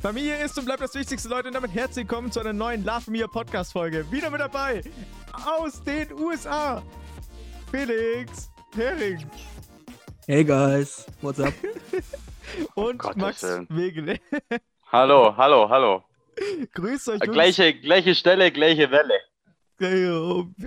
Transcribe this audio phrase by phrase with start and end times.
[0.00, 1.48] Familie ist und bleibt das Wichtigste, Leute.
[1.48, 4.10] Und damit herzlich willkommen zu einer neuen Love Me Podcast Folge.
[4.12, 4.82] Wieder mit dabei
[5.44, 6.82] aus den USA.
[7.70, 9.26] Felix Hering
[10.26, 11.52] Hey guys, what's up?
[12.74, 13.42] und Gottes Max.
[13.70, 14.20] Wegele.
[14.92, 16.04] Hallo, hallo, hallo.
[16.72, 17.20] Grüßt euch.
[17.20, 17.32] Jungs.
[17.32, 19.14] Gleiche, gleiche Stelle, gleiche Welle.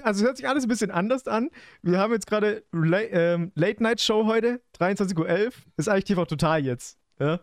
[0.03, 1.49] Also hört sich alles ein bisschen anders an.
[1.81, 5.51] Wir haben jetzt gerade ähm, Late Night Show heute, 23.11 Uhr.
[5.77, 6.99] Ist eigentlich TV total jetzt.
[7.19, 7.39] Ja?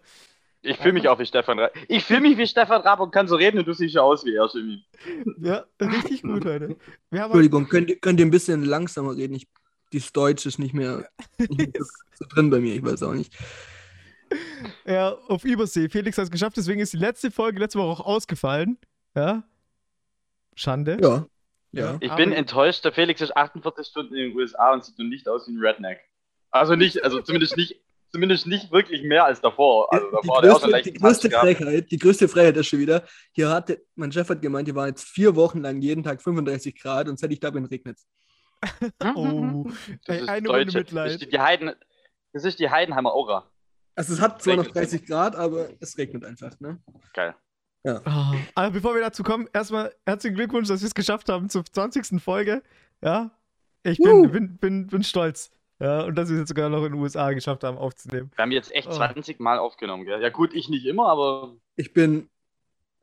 [0.62, 1.72] Ich fühle mich auch wie Stefan Raab.
[1.86, 4.25] Ich fühle mich wie Stefan Raab und kann so reden und du siehst ja aus
[4.25, 4.84] wie er, Jimmy.
[5.40, 6.76] ja, richtig gut heute.
[7.11, 9.34] Wir haben Entschuldigung, könnt, ihr- könnt ihr ein bisschen langsamer reden?
[9.34, 9.46] Ich,
[9.93, 11.08] dieses Deutsch ist nicht mehr,
[11.39, 11.84] nicht mehr
[12.14, 13.32] so, drin bei mir, ich weiß auch nicht.
[14.84, 15.89] Ja, auf Übersee.
[15.89, 18.79] Felix hat es geschafft, deswegen ist die letzte Folge letzte Woche auch ausgefallen.
[19.14, 19.45] Ja.
[20.54, 20.98] Schande.
[21.00, 21.26] Ja,
[21.72, 21.96] ja.
[22.00, 25.09] Ich Aber- bin enttäuscht, der Felix ist 48 Stunden in den USA und sieht nun
[25.09, 26.00] nicht aus wie ein Redneck.
[26.50, 27.76] Also nicht, also zumindest nicht,
[28.11, 29.93] zumindest nicht wirklich mehr als davor.
[29.93, 31.30] Also die, davor so größte, die größte.
[31.30, 34.89] Frechheit, die größte Frechheit ist schon wieder, hier hatte, mein Chef hat gemeint, hier waren
[34.89, 38.06] jetzt vier Wochen lang jeden Tag 35 Grad und seit ich da bin, regnet es.
[39.14, 39.70] Oh,
[40.06, 40.64] Das ist eine Runde Deutsche.
[40.67, 41.11] Das Mitleid.
[41.12, 41.73] ist die, die Heiden,
[42.33, 43.51] das ist die Heidenheimer Aura.
[43.95, 44.84] Also es hat zwar noch Regnet.
[44.92, 46.81] 30 Grad, aber es regnet einfach, ne?
[47.12, 47.34] Geil.
[47.84, 51.64] Ah, Aber bevor wir dazu kommen, erstmal herzlichen Glückwunsch, dass wir es geschafft haben zur
[51.64, 52.20] 20.
[52.23, 52.62] Folge.
[53.01, 53.31] Ja.
[53.83, 55.51] Ich bin, bin, bin, bin stolz.
[55.81, 58.31] Ja, und dass wir es jetzt sogar noch in den USA geschafft haben aufzunehmen.
[58.34, 58.93] Wir haben jetzt echt Oh.
[58.93, 60.20] 20 Mal aufgenommen, gell?
[60.20, 62.29] Ja gut, ich nicht immer, aber Ich bin ein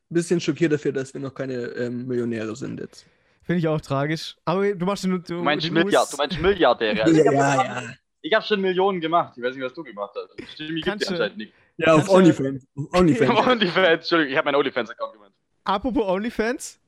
[0.09, 3.05] bisschen schockiert dafür, dass wir noch keine ähm, Millionäre sind jetzt.
[3.43, 4.35] Finde ich auch tragisch.
[4.43, 5.11] Aber du machst schon.
[5.11, 7.03] Du, du meinst den Milliard, du meinst Milliardäre.
[7.03, 8.37] Also ich Ja, habe ja.
[8.37, 9.33] hab schon Millionen gemacht.
[9.37, 10.59] Ich weiß nicht, was du gemacht hast.
[10.59, 11.53] Jimmy gibt du- anscheinend nicht.
[11.77, 12.65] Ja, auf du- OnlyFans.
[12.75, 13.47] Auf OnlyFans.
[13.47, 15.33] OnlyFans, Entschuldigung, ich habe meinen OnlyFans-Account gemeint.
[15.63, 16.79] Apropos OnlyFans.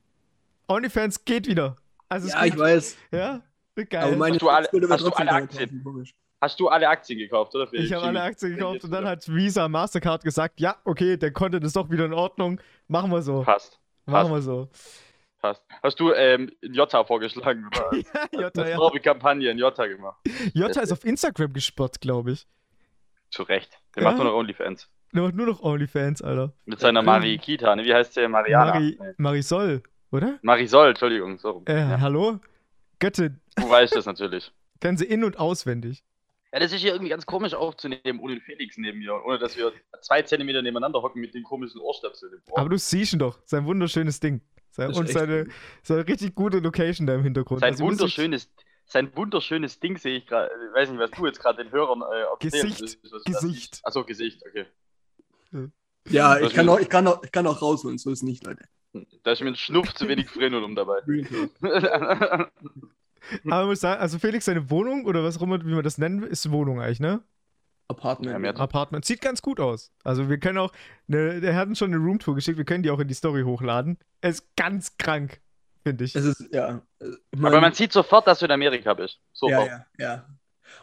[0.68, 1.76] OnlyFans geht wieder.
[2.10, 2.98] Also es Ja, ich weiß.
[3.12, 3.42] Ja,
[3.86, 4.03] geil.
[4.03, 5.83] Aber meine Hast du alle- hast du alle Aktien?
[5.83, 6.08] kaufen.
[6.39, 7.67] Hast du alle Aktien gekauft, oder?
[7.73, 8.22] Ich habe alle?
[8.22, 12.05] Aktien gekauft und dann hat Visa, Mastercard gesagt, ja, okay, der Content ist doch wieder
[12.05, 12.61] in Ordnung.
[12.88, 13.42] Machen wir so.
[13.42, 14.70] Passt, Machen wir so.
[15.42, 15.64] passt.
[15.81, 17.66] Hast du ähm, in Jota vorgeschlagen?
[17.67, 17.92] Oder?
[18.32, 18.80] Ja, Jota, Eine ja.
[18.80, 20.17] Werbekampagne in Jota gemacht.
[20.54, 22.48] Jota ist auf Instagram gesperrt, glaube ich.
[23.32, 23.80] Zu Recht.
[23.95, 24.10] Der Ja?
[24.10, 24.89] macht nur noch OnlyFans.
[25.14, 26.54] Der macht nur noch OnlyFans, Alter.
[26.66, 27.83] Mit seiner Ähm, Marikita, ne?
[27.83, 28.27] Wie heißt sie?
[28.27, 28.73] Mariana.
[28.73, 28.99] Mari.
[29.17, 30.37] Marisol, oder?
[30.43, 31.39] Marisol, Entschuldigung.
[31.39, 31.64] So.
[31.66, 31.99] Äh, ja.
[31.99, 32.39] hallo?
[33.00, 33.40] Göttin.
[33.56, 34.52] Du weißt das natürlich.
[34.80, 36.04] Kennen sie in- und auswendig.
[36.54, 39.14] Ja, das ist hier irgendwie ganz komisch aufzunehmen, ohne den Felix neben mir.
[39.26, 42.42] Ohne dass wir zwei Zentimeter nebeneinander hocken mit den komischen Ohrstöpseln.
[42.56, 43.40] Aber du siehst ihn doch.
[43.46, 44.42] Sein wunderschönes Ding.
[44.72, 45.48] Sein, Das ist und seine,
[45.84, 47.60] seine richtig gute Location da im Hintergrund.
[47.62, 48.50] Sein Also wunderschönes,
[48.86, 50.50] sein wunderschönes Ding sehe ich gerade.
[50.70, 52.80] Ich weiß nicht, was du jetzt gerade den Hörern äh, erzählst.
[52.80, 53.80] Gesicht, Das- Gesicht.
[53.84, 54.66] Achso, Gesicht, okay.
[56.10, 58.46] Ja, Was ich kann, auch, ich, kann auch, ich kann auch rausholen, so ist nicht,
[58.46, 58.64] Leute.
[59.23, 61.02] Da ist mir ein Schnuff zu wenig Frenulum dabei.
[63.49, 65.98] Aber ich muss sagen, also Felix, seine Wohnung oder was auch immer, wie man das
[65.98, 67.21] nennen will, ist Wohnung eigentlich, ne?
[67.89, 68.43] Apartment.
[68.43, 69.05] Ja, Apartment.
[69.05, 69.92] Sieht ganz gut aus.
[70.03, 70.71] Also wir können auch,
[71.08, 73.43] ne, der hat uns schon eine Roomtour geschickt, wir können die auch in die Story
[73.43, 73.98] hochladen.
[74.21, 75.39] Er ist ganz krank,
[75.83, 76.15] finde ich.
[76.15, 76.81] Es ist, ja.
[76.99, 79.19] äh, Ich Aber man sieht sofort, dass du in Amerika bist.
[79.19, 79.67] ja, Sofort.
[79.69, 80.25] ja, ja.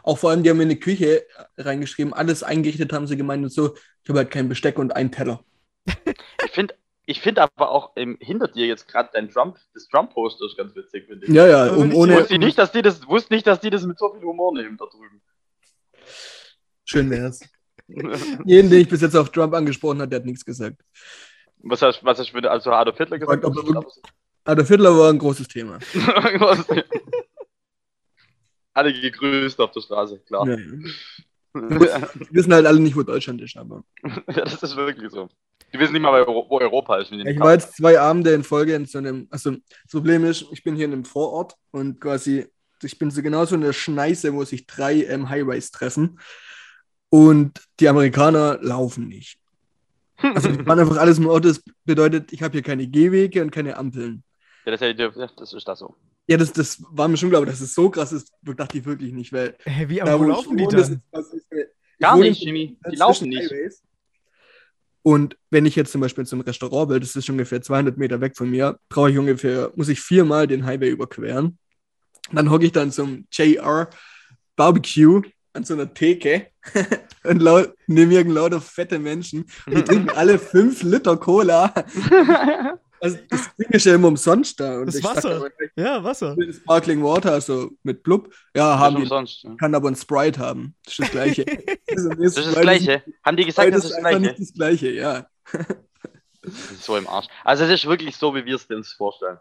[0.03, 1.25] Auch vor allem, die haben in die Küche
[1.57, 3.75] reingeschrieben, alles eingerichtet haben sie gemeint und so.
[4.03, 5.43] Ich habe halt kein Besteck und einen Teller.
[6.43, 10.45] Ich finde ich find aber auch ähm, hinter dir jetzt gerade dein Drum, das Drum-Poster
[10.45, 11.33] ist ganz witzig, finde ich.
[11.33, 12.15] Ja, ja, um, ohne.
[12.17, 14.53] Wusste ich nicht, dass die das, wusste nicht, dass die das mit so viel Humor
[14.53, 15.21] nehmen da drüben.
[16.83, 17.41] Schön wär's.
[17.87, 20.81] Jeden, den ich bis jetzt auf Trump angesprochen habe, der hat nichts gesagt.
[21.57, 23.43] was hast was hast du also Adolf Hitler gesagt?
[23.43, 24.03] Fragt, ob wirklich-
[24.43, 25.79] Adolf Hitler war ein großes Thema.
[28.73, 30.47] Alle gegrüßt auf der Straße, klar.
[30.47, 30.71] Ja, ja.
[31.69, 33.83] Wir wissen halt alle nicht, wo Deutschland ist, aber.
[34.03, 35.29] Ja, das ist wirklich so.
[35.73, 37.11] Die wissen nicht mal, wo Euro- wo Europa ist.
[37.11, 39.27] die Ja, ich war jetzt zwei Abende in Folge in so einem.
[39.31, 42.45] Also, das Problem ist, ich bin hier in einem Vorort und quasi,
[42.83, 46.19] ich bin so genauso in der Schneise, wo sich drei ähm, Highways treffen.
[47.09, 49.37] Und die Amerikaner laufen nicht.
[50.17, 51.47] Also, die fahren einfach alles im Auto.
[51.47, 54.23] Das bedeutet, ich habe hier keine Gehwege und keine Ampeln.
[54.65, 55.95] ja, das, ja, das ist das so.
[56.27, 58.85] Ja, das, das war mir schon klar, aber dass es so krass ist, dachte ich
[58.85, 59.55] wirklich nicht, weil.
[59.63, 60.79] Hä, wie, da, aber wo laufen die dann?
[60.79, 62.67] ist quasi so eine- ich Gar nicht, Jimmy.
[62.67, 63.51] Die zwischen laufen nicht.
[63.51, 63.81] Highways.
[65.03, 68.35] Und wenn ich jetzt zum Beispiel zum Restaurant will, das ist ungefähr 200 Meter weg
[68.35, 71.59] von mir, brauche ich ungefähr, muss ich viermal den Highway überqueren.
[72.31, 73.87] Dann hocke ich dann zum JR
[74.55, 75.21] Barbecue
[75.53, 76.47] an so einer Theke
[77.23, 79.45] und lau neben mir lauter fette Menschen.
[79.67, 81.73] Und die trinken alle fünf Liter Cola.
[83.01, 84.79] Also das Ding ist ja immer umsonst da.
[84.79, 85.47] Und Das Wasser.
[85.47, 86.35] ich Ja, Wasser.
[86.53, 88.33] Sparkling Water, also mit Blub.
[88.55, 89.01] Ja, Das haben ist die.
[89.03, 89.43] umsonst.
[89.43, 89.55] ja.
[89.59, 90.75] Kann aber ein Sprite haben.
[90.85, 91.45] Das ist das Gleiche.
[91.45, 91.55] das
[92.17, 93.03] Das ist das Gleiche.
[93.23, 94.19] Haben die gesagt, das das ist ist das Gleiche?
[94.21, 95.27] nicht das Gleiche, ja.
[96.41, 97.27] Das ist so im Arsch.
[97.43, 99.37] Also es ist wirklich so, wie wir es uns vorstellen.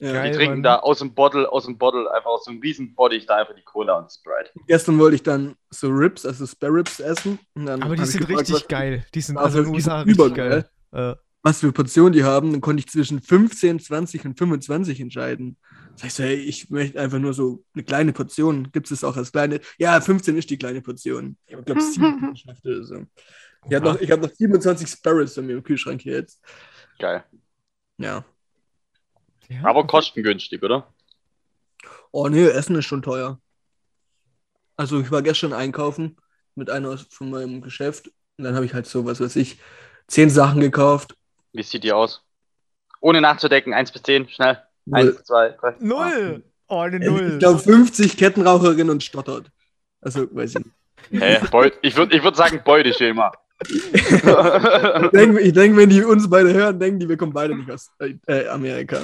[0.00, 0.12] ja.
[0.12, 0.30] Geil.
[0.30, 0.62] Die trinken Mann.
[0.62, 3.54] da aus dem Bottle, aus dem Bottle, einfach aus so einem riesen Body da einfach
[3.54, 4.50] die Cola und Sprite.
[4.66, 7.38] Gestern wollte ich dann so Ribs, also Spare Ribs essen.
[7.54, 9.04] Und dann Aber die sind gefragt, richtig geil.
[9.14, 10.64] Die sind also in den USA über, richtig geil.
[10.92, 11.10] gell?
[11.12, 15.58] Äh, was für Portionen die haben, dann konnte ich zwischen 15, 20 und 25 entscheiden.
[15.92, 18.72] Das heißt, hey, ich möchte einfach nur so eine kleine Portion.
[18.72, 19.60] Gibt es auch als kleine?
[19.78, 21.36] Ja, 15 ist die kleine Portion.
[21.46, 23.06] Ich habe, glaube ich, 7 geschafft oder so.
[23.68, 26.42] Ich habe noch, ich hab noch 27 Sparrows bei mir im Kühlschrank hier jetzt.
[26.98, 27.22] Geil.
[27.98, 28.24] Ja.
[29.48, 30.92] ja, Aber kostengünstig, oder?
[32.10, 33.38] Oh nee, Essen ist schon teuer.
[34.76, 36.16] Also ich war gestern einkaufen
[36.54, 39.58] mit einer von meinem Geschäft und dann habe ich halt so, was weiß ich,
[40.08, 41.14] zehn Sachen gekauft.
[41.54, 42.22] Wie sieht die aus?
[43.00, 44.58] Ohne nachzudecken, 1 bis 10, schnell.
[44.86, 45.10] Null.
[45.16, 45.74] 1, 2, 3.
[45.78, 46.42] Null!
[46.68, 47.32] Oh, eine Null.
[47.34, 49.50] Ich glaube 50 Kettenraucherin und stottert.
[50.00, 51.22] Also, weiß ich nicht.
[51.22, 51.38] Hä?
[51.50, 53.32] Beu ich würde ich würd sagen Beuteschema.
[53.68, 57.70] Ich denke, ich denk, wenn die uns beide hören, denken die, wir kommen beide nicht
[57.70, 59.00] aus äh, Amerika.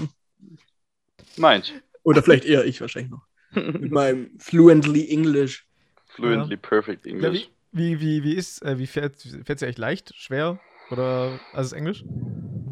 [1.36, 1.72] Meint.
[2.02, 3.22] Oder vielleicht eher ich wahrscheinlich noch.
[3.54, 5.66] Mit meinem fluently English.
[6.08, 7.50] Fluently perfect Ja, English.
[7.72, 10.58] wie, wie, wie, wie ist, äh, wie fährt es echt leicht, schwer?
[10.90, 12.04] Oder, also ist Englisch?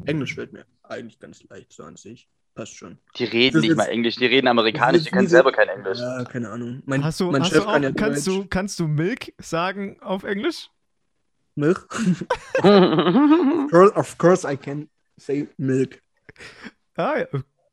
[0.06, 2.28] Englisch fällt mir eigentlich ganz leicht so an sich.
[2.54, 2.98] Passt schon.
[3.16, 5.98] Die reden Das nicht mal Englisch, die reden amerikanisch, die können selber kein Englisch.
[5.98, 6.82] Ja, keine Ahnung.
[6.86, 8.36] Mein, Hast du, mein hast Chef du auch, kann ja kannst, Deutsch.
[8.36, 10.68] du, kannst du Milk sagen auf Englisch?
[11.54, 11.86] Milk?
[13.94, 16.02] Of course I can say milk.
[16.96, 17.26] Ah, ja.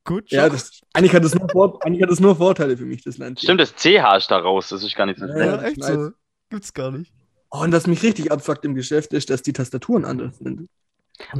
[0.04, 0.30] Gut.
[0.32, 3.18] Ja, das, eigentlich, hat das nur Vor, eigentlich hat das nur Vorteile für mich, das
[3.18, 3.40] Land.
[3.40, 3.48] hier.
[3.48, 6.12] Stimmt, das CH ist da raus, das ist gar nicht so Ja, echt so.
[6.50, 7.12] Gibt's gar nicht.
[7.58, 10.68] Oh, und was mich richtig abfuckt im Geschäft ist, dass die Tastaturen anders sind.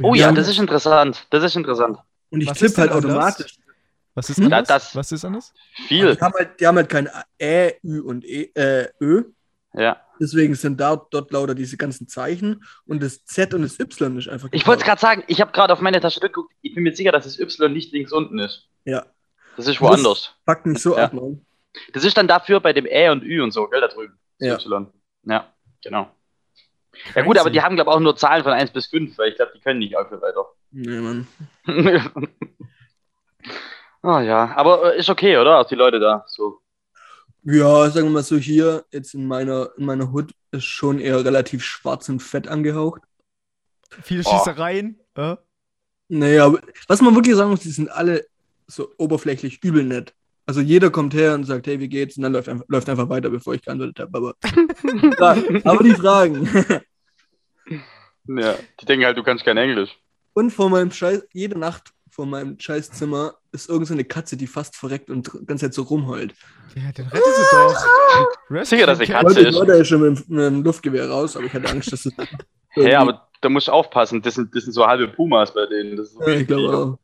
[0.02, 0.32] Oh Ja.
[0.32, 1.26] das ist interessant.
[1.30, 1.98] Das ist interessant.
[2.30, 3.56] Und ich Was tippe halt automatisch.
[4.14, 4.44] Was ist Hm?
[4.46, 4.68] anders?
[4.68, 5.52] Das- Was ist anders?
[5.88, 6.14] Viel.
[6.14, 7.08] Die haben halt, die haben halt kein
[7.40, 9.24] Ä, Ü und e, äh, Ö.
[9.74, 10.00] Ja.
[10.18, 14.28] Deswegen sind da, dort lauter diese ganzen Zeichen und das Z und das Y ist
[14.28, 14.48] einfach.
[14.52, 16.54] Ich wollte es gerade sagen, ich habe gerade auf meine Tasche geguckt.
[16.62, 18.68] Ich bin mir sicher, dass das Y nicht links unten ist.
[18.86, 19.04] Ja,
[19.58, 20.34] Das ist woanders.
[20.46, 21.04] packt mich so Ja.
[21.04, 21.44] ab, Mann.
[21.92, 24.18] Das ist dann dafür bei dem Ä und Ü und so, gell, da drüben.
[24.38, 24.54] Das Ja.
[24.78, 24.86] Y.
[25.24, 25.52] Ja,
[25.86, 26.10] genau.
[27.14, 29.28] Ja gut, aber die haben, glaube ich, auch nur Zahlen von 1 bis 5, weil
[29.30, 30.46] ich glaube, die können nicht auch viel weiter.
[30.70, 31.26] Nee, Mann.
[34.02, 35.58] oh ja, aber äh, ist okay, oder?
[35.60, 36.24] Auch die Leute da.
[36.26, 36.60] So.
[37.42, 41.24] Ja, sagen wir mal so, hier jetzt in meiner, in meiner Hut ist schon eher
[41.24, 43.02] relativ schwarz und fett angehaucht.
[44.02, 44.30] Viele Oh.
[44.30, 44.98] Schießereien.
[45.16, 45.38] Ja?
[46.08, 46.52] Naja,
[46.88, 48.26] was man wirklich sagen muss, die sind alle
[48.66, 50.14] so oberflächlich übel nett.
[50.46, 52.16] Also jeder kommt her und sagt, hey, wie geht's?
[52.16, 54.16] Und dann läuft einfach, läuft einfach weiter, bevor ich geantwortet habe.
[54.16, 54.34] Aber,
[55.64, 56.48] aber die Fragen.
[58.28, 59.98] Ja, die denken halt, du kannst kein Englisch.
[60.34, 64.46] Und vor meinem Scheiß, jede Nacht vor meinem Scheißzimmer ist irgend so eine Katze, die
[64.46, 66.34] fast verreckt und die ganze Zeit so rumheult.
[66.74, 68.64] ja, den rettet sie doch.
[68.64, 69.26] Sicher, dass Cat.
[69.26, 69.58] Katze ist.
[69.58, 72.12] war der schon mit, mit dem Luftgewehr raus, aber ich hatte Angst, dass es.
[72.70, 75.96] Hä, aber da musst du aufpassen, das sind, das sind so halbe Pumas bei denen.
[75.96, 76.98] Das ist Ja, ich glaube auch.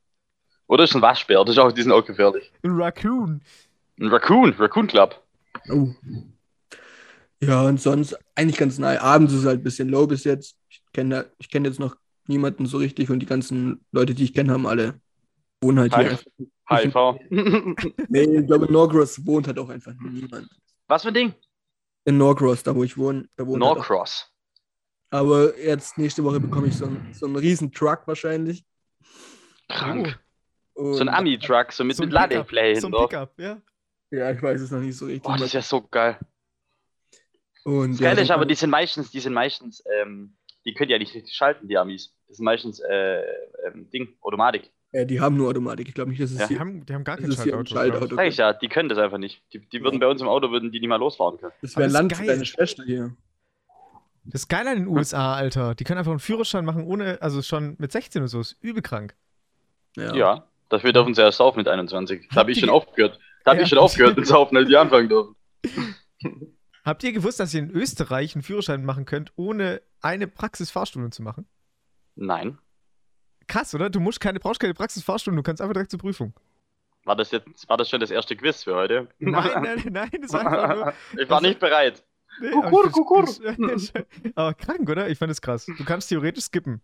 [0.72, 2.50] Oder ist ein Waschbär, das ist auch, die sind auch gefährlich.
[2.62, 3.42] Ein Raccoon.
[4.00, 5.22] Ein Raccoon, Raccoon Club.
[5.68, 5.88] Oh.
[7.40, 8.98] Ja, und sonst eigentlich ganz nahe.
[9.02, 10.56] Abends ist es halt ein bisschen low bis jetzt.
[10.70, 11.96] Ich kenne ich kenn jetzt noch
[12.26, 14.98] niemanden so richtig und die ganzen Leute, die ich kenne, haben alle
[15.60, 16.18] wohnen halt hier.
[16.70, 16.86] Hi.
[16.86, 17.20] HIV.
[18.08, 20.48] Nee, ich glaube, in Norcross wohnt halt auch einfach niemand.
[20.88, 21.34] Was für ein Ding?
[22.06, 23.74] In Norcross, da wo ich wohne, da wohnt halt.
[23.76, 24.26] Norcross.
[25.10, 28.64] Aber jetzt nächste Woche bekomme ich so einen, so einen riesen Truck wahrscheinlich.
[29.68, 30.18] Krank.
[30.74, 32.92] Und, So ein Ami-Truck, so mit, So mit Ladefläche So ein.
[32.92, 33.60] Pickup, ja.
[34.10, 35.24] Ja, ich weiß es noch nicht so richtig.
[35.30, 36.18] Oh, das wäre so geil.
[37.64, 40.34] und Das Geile dann ist aber, die sind meistens, die sind meistens, ähm,
[40.64, 42.14] die können ja nicht richtig schalten, die Amis.
[42.28, 43.22] Das sind meistens, äh,
[43.66, 44.70] ähm, Ding, Automatik.
[44.92, 45.88] Ja, die haben nur Automatik.
[45.88, 46.46] Ich glaube nicht, dass es Ja.
[46.48, 47.74] Die haben, die haben gar kein ist Schaltauto.
[47.74, 48.14] Schaltauto.
[48.16, 49.42] Sag ich ja, die können das einfach nicht.
[49.54, 51.52] Die, die würden bei uns im Auto, würden die nicht mal losfahren können.
[51.62, 52.34] Das wäre ist Land für geil.
[52.34, 53.16] deine Schwester hier.
[54.24, 55.74] Das ist geil an den USA, Alter.
[55.74, 58.40] Die können einfach einen Führerschein machen, ohne, also schon mit 16 und so.
[58.40, 59.16] Ist übel krank.
[59.96, 60.14] Ja.
[60.14, 62.28] Ja, dafür dürfen sie erst saufen mit 21.
[62.30, 63.18] Da habe ich schon aufgehört.
[63.44, 63.64] Da habe Ja.
[63.64, 65.34] ich schon aufgehört mit Saufen, als die anfangen dürfen.
[66.84, 71.22] Habt ihr gewusst, dass ihr in Österreich einen Führerschein machen könnt, ohne eine Praxisfahrstunde zu
[71.22, 71.46] machen?
[72.16, 72.58] Nein.
[73.46, 73.88] Krass, oder?
[73.90, 76.34] Du musst keine, brauchst keine Praxisfahrstunde, du kannst einfach direkt zur Prüfung.
[77.04, 79.08] War das jetzt, war das schon das erste Quiz für heute?
[79.18, 80.92] Nein, nein, nein, das war einfach nur.
[81.22, 82.04] ich war nicht bereit.
[82.40, 82.84] Nee, Kukur,
[83.18, 83.92] aber, ich find's-
[84.36, 85.08] aber krank, oder?
[85.08, 85.66] Ich fand es krass.
[85.66, 86.80] Du kannst theoretisch skippen.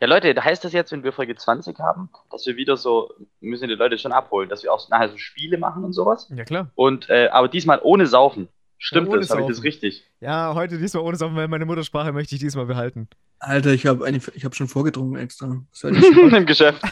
[0.00, 3.68] Ja, Leute, heißt das jetzt, wenn wir Folge 20 haben, dass wir wieder so, müssen
[3.68, 6.28] die Leute schon abholen, dass wir auch nachher so Spiele machen und sowas?
[6.34, 6.70] Ja, klar.
[6.74, 8.48] Und, äh, aber diesmal ohne Saufen.
[8.76, 9.30] Stimmt ohne das?
[9.30, 10.04] Habe ich das richtig?
[10.20, 13.08] Ja, heute diesmal ohne Saufen, weil meine Muttersprache möchte ich diesmal behalten.
[13.38, 15.56] Alter, ich habe ich hab schon vorgetrunken extra.
[15.70, 16.82] Das ist nicht- Im Geschäft.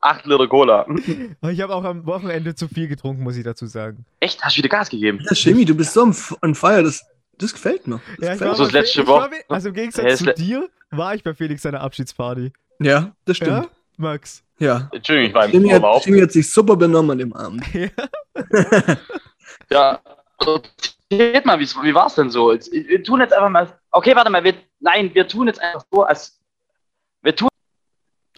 [0.00, 0.86] 8 Liter Cola.
[1.50, 4.04] Ich habe auch am Wochenende zu viel getrunken, muss ich dazu sagen.
[4.20, 4.42] Echt?
[4.42, 5.20] Hast du wieder Gas gegeben?
[5.28, 6.82] Ja, Chemie, du bist so on f- on fire.
[6.82, 7.04] Das,
[7.38, 8.00] das gefällt mir.
[8.18, 9.30] Das Ja, gefällt war So bei das letzte war Woche.
[9.30, 12.52] bei- Also im Gegensatz Ja, zu dir war ich bei Felix seiner Abschiedsparty.
[12.80, 13.68] ja, das Ja, stimmt.
[13.96, 14.42] Max?
[14.58, 14.88] Ja.
[14.92, 16.02] Entschuldigung, ich war im Chemie hat.
[16.04, 17.64] Chemie hat sich super benommen an dem Abend.
[19.70, 20.00] Ja.
[20.00, 20.00] Ja.
[21.10, 22.50] Erzählt mal, wie war es denn so?
[22.52, 23.78] Wir tun jetzt einfach mal.
[23.90, 24.42] Okay, warte mal.
[24.42, 26.40] Wir, nein, wir tun jetzt einfach so, als.
[27.22, 27.50] Wer tut?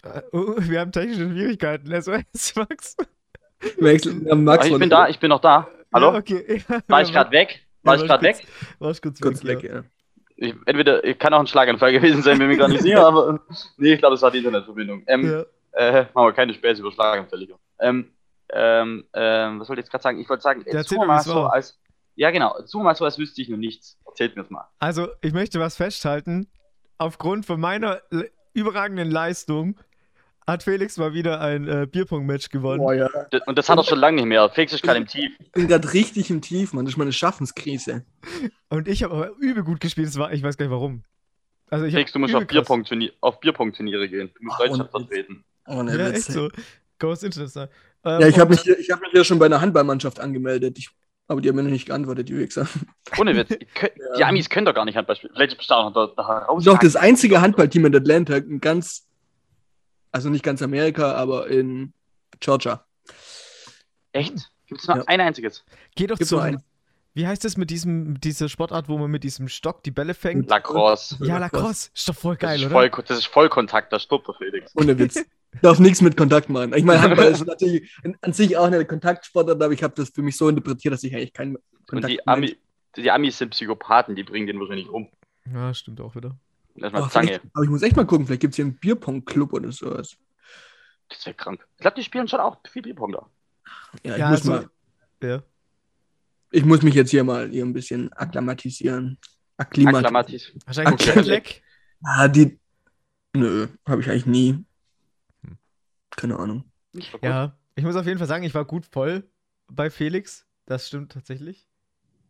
[0.03, 1.89] Äh, oh, wir haben technische Schwierigkeiten.
[2.01, 2.95] SOS, Max.
[3.79, 5.67] Ja, Max Ah, ich bin da, ich bin noch da.
[5.93, 6.11] Hallo?
[6.11, 6.63] Ja, okay.
[6.87, 7.64] War ich gerade weg?
[7.85, 8.47] War Ja, ich gerade weg?
[8.79, 9.83] War ich kurz, Kurz weg, weg, ja.
[10.37, 13.39] Ich, entweder, ich kann auch ein Schlaganfall gewesen sein, bin mir gar nicht sicher, aber
[13.77, 15.03] nee, ich glaube, es war die Internetverbindung.
[15.07, 15.45] Ähm, Ja.
[15.79, 17.59] äh, machen wir keine Späße über Schlaganfälle hier.
[17.79, 18.11] Ähm,
[18.51, 20.19] ähm, ähm, was wollte ich jetzt gerade sagen?
[20.19, 21.79] Ich wollte sagen, wir doch, mal so als,
[22.15, 23.97] ja genau, wir mal so, als wüsste ich noch nichts.
[24.05, 24.67] Erzählt mir das mal.
[24.79, 26.47] Also, ich möchte was festhalten.
[26.97, 28.01] Aufgrund von meiner
[28.53, 29.77] überragenden Leistung
[30.47, 32.79] hat Felix mal wieder ein äh, Bierpong-Match gewonnen.
[32.79, 33.09] Boah, ja.
[33.47, 34.49] Und das hat er schon lange nicht mehr.
[34.49, 35.31] Felix ist gerade im Tief.
[35.39, 36.85] Ich bin gerade richtig im Tief, Mann.
[36.85, 38.05] Das ist meine Schaffenskrise.
[38.69, 40.07] Und ich habe aber übel gut gespielt.
[40.07, 41.03] Das war, ich weiß gar nicht warum.
[41.69, 42.45] Also ich Felix, du musst auf
[43.39, 44.29] Bierpong-Turniere gehen.
[44.37, 45.43] Du musst Ach, Deutschland vertreten.
[45.67, 46.17] Ohne Ja, Witz.
[46.27, 46.49] echt so.
[46.99, 47.69] Ghost International.
[48.03, 50.77] Ähm, Ja, ich habe mich, hier- ich hab mich ja schon bei einer Handballmannschaft angemeldet.
[50.77, 50.89] Ich,
[51.27, 52.67] aber die haben mir noch nicht geantwortet, die Wichser.
[53.17, 53.49] Ohne Witz.
[54.15, 54.27] Die Ja.
[54.27, 55.33] Amis können doch gar nicht Handball spielen.
[55.35, 56.63] Vielleicht bist du auch noch da, da heraus.
[56.63, 59.07] Doch, das einzige Handballteam in Atlanta, in ganz,
[60.15, 61.91] also nicht ganz Amerika, aber in
[62.39, 62.85] Georgia.
[64.13, 64.49] Echt?
[64.67, 65.03] Gibt es nur Ja.
[65.07, 65.63] ein einziges?
[65.95, 66.39] Geh doch Gibt zu.
[66.39, 66.63] ein.
[67.13, 70.49] Wie heißt das mit diesem, dieser Sportart, wo man mit diesem Stock die Bälle fängt?
[70.49, 71.17] Lacrosse.
[71.25, 71.89] ja, Lacrosse.
[71.93, 72.89] Ist doch voll Das geil, ist, oder?
[72.89, 74.71] voll, das ist Vollkontakt, da stirbt der Felix.
[74.75, 75.23] Ohne Witz.
[75.61, 76.73] Darf nichts mit Kontakt machen.
[76.75, 77.89] Ich meine, Handball ist natürlich
[78.21, 81.15] an- sich auch eine Kontaktsportart, aber ich habe das für mich so interpretiert, dass ich
[81.15, 82.57] eigentlich keinen Und Kontakt die, Ami,
[82.97, 85.09] die Amis sind Psychopathen, die bringen den wahrscheinlich um.
[85.53, 86.35] Ja, stimmt auch wieder.
[86.75, 87.41] Erstmal Oh, Zange.
[87.53, 90.17] aber ich muss echt mal gucken, vielleicht gibt es hier einen Bierpong-Club oder sowas.
[91.09, 91.65] Das wäre krank.
[91.75, 93.29] Ich glaube, die spielen schon auch viel Bierpong da.
[94.03, 94.69] Ja, ich, Ja, muss also- mal,
[95.23, 95.43] Ja.
[96.51, 99.17] ich muss mich jetzt hier mal hier ein bisschen akklimatisieren.
[99.57, 100.53] Akklimat Akklamatis.
[100.65, 101.05] Wahrscheinlich.
[101.05, 101.43] Jetlag.
[102.03, 102.59] Ah, die.
[103.33, 104.65] Nö, habe ich eigentlich nie.
[105.43, 105.57] Hm.
[106.11, 106.65] Keine Ahnung.
[107.21, 109.29] Ja, ich muss auf jeden Fall sagen, ich war gut voll
[109.67, 110.45] bei Felix.
[110.65, 111.67] Das stimmt tatsächlich.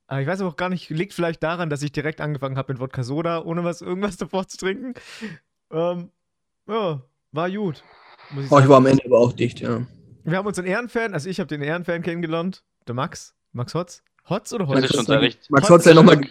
[0.08, 2.74] Aber ich weiß aber auch gar nicht, liegt vielleicht daran, dass ich direkt angefangen habe
[2.74, 4.94] mit Wodka Soda, ohne was irgendwas davor zu trinken.
[5.72, 6.12] Ähm,
[6.68, 7.84] ja, war gut.
[8.32, 9.86] Muss ich Oh, ich war am Ende aber auch dicht, ja.
[10.24, 13.36] Wir haben unseren Ehrenfan, also ich habe den Ehrenfan kennengelernt, der Max.
[13.52, 14.04] Max Hotz?
[14.30, 15.08] Hotz oder Das Hotz?
[15.50, 16.22] Max Heute Hotz ja ist nochmal.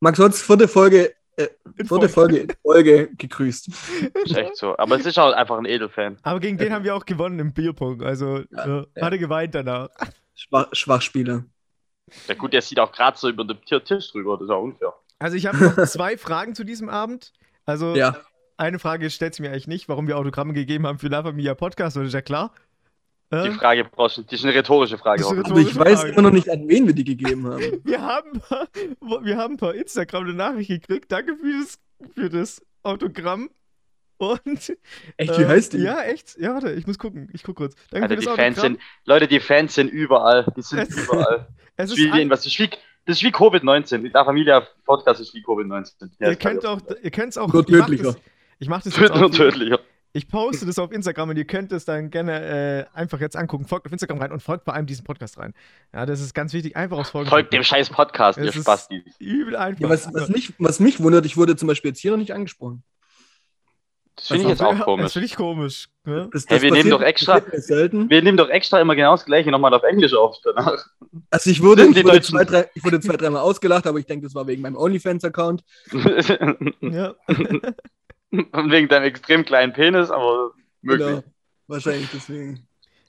[0.00, 2.08] Max Hotz, vierte Folge, äh, In vierte Folge.
[2.08, 3.68] Folge in Folge gegrüßt.
[4.24, 4.76] Ist echt so.
[4.78, 6.16] Aber es ist auch einfach ein Edelfan.
[6.22, 8.02] Aber gegen den haben wir auch gewonnen im Bierpong.
[8.02, 9.02] Also Ja, äh, ja.
[9.02, 9.90] hat er geweint danach.
[10.34, 11.44] Schwach, Schwachspieler.
[12.28, 14.36] Ja gut, der sieht auch gerade so über den Tisch drüber.
[14.36, 14.94] Das ist auch unfair.
[15.18, 17.32] Also ich habe noch zwei Fragen zu diesem Abend.
[17.66, 18.16] Also Ja.
[18.56, 21.54] eine Frage stellt sich mir eigentlich nicht, warum wir Autogramme gegeben haben für La Familia
[21.54, 22.52] Podcast, das ist ja klar.
[23.30, 24.22] Äh, Die Frage brauchst du.
[24.22, 25.24] Die ist eine rhetorische Frage.
[25.26, 25.44] Eine.
[25.44, 26.12] Aber ich weiß Frage.
[26.12, 27.60] immer noch nicht, an wen wir die gegeben haben.
[27.84, 28.66] wir, haben ein paar,
[29.24, 31.12] wir haben ein paar Instagram eine Nachricht gekriegt.
[31.12, 31.78] Danke für das,
[32.16, 33.50] für das Autogramm.
[34.20, 34.76] Und
[35.16, 35.78] Echt, wie äh, heißt die?
[35.78, 36.36] Ja, echt.
[36.38, 37.30] Ja, warte, ich muss gucken.
[37.32, 37.74] Ich guck kurz.
[37.90, 38.78] Danke Alter, für die Fans sind.
[39.06, 40.46] Leute, die Fans sind überall.
[40.56, 41.48] Die sind Es- überall.
[41.76, 42.68] Es Das ist wie, was, das ist wie,
[43.06, 44.02] das ist wie Covid-19.
[44.02, 46.10] Die Familia Podcast ist wie Covid-19.
[46.18, 47.50] Ja, ihr könnt auch, ihr könnt es auch.
[47.50, 48.02] Nur ich mach tödlicher.
[48.12, 48.16] das-
[48.58, 49.30] Ich mache das jetzt Tödlicher auch.
[49.30, 49.80] tödlicher.
[50.12, 53.64] Ich poste das auf Instagram und ihr könnt es dann gerne äh, einfach jetzt angucken.
[53.64, 55.54] Folgt auf Instagram rein und folgt vor allem diesem Podcast rein.
[55.94, 56.76] Ja, das ist ganz wichtig.
[56.76, 57.30] Einfach aufs Folgen.
[57.30, 59.02] Folgt dem scheiß Podcast, ihr Spastis.
[59.20, 59.80] Übel einfach.
[59.80, 62.34] Ja, was, was, mich, was mich wundert, ich wurde zum Beispiel jetzt hier noch nicht
[62.34, 62.82] angesprochen.
[64.20, 65.12] Das finde ich jetzt auch Das komisch.
[65.14, 65.88] finde ich komisch.
[66.04, 66.28] Ne?
[66.32, 67.40] Das, Hey, wir nehmen doch extra-.
[67.42, 70.84] Wir nehmen doch extra immer genau das gleiche nochmal auf Englisch auf danach.
[71.30, 74.06] Also ich wurde, ich wurde, Deutschen- zwei, drei, ich wurde zwei, dreimal ausgelacht, aber ich
[74.06, 75.64] denke, das war wegen meinem OnlyFans-Account.
[76.80, 77.14] Ja.
[78.30, 81.08] Und wegen deinem extrem kleinen Penis, aber möglich.
[81.08, 81.22] Genau.
[81.66, 82.66] Wahrscheinlich deswegen.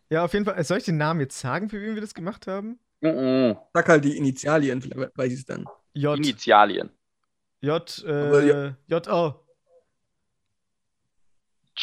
[0.10, 0.64] ja, auf jeden Fall.
[0.64, 2.80] Soll ich den Namen jetzt sagen, für wen wir das gemacht haben?
[3.02, 3.56] Mhm.
[3.74, 5.66] Sag halt die Initialien, vielleicht weiß ich es dann.
[5.94, 6.18] J.
[6.18, 6.90] Initialien.
[7.62, 8.04] J.
[8.08, 9.08] Äh, J.
[9.10, 9.36] O.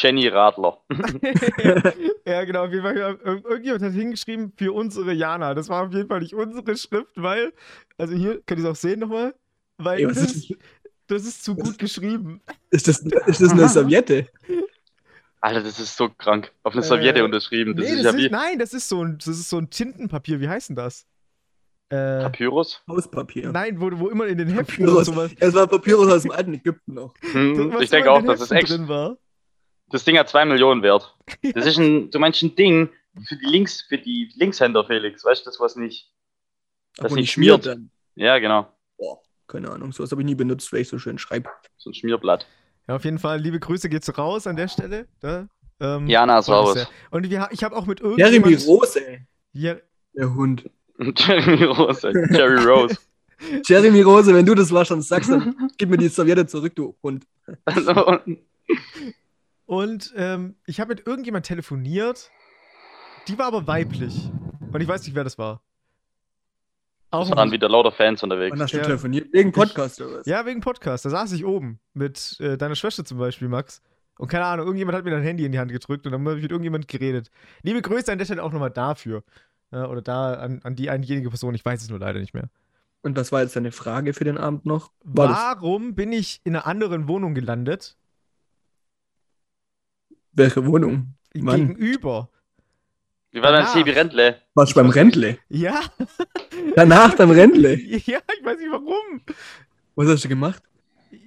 [0.01, 0.77] Jenny Radler.
[2.25, 2.65] ja, genau.
[2.65, 2.95] Auf jeden Fall.
[2.97, 5.53] Ir- Irgendjemand hat hingeschrieben für unsere Jana.
[5.53, 7.53] Das war auf jeden Fall nicht unsere Schrift, weil.
[7.97, 9.35] Also hier, könnt ihr es auch sehen nochmal?
[9.77, 10.53] Weil Ey, das, ist,
[11.07, 12.41] das ist zu gut geschrieben.
[12.69, 14.27] ist, das, ist das eine Serviette?
[15.41, 16.51] Alter, das ist so krank.
[16.63, 17.75] Auf eine Äh, Serviette unterschrieben.
[17.75, 19.69] Das Nee, ist das ja ist, nein, das ist so ein, das ist so ein
[19.69, 20.39] Tintenpapier.
[20.41, 21.05] Wie heißt denn das?
[21.89, 22.83] Äh, Papyrus.
[22.87, 23.51] Hauspapier.
[23.51, 25.05] nein, wo, wo immer in den Heften und Papyrus.
[25.07, 25.31] sowas.
[25.39, 27.13] Es war Papyrus aus dem alten Ägypten noch.
[27.31, 29.17] Hm, ich denke auch, in den das ist Heften extra.
[29.91, 31.15] Das Ding hat zwei Millionen wert.
[31.53, 32.89] Das ist ein, du meinst ein Ding
[33.27, 35.23] für die Links, für die Linkshänder, Felix.
[35.23, 36.11] Weißt du, das was nicht.
[36.95, 37.77] Das nicht schmiert schmiert.
[37.77, 37.91] dann.
[38.15, 38.67] Ja, genau.
[38.97, 41.49] Boah, keine Ahnung, sowas habe ich nie benutzt, weil ich so schön schreibe.
[41.77, 42.45] So ein Schmierblatt.
[42.87, 45.07] Ja, auf jeden Fall, liebe Grüße geht's raus an der Stelle.
[45.21, 45.47] Da,
[45.79, 46.73] ähm, Jana, servus.
[46.73, 46.87] sehr.
[47.11, 48.67] Und wir, ich habe auch mit Jeremy irgendjemand...
[48.67, 49.21] Rose, ey.
[49.53, 49.75] Ja,
[50.13, 50.69] Der Hund.
[50.99, 52.11] Jeremy Rose.
[52.31, 52.97] Jerry Rose.
[53.65, 56.95] Jeremy Rose, wenn du das warst und sagst, dann gib mir die Serviette zurück, du
[57.01, 57.25] Hund.
[59.69, 62.31] Und ähm, ich habe mit irgendjemand telefoniert.
[63.27, 64.31] Die war aber weiblich.
[64.71, 65.61] Und ich weiß nicht, wer das war.
[67.11, 68.51] Auch es waren wieder lauter Fans unterwegs.
[68.51, 68.83] Wann hast du Ja.
[68.83, 69.31] telefoniert?
[69.31, 70.25] Wegen Podcast oder was?
[70.25, 71.05] Ja, wegen Podcast.
[71.05, 73.83] Da saß ich oben mit äh, deiner Schwester zum Beispiel, Max.
[74.17, 76.25] Und keine Ahnung, irgendjemand hat mir dann ein Handy in die Hand gedrückt und dann
[76.25, 77.29] habe ich mit irgendjemand geredet.
[77.61, 79.23] Liebe Grüße an der Stelle auch nochmal dafür.
[79.71, 82.49] Ja, oder da an, an die einjenige Person, ich weiß es nur leider nicht mehr.
[83.03, 84.91] Und was war jetzt deine Frage für den Abend noch?
[85.03, 87.97] War das, Warum bin ich in einer anderen Wohnung gelandet?
[90.39, 91.13] Welche Wohnung?
[91.35, 91.67] Wann?
[91.67, 92.29] Gegenüber.
[93.31, 93.73] Wie war dein Danach.
[93.75, 94.41] Sebi Rentle?
[94.55, 95.37] Warst du beim Rentle?
[95.49, 95.81] Ja,
[96.75, 97.79] Danach beim Rentle?
[97.79, 99.21] ja, ich weiß nicht warum.
[99.95, 100.63] Was hast du gemacht?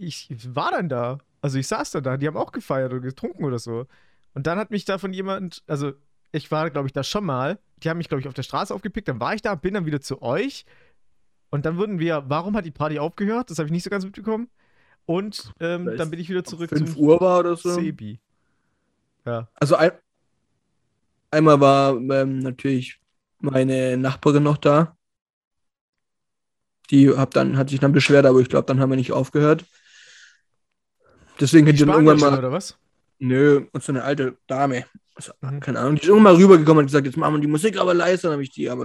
[0.00, 1.18] Ich war dann da.
[1.40, 3.86] Also ich saß dann da, die haben auch gefeiert oder getrunken oder so.
[4.34, 5.92] Und dann hat mich da von jemand, also
[6.32, 7.58] ich war, glaube ich, da schon mal.
[7.82, 9.08] Die haben mich, glaube ich, auf der Straße aufgepickt.
[9.08, 10.64] Dann war ich da, bin dann wieder zu euch.
[11.50, 13.50] Und dann wurden wir, warum hat die Party aufgehört?
[13.50, 14.48] Das habe ich nicht so ganz mitbekommen.
[15.04, 17.74] Und ähm, dann bin ich wieder zurück 5 zum Uhr war oder so?
[17.74, 18.20] Sebi.
[19.24, 19.48] Ja.
[19.54, 19.92] Also ein,
[21.30, 23.00] einmal war ähm, natürlich
[23.38, 24.96] meine Nachbarin noch da.
[26.90, 29.64] Die hab dann, hat sich dann beschwert, aber ich glaube, dann haben wir nicht aufgehört.
[31.40, 32.38] Deswegen hätte ich dann irgendwann mal.
[32.38, 32.78] oder was?
[33.18, 34.84] Nö, und so eine alte Dame.
[35.14, 35.60] Also, Mhm.
[35.60, 35.94] Keine Ahnung.
[35.96, 38.28] Die ist irgendwann mal rübergekommen und gesagt, jetzt machen wir die Musik aber leiser.
[38.28, 38.84] Dann habe ich die aber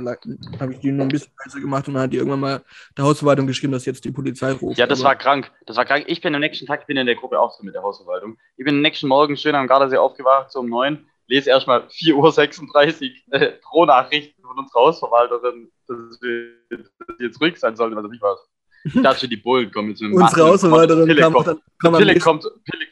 [0.59, 2.61] habe ich die nur ein bisschen leiser gemacht und dann hat die irgendwann mal
[2.97, 4.77] der Hausverwaltung geschrieben, dass jetzt die Polizei ruft.
[4.77, 5.51] Ja, das aber, war krank.
[5.65, 6.05] Das war krank.
[6.07, 8.37] Ich bin am nächsten Tag, ich bin in der Gruppe auch so mit der Hausverwaltung.
[8.57, 13.11] Ich bin am nächsten Morgen schön am Gardasee aufgewacht, so um 9, lese erstmal 4.36
[13.31, 18.03] Uhr äh, Pro-Nachrichten von unserer Hausverwalterin, dass wir dass wir jetzt ruhig sein sollten, was
[18.03, 18.49] weiß ich was.
[18.83, 21.47] Ich dachte die Bullen kommen jetzt mit dem Unsere Hausverwalterin kam, kommt.
[21.47, 22.85] dann, kam am Pille kommt, Pille.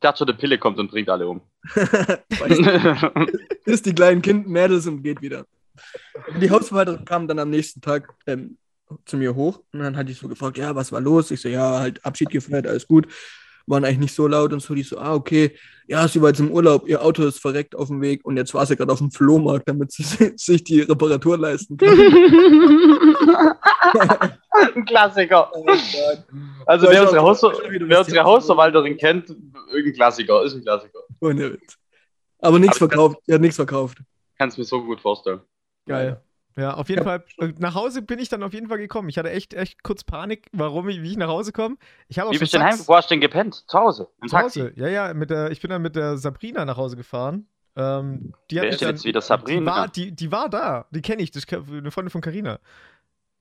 [0.00, 1.40] Dachte schon, der Pille kommt und bringt alle um.
[3.64, 5.46] ist die kleinen Kind Mädels und geht wieder.
[6.40, 8.58] Die Hausverwalterin kam dann am nächsten Tag ähm,
[9.04, 11.30] zu mir hoch und dann hatte ich so gefragt, ja, was war los?
[11.30, 13.08] Ich so, ja, halt Abschied gefeiert, alles gut.
[13.66, 14.74] Waren eigentlich nicht so laut und so.
[14.74, 15.52] Die so, ah, okay,
[15.88, 18.52] ja, sie war jetzt im Urlaub, ihr Auto ist verreckt auf dem Weg und jetzt
[18.54, 20.02] war sie gerade auf dem Flohmarkt, damit sie
[20.36, 21.88] sich die Reparatur leisten kann.
[24.74, 25.50] Ein Klassiker.
[25.54, 25.64] Oh.
[26.66, 28.24] Also wer unsere, Haus du wer unsere.
[28.24, 29.30] Hausverwalterin kennt,
[29.70, 31.00] irgendein Klassiker, ist ein Klassiker.
[32.40, 33.18] Aber nichts verkauft.
[33.26, 33.98] Er hat nichts verkauft.
[34.38, 35.40] Kannst mir so gut vorstellen.
[35.86, 36.20] Geil.
[36.58, 37.18] Ja, auf jeden Ja.
[37.20, 37.24] Fall.
[37.38, 39.08] äh, Nach Hause bin ich dann auf jeden Fall gekommen.
[39.10, 41.76] Ich hatte echt, echt kurz Panik, warum ich, wie ich nach Hause komme.
[42.08, 42.78] Ich habe auf Wie bist du denn heim?
[42.86, 43.64] Wo hast du denn gepennt?
[43.68, 44.08] Zu Hause?
[44.22, 44.60] Im Zu Taxi?
[44.60, 44.72] Hause.
[44.76, 47.46] Ja, ja, mit der, ich bin dann mit der Sabrina nach Hause gefahren.
[47.76, 49.70] Ähm, die hat Wer denn dann, jetzt wieder Die Sabrina?
[49.70, 50.86] war, die, die war da.
[50.92, 51.30] Die kenne ich.
[51.30, 52.58] Das ist eine Freundin von Carina.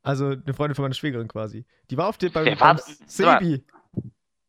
[0.03, 1.65] Also eine Freundin von meiner Schwägerin quasi.
[1.89, 3.63] Die war auf dem beim, Wer beim war- Sebi.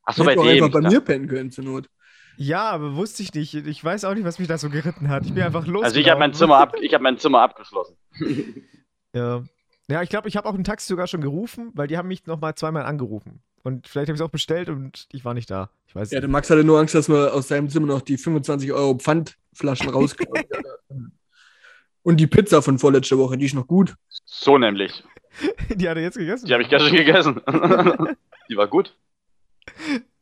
[0.02, 0.70] Achso, bei Hätte auch dem.
[0.70, 1.88] bei mir pennen können zur Not.
[2.36, 3.54] Ja, aber wusste ich nicht.
[3.54, 5.24] Ich weiß auch nicht, was mich da so geritten hat.
[5.24, 5.84] Ich bin einfach los.
[5.84, 7.96] Also ich habe mein Zimmer ab, ich habe mein Zimmer abgeschlossen.
[9.14, 9.42] Ja.
[9.88, 12.26] Ja, ich glaube, ich habe auch ein Taxi sogar schon gerufen, weil die haben mich
[12.26, 13.40] nochmal zweimal angerufen.
[13.62, 15.70] Und vielleicht habe ich es auch bestellt und ich war nicht da.
[15.86, 16.22] Ich weiß Ja, nicht.
[16.24, 19.88] der Max hatte nur Angst, dass man aus seinem Zimmer noch die 25 Euro Pfandflaschen
[19.94, 20.44] rauskommt.
[22.02, 23.94] Und die Pizza von vorletzter Woche, die ist noch gut.
[24.26, 25.02] So nämlich.
[25.74, 26.46] Die hat er jetzt gegessen.
[26.46, 27.40] Die habe ich gestern gegessen.
[28.50, 28.94] Die war gut.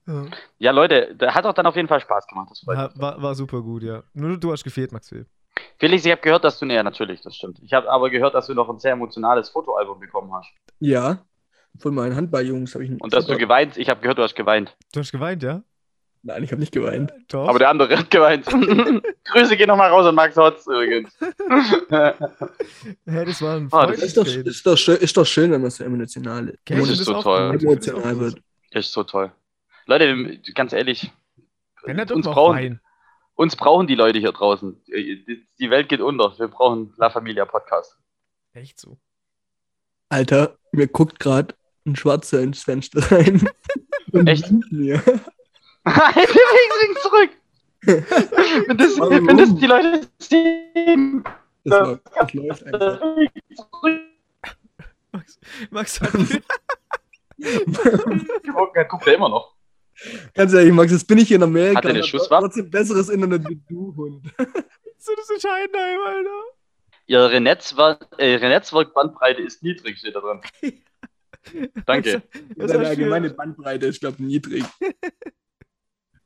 [0.07, 0.27] Ja.
[0.59, 2.49] Ja, Leute, der hat auch dann auf jeden Fall Spaß gemacht.
[2.51, 4.03] Das War, war, war super gut, ja.
[4.13, 5.27] Nur du hast gefehlt, Maxwell.
[5.79, 7.59] Felix, ich habe gehört, dass du, nee, natürlich, das stimmt.
[7.63, 10.51] Ich habe aber gehört, dass du noch ein sehr emotionales Fotoalbum bekommen hast.
[10.81, 11.25] Ja,
[11.79, 14.77] von meinen Handballjungs habe ich Und dass du geweint, ich habe gehört, du hast geweint.
[14.93, 15.63] Du hast geweint, ja?
[16.23, 17.13] Nein, ich habe nicht geweint.
[17.29, 17.49] Doch.
[17.49, 18.47] Aber der andere hat geweint.
[19.25, 21.15] Grüße gehen nochmal raus an Max Hotz übrigens.
[21.21, 25.61] Hä, das war ein Ah, das Ist doch, ist, doch schön, ist doch schön, wenn
[25.61, 27.59] man so emotional Das ihr ist so toll.
[27.61, 28.39] emotional wird.
[28.71, 29.31] ist so toll.
[29.87, 31.13] Leute, ganz ehrlich,
[32.13, 32.81] uns brauchen,
[33.35, 34.83] uns brauchen die Leute hier draußen.
[34.87, 36.39] Die Welt geht unter.
[36.39, 37.99] Wir brauchen La Familia Podcast.
[38.53, 38.99] Echt so.
[40.09, 41.55] Alter, mir guckt gerade
[41.87, 43.47] ein Schwarzer ins Fenster rein.
[44.13, 44.51] Und Echt?
[44.51, 45.03] winkt Mir.
[45.85, 47.31] Wir zurück.
[47.83, 49.27] wenn, das, Warum?
[49.27, 51.23] wenn das die Leute sehen,
[51.65, 53.03] Das, war, das läuft einfach.
[55.13, 55.39] Max,
[55.71, 56.13] Max hat
[58.89, 59.54] Guckt er immer noch.
[60.35, 61.79] Ganz ehrlich, Max, jetzt bin ich hier in Amerika.
[61.79, 62.47] Hat er eine Schusswaffe?
[62.47, 64.25] Trotzdem besseres Internet wie du, Hund.
[64.99, 66.45] so das Entscheidenheim, Alter.
[67.07, 70.41] Ihre, Netzwer äh, ihre Netzwerkbandbreite ist niedrig, steht da drin.
[71.87, 72.23] Danke.
[72.59, 74.65] Hast du allgemeine Bandbreite ist, glaube ich, niedrig.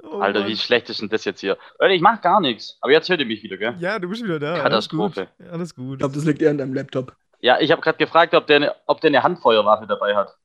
[0.01, 0.49] Oh, Alter, Mann.
[0.49, 1.59] wie schlecht ist denn das jetzt hier?
[1.81, 2.79] Leute, ich mach gar nichts.
[2.81, 3.75] Aber jetzt hört ihr mich wieder, gell?
[3.81, 4.61] Ja, du bist wieder da.
[4.63, 5.29] Katastrophe.
[5.39, 5.53] Alles gut.
[5.53, 5.93] Alles gut.
[5.95, 7.17] Ich glaube, das liegt eher an deinem Laptop.
[7.41, 10.39] Ja, ich habe gerade gefragt, ob der, eine, ob der eine Handfeuerwaffe dabei hat.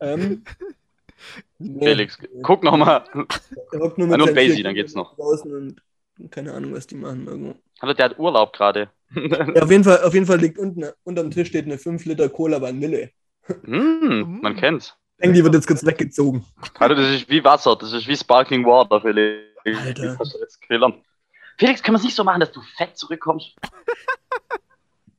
[0.00, 0.44] Ähm,
[1.58, 3.04] Felix, guck nochmal.
[3.12, 5.16] Nur Ah, nur Basie, dann geht's noch.
[5.16, 5.82] Draußen und
[6.30, 7.54] keine Ahnung, was die machen irgendwo.
[7.80, 8.90] Hallo, der hat Urlaub gerade.
[9.14, 12.28] Ja, auf, jeden Fall, auf jeden Fall liegt unten unterm Tisch steht eine 5 Liter
[12.28, 13.10] Cola Vanille.
[13.64, 14.94] hm, man kennt's.
[15.16, 16.44] Ich denke, die wird jetzt kurz weggezogen.
[16.78, 19.46] Also das ist wie Wasser, das ist wie Sparkling Water, Felix.
[19.64, 20.16] Alter.
[21.58, 23.54] Felix, kann man es nicht so machen, dass du fett zurückkommst?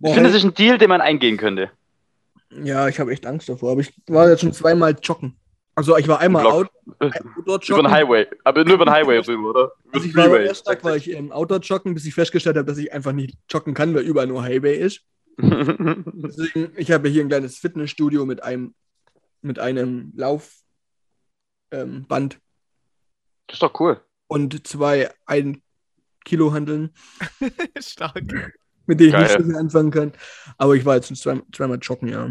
[0.01, 1.71] Ich finde, das ist ein Deal, den man eingehen könnte.
[2.51, 3.71] ja, ich habe echt Angst davor.
[3.71, 5.35] Aber ich war jetzt schon zweimal joggen.
[5.79, 6.53] Also ich war einmal Block.
[6.53, 6.69] out,
[7.37, 7.91] Über outdoor den joggen.
[7.91, 8.27] Highway.
[8.43, 9.71] Aber nur über den Highway rüber, oder?
[9.85, 10.45] Über Also den ich war Freeway.
[10.45, 13.37] ersten Tag war ich ähm, outdoor joggen, bis ich festgestellt habe, dass ich einfach nicht
[13.49, 15.03] joggen kann, weil überall nur Highway ist.
[15.37, 18.75] Deswegen, ich habe hier ein kleines Fitnessstudio mit einem,
[19.41, 20.59] mit einem Laufband
[21.71, 24.01] ähm, das ist doch cool.
[24.27, 25.59] und zwei 1
[26.25, 26.93] Kilo Handeln,
[27.79, 28.21] Stark.
[28.85, 29.37] mit denen ich nicht Geil.
[29.39, 30.11] so viel anfangen kann.
[30.57, 32.27] Aber ich war jetzt zwei, zweimal joggen, ja.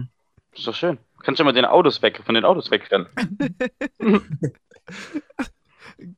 [0.51, 0.99] Das ist doch schön.
[1.23, 3.07] Kannst du mal den Autos weg, von den Autos wegrennen.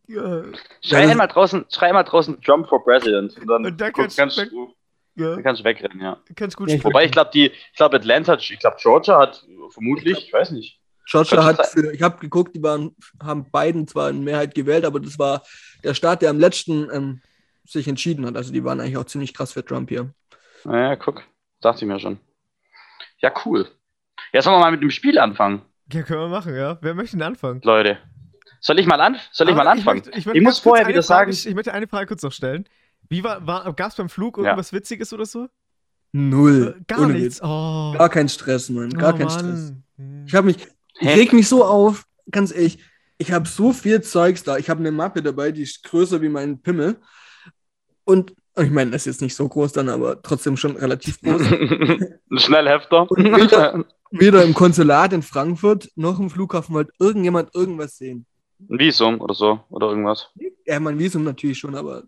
[0.07, 0.43] Ja,
[0.83, 3.37] Schrei einmal draußen, schrei einmal draußen Jump for President.
[3.39, 4.75] Und dann, Und dann kannst kannst, du weg- du,
[5.17, 5.35] ja.
[5.35, 6.19] dann kannst du wegrennen, ja.
[6.37, 6.85] Kannst gut Ja, ich-.
[6.85, 10.81] Wobei ich glaube, die, ich glaube Atlanta, ich glaube Georgia hat vermutlich, ich weiß nicht.
[11.11, 15.01] Georgia hat für, ich habe geguckt, die waren, haben beiden zwar in Mehrheit gewählt, aber
[15.01, 15.43] das war
[15.83, 17.23] der Staat, der am letzten ähm,
[17.65, 18.37] sich entschieden hat.
[18.37, 20.13] Also die waren eigentlich auch ziemlich krass für Trump hier.
[20.65, 21.23] Naja, guck,
[21.63, 22.21] dachte ich mir schon.
[23.19, 23.67] Ja, cool.
[24.33, 25.63] Ja, sollen wir mal mit dem Spiel anfangen,
[25.93, 26.79] Ja, können wir machen, ja.
[26.81, 27.61] Wer möchte denn anfangen?
[27.65, 27.99] Leute?
[28.61, 30.01] Soll ich mal, an, soll ich Aber mal anfangen?
[30.05, 32.07] möchte- Ich, möchte muss ganz kurz vorher eine wieder Frage, sagen, Ich möchte eine Frage
[32.07, 32.69] kurz noch stellen.
[33.09, 34.45] Wie war, war gab es beim Flug Ja.
[34.45, 35.49] irgendwas Witziges oder so?
[36.13, 36.77] Null.
[36.79, 37.41] Äh, Gar Ohne nichts.
[37.43, 37.95] Oh.
[37.97, 38.91] Gar kein Stress, Mann.
[38.91, 39.39] Gar oh, kein Mann.
[39.39, 39.73] Stress.
[39.97, 40.25] Hm.
[40.27, 40.69] Ich habe mich,
[41.01, 42.79] ich reg mich so auf, ganz ehrlich.
[43.19, 44.57] Ich habe so viel Zeugs da.
[44.59, 47.01] Ich habe eine Mappe dabei, die ist größer wie mein Pimmel.
[48.05, 51.41] Und ich meine, das ist jetzt nicht so groß dann, aber trotzdem schon relativ groß.
[51.53, 53.11] ein Schnellhefter.
[53.11, 58.27] Und wieder- Weder im Konsulat in Frankfurt noch im Flughafen wollte irgendjemand irgendwas sehen.
[58.69, 60.31] ein Visum oder so, oder irgendwas.
[60.67, 62.03] Ja, mein Visum natürlich schon, aber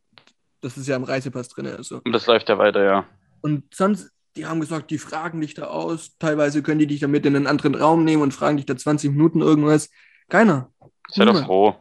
[0.60, 1.66] das ist ja im Reisepass drin.
[1.68, 2.00] Also.
[2.04, 3.06] Und das läuft ja weiter, ja.
[3.40, 6.16] Und sonst, die haben gesagt, die fragen dich da aus.
[6.18, 9.12] Teilweise können die dich damit in einen anderen Raum nehmen und fragen dich da 20
[9.12, 9.88] Minuten irgendwas.
[10.28, 10.72] Keiner.
[11.08, 11.76] Sei doch froh.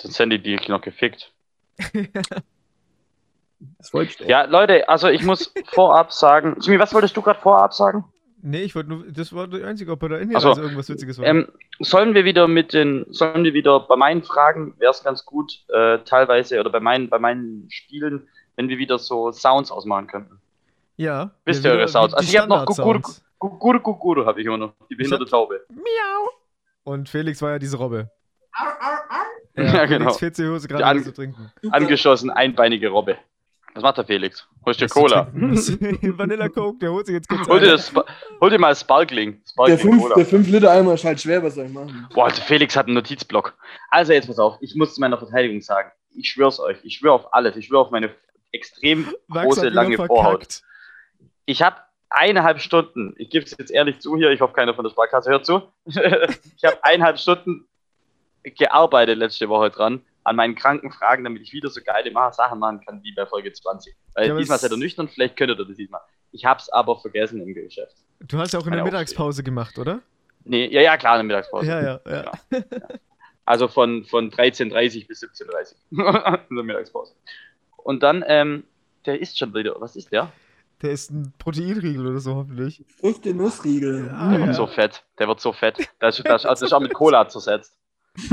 [0.00, 1.32] Sonst hätten die dich noch gefickt.
[3.78, 4.26] Das wollte ich doch.
[4.26, 6.56] Ja, Leute, also ich muss vorab sagen.
[6.60, 8.04] Jimmy, was wolltest du gerade vorab sagen?
[8.40, 10.24] Nee, ich wollte nur, das war die einzige, ob bei der Ach so.
[10.32, 11.26] Indienreise irgendwas Witziges war.
[11.26, 11.48] Ähm,
[11.80, 15.64] sollen wir wieder mit den, sollen wir wieder bei meinen Fragen, wäre es ganz gut,
[15.74, 20.40] äh, teilweise, oder bei meinen, bei meinen Spielen, wenn wir wieder so Sounds ausmachen könnten.
[20.96, 21.32] ja.
[21.44, 22.14] wisst ja, ihr eure Sounds?
[22.14, 23.24] Also ich hab noch Standard-Sounds.
[23.40, 25.64] Guguru Guguru habe ich immer noch, die behinderte Taube.
[25.70, 26.30] Miau.
[26.84, 28.08] Und Felix war ja diese Robbe.
[29.56, 30.12] Ja, genau.
[30.12, 31.50] Felix fehlt die Hose gerade an- zu trinken.
[31.70, 33.18] Angeschossen, einbeinige Robbe.
[33.78, 34.44] Was macht der Felix?
[34.66, 35.28] Holst dir Cola?
[35.32, 37.92] Vanilla Coke, der holt sich jetzt kurz Hol dir, das,
[38.40, 39.40] hol dir mal Sparkling.
[39.40, 40.14] Der Sparkling 5 Cola.
[40.16, 42.08] der fünf Liter Eimer ist halt schwer, was soll ich machen?
[42.12, 43.56] Boah, der Felix hat einen Notizblock.
[43.90, 47.14] Also jetzt pass auf, ich muss zu meiner Verteidigung sagen, ich schwör's euch, ich schwöre
[47.14, 48.10] auf alles, ich schwöre auf meine
[48.50, 49.96] extrem Max große, lange.
[49.96, 50.62] Vorhaut.
[51.44, 51.76] Ich habe
[52.10, 55.30] eineinhalb Stunden, ich gebe es jetzt ehrlich zu hier, ich hoffe keiner von der Sparkasse
[55.30, 57.68] hört zu, ich habe eineinhalb Stunden
[58.42, 62.80] gearbeitet letzte Woche dran an meinen kranken Fragen, damit ich wieder so geile Sachen machen
[62.84, 63.94] kann wie bei Folge 20.
[64.14, 66.00] Weil Ja, diesmal es- seid ihr nüchtern, vielleicht könntet ihr das diesmal.
[66.32, 67.96] Ich hab's aber vergessen im Geschäft.
[68.20, 70.00] Du hast ja auch in der Mittagspause gemacht, oder?
[70.44, 71.66] Nee, ja, ja, klar, in der Mittagspause.
[71.66, 72.32] Ja, ja, ja.
[73.44, 75.74] Also von, von 13.30 bis 17.30
[76.50, 77.14] in der Mittagspause.
[77.78, 78.64] Und dann, ähm,
[79.06, 80.30] der ist schon wieder, was ist der?
[80.82, 82.84] Der ist ein Proteinriegel oder so, hoffentlich.
[83.00, 84.06] Früchte Nussriegel.
[84.08, 84.46] Ja, Der ja.
[84.46, 85.02] wird so fett.
[85.18, 85.88] Der wird so fett.
[85.98, 87.76] Das, das, das ist auch mit Cola zersetzt.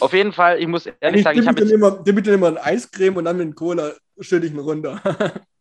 [0.00, 1.72] Auf jeden Fall, ich muss ehrlich ich sagen, ich habe jetzt.
[1.72, 5.00] immer, mir dann immer ein Eiscreme und dann mit Cola schütte ich ihn runter.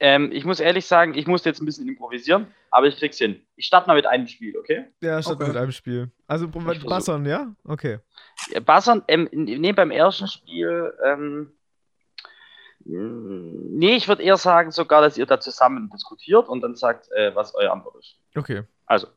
[0.00, 3.42] Ähm, ich muss ehrlich sagen, ich musste jetzt ein bisschen improvisieren, aber ich krieg's hin.
[3.56, 4.86] Ich starte mal mit einem Spiel, okay?
[5.00, 5.48] Ja, statt Okay.
[5.48, 6.10] mit einem Spiel.
[6.28, 7.52] Also Bassern, ja?
[7.64, 7.98] Okay.
[8.64, 11.52] Bassern, ähm, nee, beim ersten Spiel, ähm,
[12.84, 17.34] nee, ich würde eher sagen sogar, dass ihr da zusammen diskutiert und dann sagt, äh,
[17.34, 18.16] was eure Antwort ist.
[18.36, 18.62] Okay.
[18.86, 19.08] Also,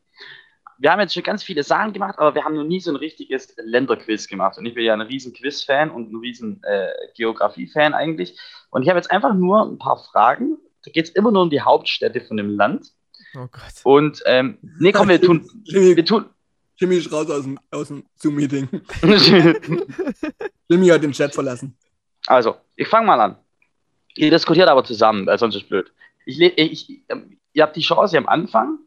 [0.82, 2.96] wir haben jetzt schon ganz viele Sachen gemacht, aber wir haben noch nie so ein
[2.96, 4.58] richtiges Länderquiz gemacht.
[4.58, 8.36] Und ich bin ja ein riesen Quiz-Fan und ein riesen äh, Geografie-Fan eigentlich.
[8.72, 10.58] Und ich habe jetzt einfach nur ein paar Fragen.
[10.84, 12.88] Da geht es immer nur um die Hauptstädte von dem Land.
[13.36, 13.62] Oh Gott.
[13.84, 16.26] Und, ähm, nee, komm, wir tun, wir Jimmy, tun,
[16.78, 18.68] Jimmy ist raus aus dem, aus dem Zoom-Meeting.
[20.68, 21.78] Jimmy hat den Chat verlassen.
[22.26, 23.38] also, ich fange mal an.
[24.16, 25.92] Ihr diskutiert aber zusammen, weil sonst ist es blöd.
[26.26, 28.80] Ich, le- ich, ähm, ihr habt die Chance am Anfang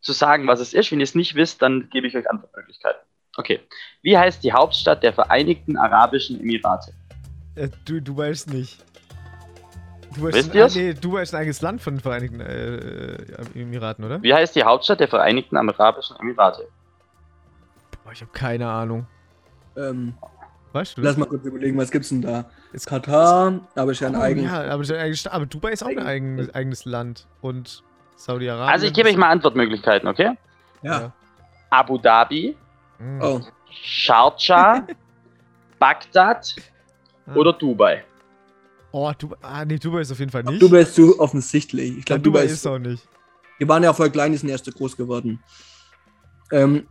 [0.00, 0.90] zu sagen, was es ist.
[0.92, 3.00] Wenn ihr es nicht wisst, dann gebe ich euch Antwortmöglichkeiten.
[3.36, 3.60] Okay.
[4.02, 6.92] Wie heißt die Hauptstadt der Vereinigten Arabischen Emirate?
[7.54, 8.84] Äh, du, du weißt nicht.
[10.14, 13.16] Du weißt Wisst ein, nee, du weißt ein eigenes Land von den Vereinigten äh,
[13.54, 14.22] Emiraten, oder?
[14.22, 16.66] Wie heißt die Hauptstadt der Vereinigten Arabischen Emirate?
[18.04, 19.06] Boah, ich habe keine Ahnung.
[19.76, 20.14] Ähm,
[20.72, 21.02] Weißt du?
[21.02, 22.50] lass mal kurz überlegen, was gibt's denn da?
[22.72, 24.50] Es- Katar, aber ist ja ein Oh, eigenes.
[24.50, 27.26] Ja, aber, ist aber Dubai ist auch ein Eigen- eigenes, eigenes Land.
[27.40, 27.82] Und
[28.18, 28.68] Saudi-Arabien.
[28.72, 30.36] Also ich gebe euch mal Antwortmöglichkeiten, okay?
[30.82, 31.12] Ja.
[31.70, 32.56] Abu Dhabi,
[32.98, 33.22] Mhm.
[33.22, 34.84] Oh, Sharjah,
[35.78, 36.56] Bagdad
[37.26, 37.34] Ah.
[37.36, 38.04] oder Dubai.
[38.90, 39.36] Oh, Dubai.
[39.42, 40.60] Ah, nee, Dubai ist auf jeden Fall nicht.
[40.60, 41.90] Dubai ist zu offensichtlich.
[41.90, 42.66] Ich Ja, glaube, Dubai Dubai ist ist.
[42.66, 43.06] auch nicht.
[43.60, 45.38] Die waren ja voll klein, die sind erst so groß geworden.
[46.50, 46.88] Ähm,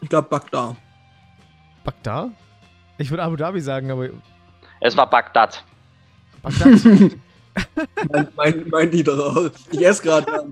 [0.00, 0.74] ich glaube Bagdad.
[1.84, 2.30] Bagdad?
[2.98, 4.08] Ich würde Abu Dhabi sagen, aber
[4.80, 5.62] Es war Bagdad.
[6.42, 6.70] Bagdad.
[8.10, 9.50] mein, mein, mein Lieder auch.
[9.70, 10.46] Ich esse gerade.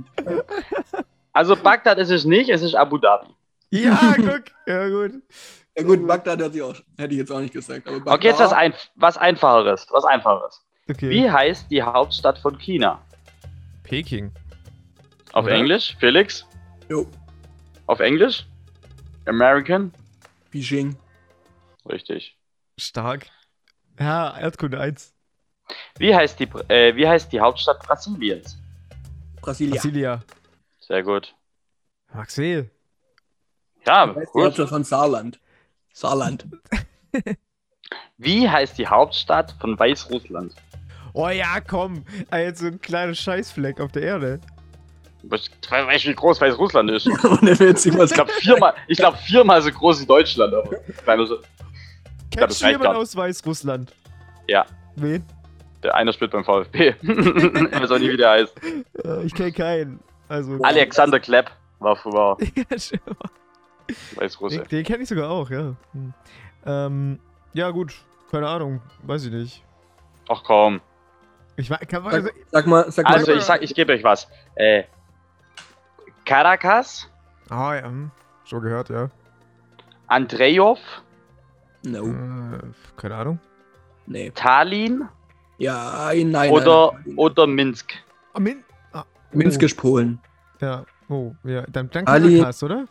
[1.33, 3.29] Also Bagdad ist es nicht, es ist Abu Dhabi.
[3.71, 4.43] ja, guck.
[4.67, 5.13] Ja, gut.
[5.77, 7.89] Ja gut, Bagdad hätte ich, auch, hätte ich jetzt auch nicht gesagt.
[7.89, 9.87] Aber Okay, jetzt was, Bagdad- ein, was Einfacheres.
[9.91, 10.65] Was Einfacheres.
[10.89, 11.11] Okay.
[11.11, 13.01] Wie heißt die Hauptstadt von China?
[13.83, 14.31] Peking.
[15.33, 15.55] Auf Oder?
[15.55, 15.97] Englisch?
[15.99, 16.47] Felix?
[16.89, 17.07] Jo,
[17.87, 18.47] Auf Englisch?
[19.27, 19.93] American?
[20.53, 20.97] Beijing.
[21.89, 22.37] Richtig.
[22.79, 23.27] Stark.
[23.99, 25.14] Ja, Erdkunde 1.
[25.99, 28.57] Wie heißt die, äh, wie heißt die Hauptstadt Brasiliens?
[29.41, 29.75] Brasilia.
[29.75, 30.21] Brasilia.
[30.81, 31.35] Sehr gut.
[32.13, 32.71] Maxwell.
[33.87, 34.45] Ja, die gut.
[34.45, 35.39] Hauptstadt von Saarland.
[35.93, 36.47] Saarland.
[38.17, 40.55] Wie heißt die Hauptstadt von Weißrussland?
[41.13, 42.05] Oh ja, komm.
[42.31, 44.41] Ah, Jetzt so ein kleiner Scheißfleck auf der Erde.
[45.23, 47.07] Was- Weißt du, wie groß Weißrussland ist?
[47.07, 50.55] Ich glaube viermal, ich glaub, viermal so groß wie Deutschland.
[50.55, 51.27] Aber kleiner
[52.31, 53.93] Kennst du jemanden aus Weißrussland?
[54.49, 54.67] Ja.
[54.97, 55.25] Wen?
[55.85, 56.95] Der einer spielt beim VfB.
[57.01, 58.61] ich weiß auch nie, wie der heißt.
[59.05, 60.01] Äh, ich kenne keinen.
[60.29, 60.59] Also.
[60.63, 62.37] Alexander Klepp war früher.
[64.17, 64.61] Weißrusse.
[64.61, 65.75] Den, den kenne ich sogar auch, ja.
[65.93, 66.15] Hm.
[66.67, 67.19] Ähm,
[67.53, 67.95] ja, gut.
[68.31, 68.81] Keine Ahnung.
[69.03, 69.63] Weiß ich nicht.
[70.29, 70.81] Ach komm.
[71.57, 72.23] Ich weiß, kann man.
[72.23, 73.15] Sag, sag mal, sag mal.
[73.15, 74.29] Also ich sag, ich gebe euch was.
[74.55, 74.85] Äh,
[76.25, 77.09] Caracas,
[77.51, 77.85] Ah, ja.
[77.85, 78.11] hm.
[78.45, 79.11] Schon gehört, ja.
[80.07, 80.79] Andrejov,
[81.85, 82.07] no.
[82.07, 82.59] Äh,
[82.97, 83.39] keine Ahnung.
[84.07, 84.31] Nee.
[84.35, 85.09] Tallinn
[85.65, 86.51] Ja, nein.
[86.51, 87.17] oder, nein, nein.
[87.17, 87.95] oder Minsk.
[88.35, 88.63] Ah, Min.
[88.93, 89.65] Ah, Minsk oh.
[89.65, 90.19] ist Polen.
[90.61, 90.85] Ja.
[91.09, 91.63] Oh, ja.
[91.73, 92.87] Dann, dann Ali- Caracas, oder?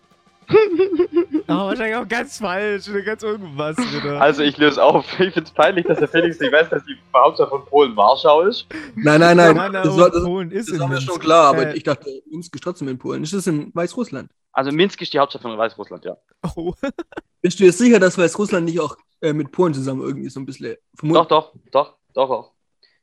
[1.47, 4.19] Aber wahrscheinlich auch ganz falsch oder ganz irgendwas wieder.
[4.19, 5.05] Also ich löse auf.
[5.19, 8.65] Ich find's peinlich, dass der Felix nicht weiß, dass die Hauptstadt von Polen Warschau ist.
[8.95, 9.55] Nein, nein, nein.
[9.55, 11.07] Nein, nein, das oh, das, Polen ist das in war mir Minsk.
[11.11, 13.21] schon klar, aber Äh, ich dachte, Minsk ist trotzdem in Polen.
[13.23, 14.31] Ist das in Weißrussland?
[14.51, 16.17] Also Minsk ist die Hauptstadt von Weißrussland, ja.
[16.55, 16.73] Oh.
[17.41, 20.45] Bist du dir sicher, dass Weißrussland nicht auch äh, mit Polen zusammen irgendwie so ein
[20.45, 22.52] bisschen Doch, doch, doch, doch, doch.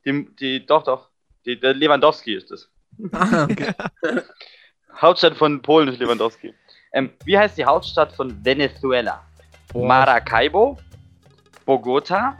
[0.04, 1.08] Die, die, doch, doch.
[1.44, 2.68] Die, der Lewandowski ist es.
[3.12, 3.72] Ah, okay.
[5.00, 6.52] Hauptstadt von Polen ist Lewandowski.
[6.92, 9.24] Ähm, wie heißt die Hauptstadt von Venezuela?
[9.72, 9.86] Boah.
[9.86, 10.76] Maracaibo,
[11.64, 12.36] Bogota,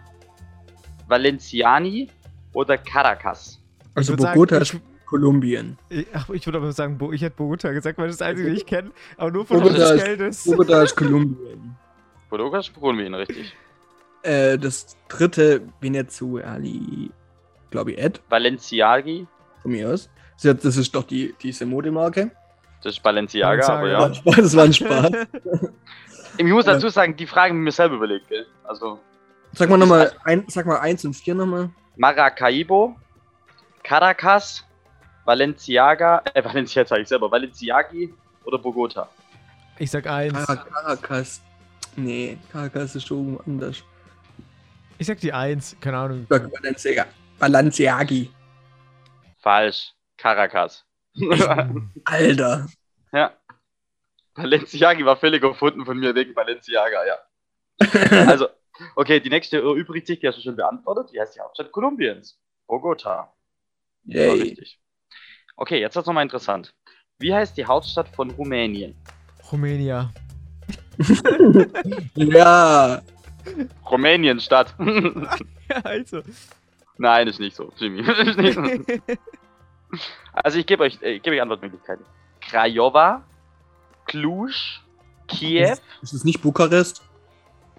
[1.09, 2.09] Valenciani
[2.53, 3.59] oder Caracas?
[3.94, 5.79] Also Bogota sagen, ist Kolumbien.
[5.88, 8.51] Ich, ach, ich würde aber sagen, ich hätte Bogota gesagt, weil das ist das einzige,
[8.53, 8.90] was ich kenne.
[9.16, 10.44] Aber nur von Bogota des ist- Geldes.
[10.44, 11.77] Bogota ist Kolumbien.
[12.29, 13.55] Bogota ist Kolumbien, richtig.
[14.23, 17.11] Äh, das dritte Venezueli,
[17.70, 19.26] glaube ich, Ed, Valenciagi,
[19.62, 20.09] von mir aus.
[20.35, 22.30] Das ist ja- Das ist doch die, diese Modemarke.
[22.83, 24.30] das ist Balenciaga, aber Balenciaga.
[24.37, 24.42] ja.
[24.42, 25.11] Das war ein Spaß.
[26.38, 28.46] Ich muss dazu sagen, die Fragen haben mir selber überlegt, gell?
[28.64, 28.98] Also
[29.52, 31.68] Sag mal nochmal, ein, sag mal eins und vier nochmal.
[31.96, 32.96] Maracaibo,
[33.83, 34.64] Caracas,
[35.24, 39.09] Valenciaga, äh, Valencia sage ich selber, Valenciagi oder Bogota?
[39.78, 40.48] Ich sag eins.
[40.48, 41.42] Ah, Caracas.
[41.96, 43.83] Nee, Caracas ist schon anders.
[44.98, 45.76] Ich sag die eins.
[45.80, 46.20] Keine Ahnung.
[46.22, 47.06] Ich sag Balenciaga.
[47.40, 48.31] Balenciagi.
[49.38, 49.94] Falsch.
[50.16, 50.85] Caracas.
[52.05, 52.68] Alter.
[53.12, 53.33] ja.
[54.35, 57.18] Balenciagi war völlig erfunden von mir wegen Balenciaga, ja.
[58.29, 58.48] Also,
[58.94, 59.62] okay, die nächste
[60.07, 61.11] sich, die hast du schon beantwortet.
[61.12, 62.38] Die heißt die Hauptstadt Kolumbiens.
[62.66, 63.33] Bogota.
[64.05, 64.42] Yay.
[64.42, 64.79] richtig.
[65.57, 66.74] Okay, jetzt wird's nochmal interessant.
[67.18, 68.94] Wie heißt die Hauptstadt von Rumänien?
[69.50, 70.11] Rumänia.
[72.14, 73.00] Ja.
[73.90, 74.74] Rumänienstadt.
[74.79, 76.22] Ja, also.
[77.00, 78.00] Nein, ist nicht so, Jimmy.
[78.26, 79.14] ist nicht so.
[80.32, 82.04] Also ich gebe euch, äh, ich gebe euch Antwortmöglichkeiten.
[82.40, 83.24] Craiova,
[84.06, 84.52] Cluj,
[85.26, 87.02] Kiew Ist es nicht Bukarest?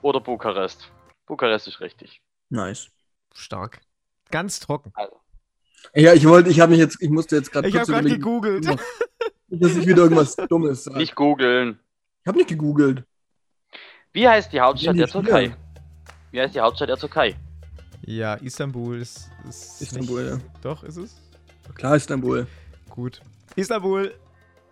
[0.01, 0.91] oder Bukarest.
[1.27, 2.21] Bukarest ist richtig.
[2.49, 2.89] Nice.
[3.33, 3.79] Stark.
[4.29, 4.91] Ganz trocken.
[4.95, 5.15] Also,
[5.93, 8.65] Ja, ich wollte, ich habe mich jetzt, ich musste jetzt gerade Ich habe gerade gegoogelt.
[9.47, 10.97] dass ich wieder irgendwas Dummes sage.
[10.97, 11.79] nicht googeln.
[12.23, 13.05] Ich habe nicht gegoogelt.
[14.11, 15.55] Wie heißt die Hauptstadt der Türkei?
[16.31, 17.37] Wie heißt die Hauptstadt der Türkei?
[18.03, 19.29] Ja, Istanbul ist.
[19.47, 21.15] ist Istanbul, nicht, Doch, ist es?
[21.75, 22.47] Klar, Istanbul.
[22.89, 23.21] Gut.
[23.55, 24.13] Istanbul.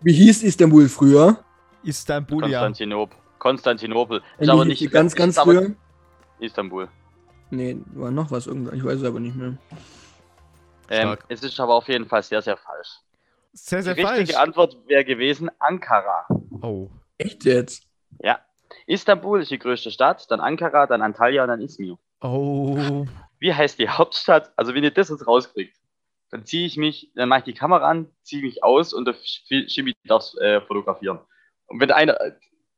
[0.00, 1.38] Wie hieß Istanbul früher?
[1.82, 2.60] Istanbul, ja.
[2.60, 3.16] Konstantinopel.
[3.38, 4.22] Konstantinopel.
[4.38, 5.70] Ist aber die- nicht die ganz, ganz ist früher?
[6.40, 6.88] Istanbul.
[7.50, 8.74] Nee, war noch was irgendwas.
[8.74, 9.56] Ich weiß es aber nicht mehr.
[10.88, 12.88] Ähm, es ist aber auf jeden Fall sehr, sehr falsch.
[13.52, 14.42] Sehr, sehr die richtige falsch.
[14.42, 16.26] Antwort wäre gewesen Ankara.
[16.62, 16.88] Oh.
[17.18, 17.84] Echt jetzt?
[18.22, 18.40] Ja.
[18.86, 21.96] Istanbul ist die größte Stadt, dann Ankara, dann Antalya und dann Izmir.
[22.20, 23.06] Oh.
[23.38, 24.52] Wie heißt die Hauptstadt?
[24.56, 25.76] Also wenn ihr das jetzt rauskriegt,
[26.30, 29.14] dann ziehe ich mich, dann mache ich die Kamera an, ziehe mich aus und der
[29.68, 31.18] Chemie darf äh, fotografieren.
[31.66, 32.18] Und wenn einer,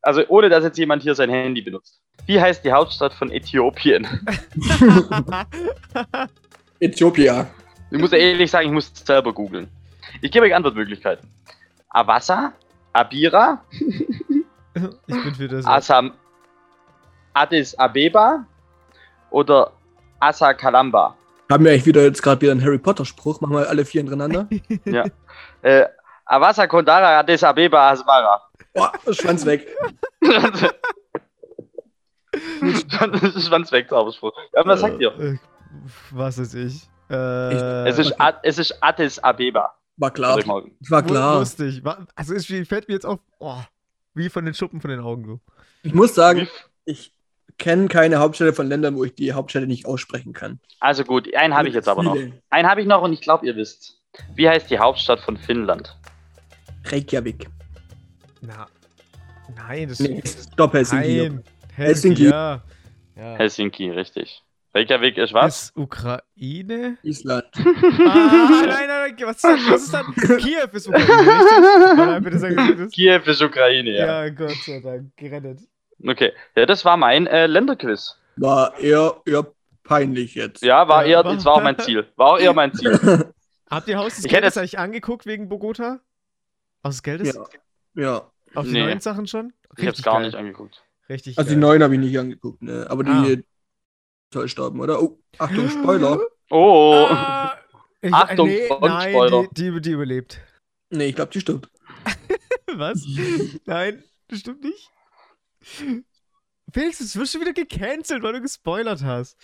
[0.00, 2.00] also ohne dass jetzt jemand hier sein Handy benutzt.
[2.26, 4.07] Wie heißt die Hauptstadt von Äthiopien?
[6.81, 7.50] Äthiopia.
[7.90, 9.68] Ich muss ehrlich sagen, ich muss selber googeln.
[10.20, 11.28] Ich gebe euch Antwortmöglichkeiten.
[11.88, 12.52] Avassa,
[12.92, 13.64] Abira,
[14.74, 15.66] Ich bin für das.
[15.66, 16.12] Assam,
[17.35, 18.46] Addis Abeba
[19.33, 19.73] oder
[20.21, 21.16] Asa Kalamba.
[21.51, 23.40] Haben wir eigentlich wieder jetzt gerade wieder einen Harry Potter-Spruch?
[23.40, 24.49] Machen wir alle vier hintereinander?
[25.62, 25.87] Äh,
[26.25, 28.40] Awasa Kondara Addis Abeba Asmara.
[28.75, 29.66] Boah, Schwanz weg.
[32.33, 34.33] Schwanz weg, Zauberspruch.
[34.55, 35.12] Ja, was sagt ihr?
[35.18, 35.38] Äh,
[36.11, 36.88] Was ist ich?
[37.11, 39.75] Äh, Es ist, Ad, es ist Addis Abeba.
[39.99, 40.37] War klar.
[40.37, 41.42] War klar.
[41.42, 43.59] Wa- Also es fällt mir jetzt auf, oh,
[44.14, 45.40] wie von den Schuppen von den Augen so.
[45.83, 46.49] Ich muss sagen,
[46.85, 47.12] ich
[47.59, 50.59] kenne keine Hauptstädte von Ländern, wo ich die Hauptstädte nicht aussprechen kann.
[50.81, 52.16] Also gut, einen habe ich jetzt aber noch.
[52.50, 53.98] Einen habe ich noch und ich glaube, ihr wisst.
[54.35, 55.96] Wie heißt die Hauptstadt von Finnland?
[56.85, 57.48] Reykjavik.
[58.40, 58.66] Na,
[59.57, 61.28] nein, das Nee, stopp, Helsinki.
[61.28, 62.24] Nein, Helsinki.
[62.24, 62.62] Ja.
[63.16, 63.37] ja.
[63.37, 64.42] Helsinki, richtig.
[64.74, 65.64] Reykjavik ist was?
[65.64, 66.96] Ist Ukraine?
[67.02, 67.44] Island.
[67.55, 70.14] ah, nein, nein, nein, was ist, das, was ist dann?
[70.38, 71.96] Kiew ist Ukraine, richtig?
[71.96, 72.92] Nein, bitte sag mir das.
[72.92, 74.24] Kiew ist Ukraine, ja.
[74.24, 75.61] Ja, Gott sei Dank, gerettet.
[76.07, 78.17] Okay, ja, das war mein äh, Länderquiz.
[78.37, 79.47] War eher, eher
[79.85, 80.62] peinlich jetzt.
[80.62, 82.07] Ja, war eher, das war auch mein Ziel.
[82.17, 82.99] War auch eher mein Ziel.
[83.71, 86.01] Habt ihr Haus des Ich Geldes eigentlich angeguckt wegen Bogota?
[86.83, 87.35] Aus des Geldes?
[87.35, 88.03] Ja.
[88.03, 88.31] ja.
[88.55, 88.81] Auf die Nee.
[88.85, 89.53] neuen Sachen schon?
[89.79, 90.27] Ich hab's gar geil.
[90.27, 90.83] nicht angeguckt.
[91.09, 91.61] Richtig Also die geil.
[91.61, 92.87] neuen habe ich nicht angeguckt, ne?
[92.91, 93.23] Aber Ah.
[93.25, 93.45] die
[94.31, 95.03] täuscht haben, oder?
[95.03, 96.19] Oh, Achtung, Spoiler.
[96.51, 97.55] Oh, Ah,
[98.03, 98.79] ich, Achtung, nee, nein,
[99.12, 99.49] Frontspoiler.
[99.53, 100.41] die, die, die überlebt.
[100.91, 101.71] Nee, ich glaube, die stimmt.
[102.75, 103.05] Was?
[103.67, 104.91] Nein, das stimmt nicht.
[106.72, 109.37] Felix, jetzt wirst du wieder gecancelt, weil du gespoilert hast.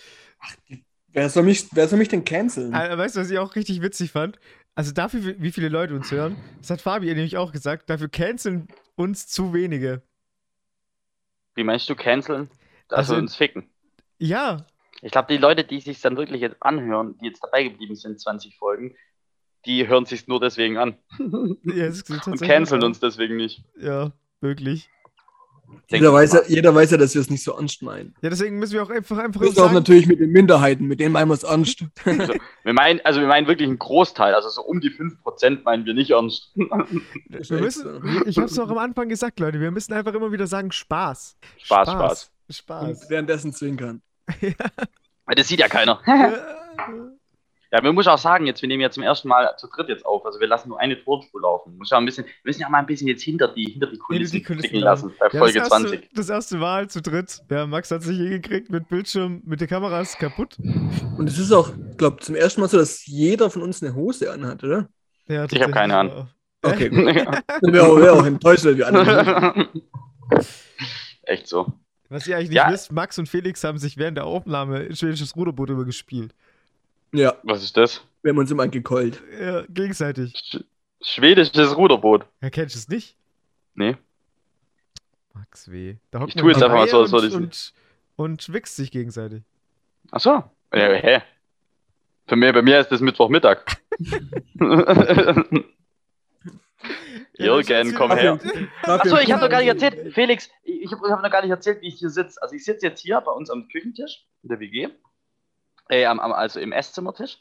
[1.09, 2.73] Wer soll mich, wer soll mich denn canceln?
[2.73, 4.39] Aber weißt du, was ich auch richtig witzig fand?
[4.75, 8.67] Also dafür, wie viele Leute uns hören, das hat Fabi nämlich auch gesagt, dafür canceln
[8.95, 10.01] uns zu wenige.
[11.55, 12.49] wie meinst du canceln?
[12.89, 13.69] Also- Also uns ficken.
[14.17, 14.65] Ja,
[15.01, 18.19] Ich glaube, die Leute, die sich dann wirklich jetzt anhören, die jetzt dabei geblieben sind,
[18.19, 18.95] 20 Folgen,
[19.65, 20.97] die hören sich nur deswegen an.
[21.63, 23.63] ja es ist Und canceln uns deswegen nicht.
[23.79, 24.89] Ja, wirklich.
[25.87, 28.13] Jeder weiß, ja, jeder weiß ja, dass wir es nicht so ernst meinen.
[28.21, 31.13] Ja, deswegen müssen wir auch einfach, einfach auf sagen, natürlich mit den Minderheiten, mit denen
[31.13, 31.83] meinen wir es ernst.
[32.63, 35.93] Wir meinen, also wir meinen wirklich einen Großteil, also so um die 5% meinen wir
[35.95, 36.51] nicht ernst.
[36.53, 40.71] wir müssen, ich hab's auch am Anfang gesagt, Leute, wir müssen einfach immer wieder sagen,
[40.71, 41.37] Spaß.
[41.57, 42.31] Spaß, Spaß.
[42.47, 43.09] Und Spaß.
[43.09, 44.01] währenddessen zwinkern.
[45.25, 46.01] Weil Das sieht ja keiner.
[47.71, 50.03] Ja, man muss auch sagen, jetzt, wir nehmen ja zum ersten Mal zu dritt jetzt
[50.05, 51.77] auf, also wir lassen nur eine Tonspur laufen.
[51.77, 53.97] Muss ja ein bisschen, wir müssen ja mal ein bisschen jetzt hinter die, hinter die
[53.99, 56.09] Kulissen, die Kulissen lassen, bei Ja, Folge das erste, 20.
[56.15, 57.41] Das erste Mal zu dritt.
[57.49, 60.57] Ja, Max hat sich hingekriegt mit Bildschirm, mit der Kamera ist kaputt.
[60.59, 64.31] Und es ist auch, glaube zum ersten Mal so, dass jeder von uns eine Hose
[64.31, 64.89] anhat, oder?
[65.27, 66.25] Ja, Ich hab keine tatsächlich.
[66.63, 67.43] Okay, gut.
[67.61, 69.69] Dann wäre auch, wär auch enttäuscht, wenn wir andere.
[71.23, 71.71] Echt so.
[72.09, 72.71] Was ihr eigentlich nicht Ja.
[72.71, 76.33] wisst, Max und Felix haben sich während der Aufnahme ein schwedisches Ruderboot übergespielt.
[77.11, 78.01] Ja, Was ist das?
[78.21, 79.21] wir haben uns immer gekeult.
[79.39, 80.33] Ja, gegenseitig.
[80.35, 80.59] Sch
[81.01, 82.25] schwedisches Ruderboot.
[82.41, 83.15] Ja, kennst du es nicht?
[83.73, 83.95] Nee.
[85.33, 85.95] Max W.
[86.11, 87.73] Da hockt Ich tue jetzt dabei einfach mal so, als und, würde ich's
[88.17, 89.43] und, und wichst sich gegenseitig.
[90.11, 90.43] Ach so.
[90.73, 91.21] Ja, hä?
[92.27, 93.63] Für mich, bei mir ist das Mittwochmittag.
[97.39, 98.37] Jürgen, komm her.
[98.83, 101.51] Achso, ich habe noch gar nicht erzählt, Felix, ich, ich habe hab noch gar nicht
[101.51, 102.41] erzählt, wie ich hier sitze.
[102.41, 104.89] Also ich sitze jetzt hier bei uns am Küchentisch in der WG,
[105.89, 107.37] äh, am, am, also im Esszimmertisch,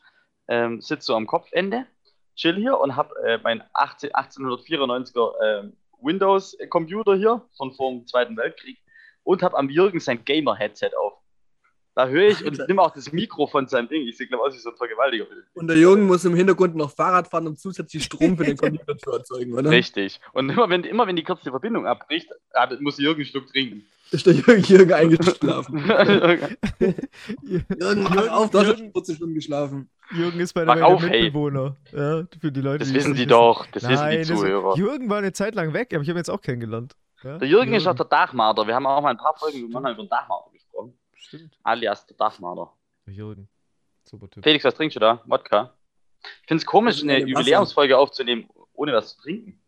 [0.48, 1.86] ähm, sitze so am Kopfende,
[2.34, 8.36] chill hier und habe äh, mein 18, 1894er ähm, Windows-Computer hier von vor dem Zweiten
[8.36, 8.78] Weltkrieg
[9.24, 11.14] und habe am Jürgen sein Gamer-Headset auf.
[11.98, 14.06] Da höre ich und nehme auch das Mikro von seinem Ding.
[14.06, 15.26] Ich sehe, glaube aus wie so ein Vergewaltiger.
[15.54, 18.96] Und der Jürgen muss im Hintergrund noch Fahrrad fahren, um zusätzlich Strom für den Computer
[18.96, 19.68] zu erzeugen, oder?
[19.68, 20.20] Richtig.
[20.32, 23.84] Und immer wenn, immer wenn die kurze Verbindung abbricht, ah, muss Jürgen einen Schluck trinken.
[24.10, 25.78] Ist der Jürgen, Jürgen eingeschlafen.
[27.42, 29.90] Jürgen, mach Jürgen- auf, du hast Jürgen- schon 40 Stunden geschlafen.
[30.12, 31.22] Jürgen ist bei der auf, der hey.
[31.24, 31.76] Mitbewohner.
[31.92, 33.66] Ja, für die Leute, Das die wissen die doch.
[33.72, 34.76] Das Nein, wissen die das- Zuhörer.
[34.76, 36.96] Jürgen war eine Zeit lang weg, aber ich habe ihn jetzt auch kennengelernt.
[37.22, 37.38] Ja?
[37.38, 38.66] Der Jürgen ist auch der Dachmarder.
[38.66, 40.96] Wir haben auch mal ein paar Folgen über über den Dachmarder gesprochen.
[41.14, 41.58] Stimmt.
[41.62, 42.72] Alias der Dachmarder.
[43.06, 43.48] Der Jürgen.
[44.04, 44.42] Super Typ.
[44.44, 45.20] Felix, was trinkst du da?
[45.26, 45.74] Wodka?
[46.42, 47.26] Ich finde es komisch, Das ist eine.
[47.26, 49.60] Jubiläumsfolge aufzunehmen, ohne was zu trinken.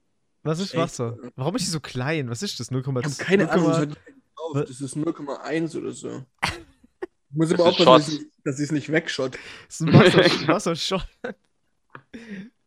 [0.43, 0.75] Was ist?
[0.75, 1.19] Wasser?
[1.37, 2.31] Warum ist die so klein?
[2.31, 2.73] Was ist das?
[2.73, 3.01] 0,2?
[3.01, 3.95] Ich habe keine Ahnung,
[4.55, 6.23] 0,- das, ist 0,1 oder so.
[6.43, 6.51] Ich
[7.31, 9.39] muss aber aufpassen, dass ich- dass ich es nicht wegschott.
[9.67, 10.19] Das ist ein Wasser,
[10.49, 11.07] Wassershot.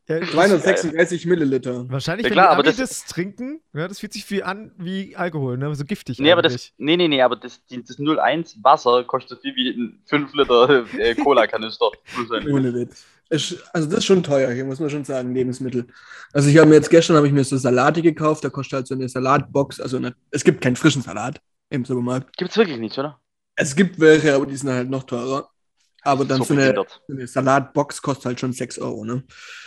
[0.07, 1.89] ja, das- 236 Milliliter.
[1.89, 4.71] Wahrscheinlich, Ja, wenn klar, die aber das- das, trinken, ja, das fühlt sich viel an
[4.77, 5.73] wie Alkohol, ne?
[5.75, 9.37] So giftig Nee, aber das, nee, nee, nee, aber das, die- das 01 Wasser kostet
[9.37, 11.89] so viel wie ein 5 Liter äh, Cola-Kanister.
[12.51, 13.05] Ohne Witz.
[13.29, 15.87] Also das ist schon teuer hier, muss man schon sagen, Lebensmittel.
[16.33, 18.87] Also ich habe mir jetzt gestern habe ich mir so Salate gekauft, da kostet halt
[18.87, 22.35] so eine Salatbox, also eine, es gibt keinen frischen Salat im Supermarkt.
[22.37, 23.19] Gibt's wirklich nicht, oder?
[23.55, 25.49] Es gibt welche, aber die sind halt noch teurer.
[26.05, 29.23] Aber dann So so, eine, so eine Salatbox kostet halt schon 6 Euro, ne?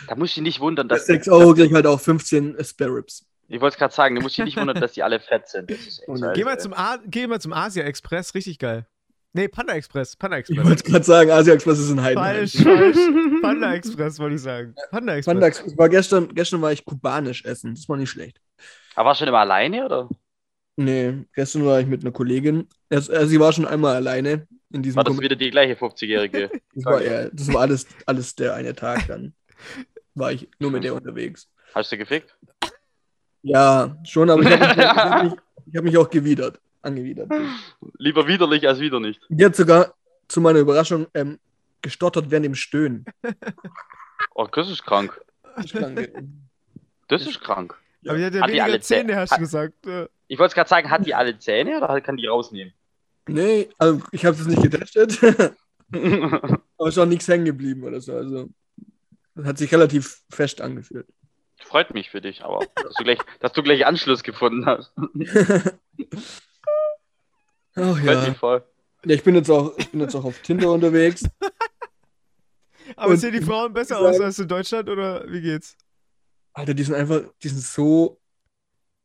[0.07, 1.05] Da muss ich nicht wundern, Für dass.
[1.07, 3.25] 6 Euro krieg ich halt auch 15 Spare Ribs.
[3.47, 5.71] Ich wollte es gerade sagen, du musst dich nicht wundern, dass die alle fett sind.
[6.35, 8.85] Geh mal zum, A geh mal zum Asia Express, richtig geil.
[9.33, 10.15] Nee, Panda Express.
[10.15, 10.65] Panda Ich Express.
[10.67, 12.35] wollte gerade sagen, Asia Express ist ein Heidenheim.
[12.47, 12.97] Falsch, falsch.
[13.41, 14.75] Panda Express wollte ich sagen.
[14.91, 15.33] Panda Express.
[15.33, 17.73] Panda Express war gestern, gestern war ich kubanisch essen.
[17.75, 18.39] Das war nicht schlecht.
[18.95, 20.09] Aber warst du schon immer alleine, oder?
[20.79, 22.67] Nee, gestern war ich mit einer Kollegin.
[22.89, 26.51] Also, sie war schon einmal alleine in diesem War das Kom- wieder die gleiche 50-Jährige?
[26.75, 29.33] das war, ja, das war alles, alles der eine Tag dann.
[30.13, 31.49] War ich nur mit der unterwegs.
[31.73, 32.37] Hast du gefickt?
[33.41, 35.33] Ja, schon, aber ich habe mich, ich hab mich,
[35.65, 36.59] ich hab mich auch gewidert.
[36.83, 37.31] Angewidert.
[37.97, 39.19] Lieber widerlich als wieder nicht.
[39.29, 39.93] Die hat sogar
[40.27, 41.39] zu meiner Überraschung ähm,
[41.81, 43.05] gestottert während dem Stöhnen.
[44.35, 45.19] Oh, das ist krank.
[45.63, 46.07] Ich klang-
[47.07, 47.75] Das ist krank.
[48.07, 49.85] Aber die hat ja Hat die weniger alle Zähne, Zäh- hast du hat- gesagt.
[49.85, 50.07] Ja.
[50.27, 52.73] Ich wollte gerade sagen, hat die alle Zähne oder kann die rausnehmen?
[53.29, 55.19] nee, also ich habe es nicht getestet,
[55.91, 58.15] aber ist auch nichts hängen geblieben oder so.
[58.15, 58.49] Also
[59.35, 61.07] das hat sich relativ fest angefühlt.
[61.59, 64.93] Freut mich für dich, aber dass du gleich, dass du gleich Anschluss gefunden hast.
[67.75, 68.33] Ach ja.
[68.33, 68.63] voll.
[69.05, 71.23] ja ich, bin jetzt auch, ich bin jetzt auch auf Tinder unterwegs.
[72.95, 75.75] Aber Und sehen die Frauen besser sagen- aus als in Deutschland oder wie geht's?
[76.53, 78.19] Alter, die sind einfach, die sind so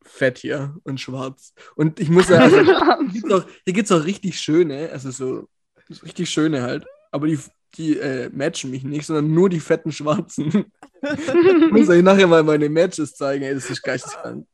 [0.04, 1.54] fett hier und schwarz.
[1.76, 5.48] Und ich muss sagen, also, hier gibt's auch, hier gibt's auch richtig schöne, also so,
[5.88, 6.84] so richtig schöne halt.
[7.10, 7.38] Aber die,
[7.74, 10.72] die äh, matchen mich nicht, sondern nur die fetten Schwarzen.
[11.02, 14.46] ich muss euch nachher mal meine Matches zeigen, ey, das ist geisteskrank.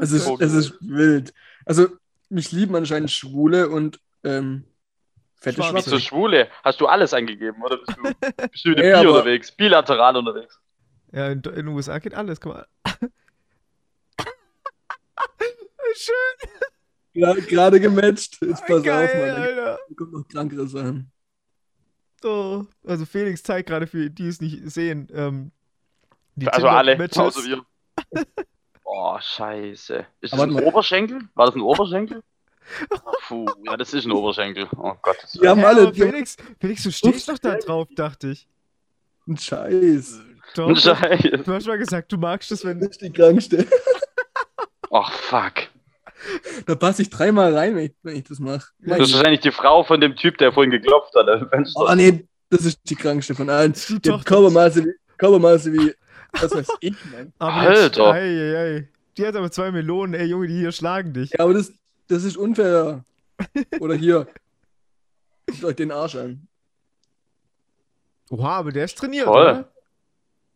[0.00, 0.44] Es ist, Okay.
[0.44, 1.32] es ist wild.
[1.64, 1.88] Also,
[2.28, 4.64] mich lieben anscheinend Schwule und ähm,
[5.36, 5.74] fette Schwarze.
[5.74, 6.48] Bist du Schwule?
[6.64, 8.02] Hast du alles eingegeben oder bist du,
[8.50, 9.52] bist du Nee, der Bi aber- unterwegs?
[9.52, 10.58] Bilateral unterwegs?
[11.12, 12.66] Ja, in, in den USA geht alles, guck mal.
[15.94, 16.50] Schön,
[17.14, 18.38] Gra- Gerade gematcht.
[18.42, 19.42] Jetzt pass geil, auf, Mann.
[19.42, 19.78] Alter.
[19.88, 21.10] Da kommt noch krankere Sachen.
[22.24, 25.08] Oh, also Felix zeigt gerade für die, die es nicht sehen.
[25.12, 25.50] Ähm,
[26.36, 27.64] die Also alle, außer wir.
[28.84, 30.06] Oh, scheiße.
[30.20, 30.64] Ist das ein mal.
[30.64, 31.20] Oberschenkel?
[31.34, 32.22] War das ein Oberschenkel?
[33.26, 34.68] Puh, ja, das ist ein Oberschenkel.
[34.76, 35.16] Oh Gott.
[35.22, 38.46] Das Wir haben Ja, alle Felix, Felix, du stehst doch da drauf, dachte ich.
[39.26, 40.20] einen Scheiß.
[40.54, 41.22] Doch, ein Scheiß.
[41.44, 42.80] du hast mal gesagt, du magst es, wenn.
[42.80, 43.66] Ist die krankste.
[45.02, 45.54] Oh, fuck.
[46.66, 48.68] Da passe ich dreimal rein, wenn ich, wenn ich das mache.
[48.80, 51.26] Das ist wahrscheinlich die Frau von dem Typ, der vorhin geklopft hat.
[51.74, 53.72] Oh nee, das ist die krankste von allen.
[53.72, 54.24] Die Die hat.
[54.24, 55.92] Körpermaße wie, Körpermaße wie,
[56.40, 57.32] was weiß ich, Mann.
[57.38, 58.12] Alter.
[58.12, 58.88] Ei, ei, ei.
[59.16, 61.30] Die hat aber zwei Melonen, ey Junge, die hier schlagen dich.
[61.32, 61.72] Ja, aber das,
[62.08, 63.04] das ist unfair.
[63.80, 64.26] Oder hier.
[65.46, 66.46] Guckt euch den Arsch an.
[68.30, 69.42] Oha, aber der ist trainiert, Voll.
[69.42, 69.72] oder?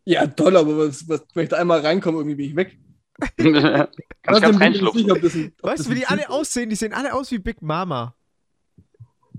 [0.05, 2.79] Ja, toll, aber was, was, wenn ich da einmal reinkomme, irgendwie bin ich weg.
[3.19, 5.53] Ganz bin ich nicht reinschlupfen.
[5.63, 6.69] Weißt du, wie die alle aussehen?
[6.71, 8.15] Die sehen alle aus wie Big Mama.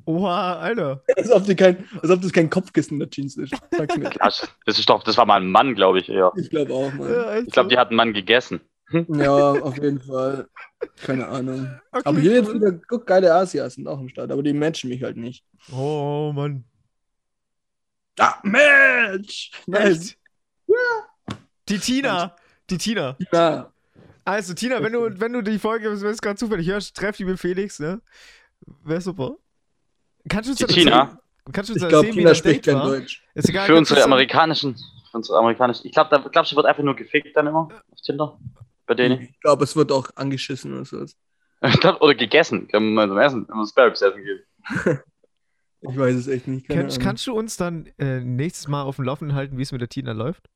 [0.06, 1.04] Oha, Alter.
[1.18, 3.54] Als ob, die kein, als ob das kein Kopfkissen in der Jeans ist.
[3.72, 4.10] Sag's mir.
[4.20, 6.32] Das das ist doch, das war mal ein Mann, glaube ich eher.
[6.38, 7.12] Ich glaube auch, Mann.
[7.12, 8.62] Ja, Ich glaube, die hat einen Mann gegessen.
[9.10, 10.48] Ja, auf jeden Fall.
[11.04, 11.70] Keine Ahnung.
[11.92, 12.56] Okay, Aber hier jetzt cool.
[12.56, 15.44] wieder, guck, geile Asias sind auch im Start, aber die matchen mich halt nicht.
[15.74, 16.64] Oh, Mann.
[18.18, 19.52] Ah, Match!
[19.66, 20.16] Nice.
[20.16, 20.18] Echt?
[21.68, 22.34] Die Tina.
[22.70, 23.16] Die Tina.
[23.32, 23.72] Ja,
[24.26, 27.16] Also, Tina, wenn du, wenn du die Folge, wenn du es gerade zufällig hörst, treff
[27.18, 28.02] die mit Felix, ne?
[28.84, 29.36] Wäre super.
[30.28, 31.00] Kannst du uns Die dann Tina?
[31.02, 31.20] erzählen-
[31.54, 32.88] Kannst du uns ich glaube, Tina spricht kein war?
[32.88, 33.24] Deutsch.
[33.34, 35.88] Ist egal, Für unsere amerikanischen, für unsere amerikanischen.
[35.88, 38.38] Ich glaube, da glaubst du, wird einfach nur gefickt dann immer auf Tinder.
[38.86, 39.22] Bei denen.
[39.22, 41.06] Ich glaube, es wird auch angeschissen oder so.
[41.62, 42.68] Ich glaub, Oder gegessen.
[42.68, 44.40] Können wir mal zum Essen, wenn wir Sparrows essen gehen.
[45.82, 46.68] Ich weiß es echt nicht.
[46.68, 49.72] Keine Kannst, kannst du uns dann äh, nächstes Mal auf dem Laufenden halten, wie es
[49.72, 50.50] mit der Tina läuft?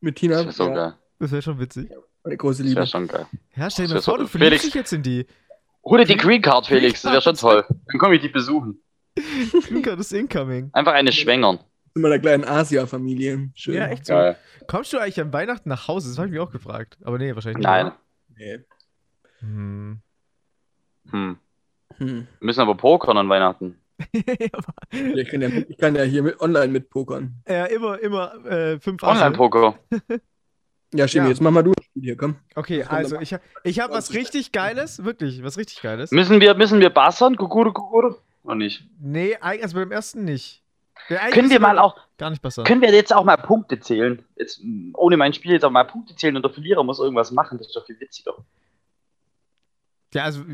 [0.00, 0.94] Mit Tina, Das wäre so ja, geil.
[1.20, 1.88] Das wäre schon witzig.
[2.24, 2.76] meine große Das Liebe.
[2.76, 3.26] wäre schon geil.
[3.54, 5.26] Ja, stell dir Das mal vor, so- du verliebst dich jetzt in die.
[5.84, 7.02] Hol dir die Green Card, Felix.
[7.02, 7.64] Das wäre schon toll.
[7.86, 8.82] Dann komme ich die besuchen.
[9.68, 10.70] Green Card ist incoming.
[10.72, 11.58] Einfach eine schwängern.
[11.94, 13.50] In meiner kleinen Asia-Familie.
[13.54, 13.74] Schön.
[13.74, 14.12] Ja, echt so.
[14.14, 14.36] Geil.
[14.66, 16.08] Kommst du eigentlich an Weihnachten nach Hause?
[16.08, 16.98] Das habe ich mich auch gefragt.
[17.02, 17.66] Aber nee, wahrscheinlich nicht.
[17.66, 17.92] Nein.
[18.36, 18.58] Nee.
[19.40, 20.00] Hm.
[21.10, 21.38] Hm.
[21.96, 22.08] Hm.
[22.38, 23.76] Wir müssen aber pokern an Weihnachten.
[24.92, 27.34] Ich, kann ja, ich kann ja hier mit, online mitpokern.
[27.48, 29.02] ja, immer, immer äh, fünf.
[29.02, 29.78] Online-Poker.
[30.92, 31.30] Ja, Schimi, Ja.
[31.30, 32.36] jetzt mach mal du ein Spiel hier, komm.
[32.56, 33.34] Okay, also ich,
[33.64, 36.10] ich habe was richtig Geiles, wirklich, was richtig Geiles.
[36.10, 37.36] Müssen wir, müssen wir bassern?
[37.36, 38.16] Kukuru, kukuru?
[38.42, 38.84] Oder nicht?
[38.98, 40.62] Nee, also beim ersten nicht.
[41.08, 42.64] Der Können wir mal auch, Gar nicht besser.
[42.64, 44.24] können wir jetzt auch mal Punkte zählen?
[44.36, 47.30] Jetzt, mh, ohne mein Spiel jetzt auch mal Punkte zählen und der Verlierer muss irgendwas
[47.32, 47.58] machen.
[47.58, 48.34] Das ist doch viel witziger.
[50.12, 50.44] Ja, also,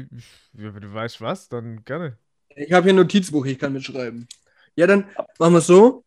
[0.52, 2.16] wenn du weißt was, dann gerne.
[2.54, 4.28] Ich habe hier ein Notizbuch, ich kann mitschreiben.
[4.76, 5.04] Ja, dann
[5.38, 6.04] machen wir es so.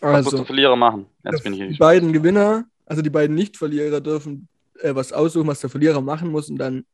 [0.00, 1.06] Was muss Also, der Verlierer machen?
[1.24, 4.48] Jetzt bin ich hier die beiden Gewinner, also die beiden Nicht-Verlierer dürfen
[4.80, 6.84] äh, was aussuchen, was der Verlierer machen muss und dann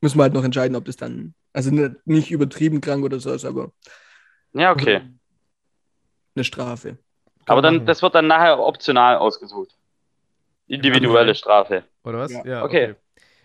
[0.00, 3.30] müssen wir halt noch entscheiden, ob das dann, also ne- nicht übertrieben krank oder so
[3.32, 3.70] ist, aber
[4.54, 5.02] Ja, okay.
[6.34, 6.96] eine Strafe.
[7.46, 7.86] Aber dann, machen.
[7.86, 9.76] das wird dann nachher optional ausgesucht.
[10.68, 11.84] Individuelle Strafe.
[12.04, 12.32] Oder was?
[12.44, 12.64] Ja.
[12.64, 12.94] Okay.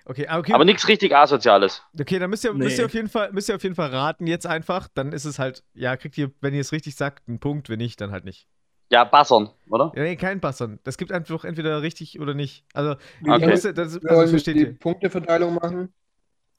[0.08, 0.54] Okay, ah, okay.
[0.54, 1.82] Aber nichts richtig Asoziales.
[2.00, 2.86] okay, dann müsst ihr, müsst ihr Nee.
[2.86, 4.88] auf jeden Fall, müsst ihr auf jeden Fall raten jetzt einfach.
[4.94, 7.80] Dann ist es halt, ja, kriegt ihr, wenn ihr es richtig sagt, einen Punkt, wenn
[7.80, 8.48] nicht, dann halt nicht.
[8.92, 9.92] Ja, Bassern, oder?
[9.96, 10.80] Ja, nee, kein Passern.
[10.84, 12.64] Das gibt einfach entweder richtig oder nicht.
[12.74, 13.48] Also, Okay.
[13.48, 14.78] müsst, das, also versteht die ihr.
[14.78, 15.92] Punkteverteilung machen.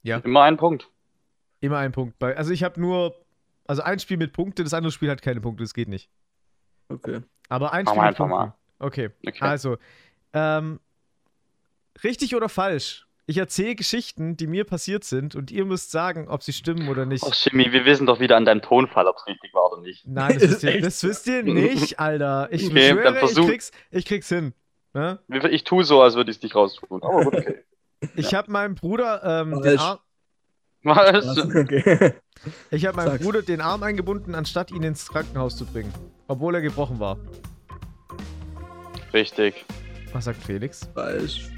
[0.03, 0.89] Immer ein Punkt.
[1.61, 2.19] Immer ein Punkt.
[2.19, 3.15] Bei, also ich habe nur,
[3.65, 6.09] also ein Spiel mit Punkte, das andere Spiel hat keine Punkte, das geht nicht.
[6.89, 7.21] Okay.
[7.49, 8.53] Aber ein Spiel wir mit einfach Punkten.
[8.79, 9.09] Okay.
[9.25, 9.37] Okay.
[9.39, 9.77] Also,
[10.33, 10.79] ähm,
[12.03, 13.06] richtig oder falsch?
[13.29, 17.05] Ich erzähle Geschichten, die mir passiert sind und ihr müsst sagen, ob sie stimmen oder
[17.05, 17.25] nicht.
[17.27, 20.07] Ach, Jimmy, wir wissen doch wieder an deinem Tonfall, ob es richtig war oder nicht.
[20.07, 22.47] Nein, das Ist wisst, ihr, das wisst ihr nicht, Alter.
[22.51, 24.53] Ich Okay, dann schwöre, ich versuch- krieg's, ich krieg's hin.
[24.93, 25.19] Ne?
[25.51, 27.03] Ich tue so, als würde ich es nicht raustun.
[27.03, 27.63] Aber gut, okay.
[28.15, 29.77] Ich habe meinem Bruder ähm, den.
[29.77, 29.99] Arm,
[30.83, 31.37] Was?
[31.37, 32.13] Okay.
[32.71, 33.23] ich hab meinem Sag's.
[33.23, 35.91] Bruder den Arm eingebunden, anstatt ihn ins Krankenhaus zu bringen.
[36.27, 37.17] Obwohl er gebrochen war.
[39.13, 39.65] Richtig.
[40.13, 40.87] Was sagt Felix?
[40.93, 41.49] Falsch.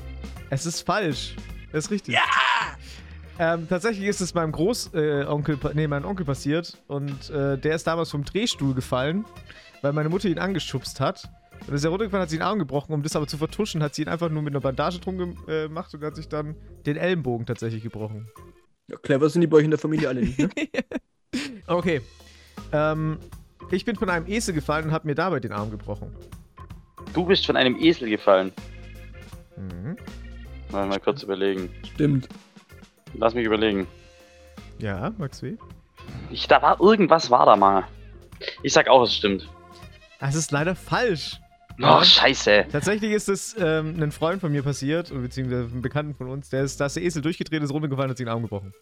[0.50, 1.36] Es ist falsch.
[1.72, 2.16] Das ist richtig.
[2.16, 2.22] Ja!
[3.42, 7.88] Ähm, tatsächlich ist es meinem Großonkel, äh, nee, meinem Onkel passiert und äh, der ist
[7.88, 9.24] damals vom Drehstuhl gefallen,
[9.82, 11.30] weil meine Mutter ihn angeschubst hat.
[11.68, 13.96] Und ist er runtergefallen, hat sie den Arm gebrochen, um das aber zu vertuschen, hat
[13.96, 16.56] sie ihn einfach nur mit einer Bandage drum äh, gemacht und hat sich dann
[16.86, 18.28] den Ellenbogen tatsächlich gebrochen.
[18.90, 20.50] Ja, clever sind die bei euch in der Familie alle nicht, ne?
[21.68, 22.02] Okay.
[22.72, 23.20] Ähm,
[23.72, 26.16] ich bin von einem Esel gefallen und habe mir dabei den Arm gebrochen.
[27.14, 28.52] Du bist von einem Esel gefallen.
[29.56, 29.96] Mhm.
[30.72, 31.70] Mal, mal kurz überlegen.
[31.94, 32.30] Stimmt.
[33.14, 33.88] Lass mich überlegen.
[34.80, 35.56] Ja, Max W.
[36.30, 37.86] Ich, da war irgendwas, war da mal.
[38.64, 39.50] Ich sag auch, es stimmt.
[40.20, 41.40] Das ist leider falsch.
[41.82, 42.66] Oh, scheiße.
[42.72, 46.64] Tatsächlich ist es ähm, einem Freund von mir passiert, beziehungsweise einem Bekannten von uns, der
[46.64, 48.74] ist, da ist der Esel durchgedreht, ist runtergefallen und hat sich den Arm gebrochen.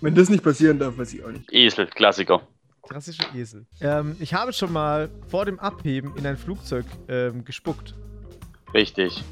[0.00, 1.52] Wenn das nicht passieren darf, weiß ich auch nicht.
[1.52, 2.42] Esel, Klassiker.
[2.88, 3.66] Klassischer Esel.
[3.80, 7.94] Ähm, ich habe schon mal vor dem Abheben in ein Flugzeug ähm, gespuckt.
[8.74, 9.22] Richtig.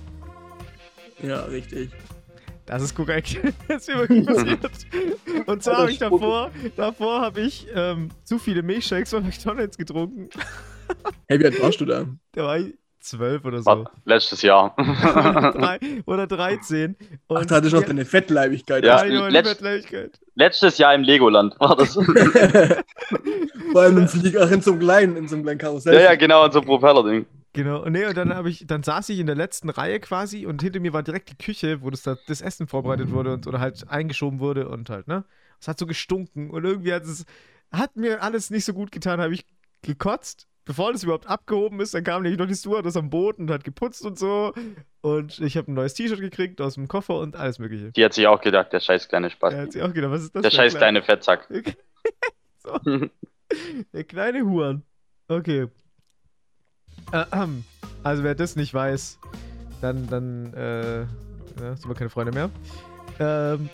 [1.23, 1.91] Ja, richtig.
[2.67, 3.39] Das ist korrekt.
[3.69, 4.27] das ist mir wirklich
[4.61, 4.71] passiert.
[5.47, 10.29] Und zwar habe ich davor, davor habe ich ähm, zu viele Milchshakes von McDonalds getrunken.
[11.29, 12.05] Hey, wie alt warst du da?
[12.33, 13.85] Da war ich zwölf oder so.
[14.07, 14.75] Letztes Jahr.
[14.77, 16.97] oder, drei, oder 13.
[17.29, 18.85] Und Ach, da hatte ich noch deine Fettleibigkeit.
[18.85, 20.19] Ja, Nein, meine letzt- Fettleibigkeit.
[20.35, 21.95] letztes Jahr im Legoland war das.
[21.95, 25.95] Vor allem im Flieger, ach, in so einem kleinen, in so einem kleinen Karussell.
[25.95, 27.25] ja, ja, genau, und so ein Propellerding.
[27.53, 30.47] Genau, und nee, und dann habe ich, dann saß ich in der letzten Reihe quasi
[30.47, 33.47] und hinter mir war direkt die Küche, wo das, da, das Essen vorbereitet wurde und
[33.49, 35.25] oder halt eingeschoben wurde und halt, ne?
[35.61, 37.25] Es hat so gestunken und irgendwie hat es,
[37.73, 39.45] hat mir alles nicht so gut getan, habe ich
[39.83, 43.51] gekotzt, bevor das überhaupt abgehoben ist, dann kam nämlich noch die Stewardess am Boot und
[43.51, 44.55] hat geputzt und so
[45.01, 47.91] und ich habe ein neues T-Shirt gekriegt aus dem Koffer und alles mögliche.
[47.91, 49.55] Die hat sich auch gedacht, der scheiß kleine Spaß.
[49.55, 51.49] Er hat sich auch gedacht, was ist das der scheiß ein kleine Fettsack.
[52.59, 52.79] so.
[53.93, 54.85] Der kleine Huren.
[55.27, 55.67] Okay.
[57.13, 57.65] Ahem.
[58.03, 59.19] Also wer das nicht weiß,
[59.83, 61.07] dann, dann, äh, ja,
[61.77, 62.49] sind wir keine Freunde mehr.
[63.19, 63.69] Ähm,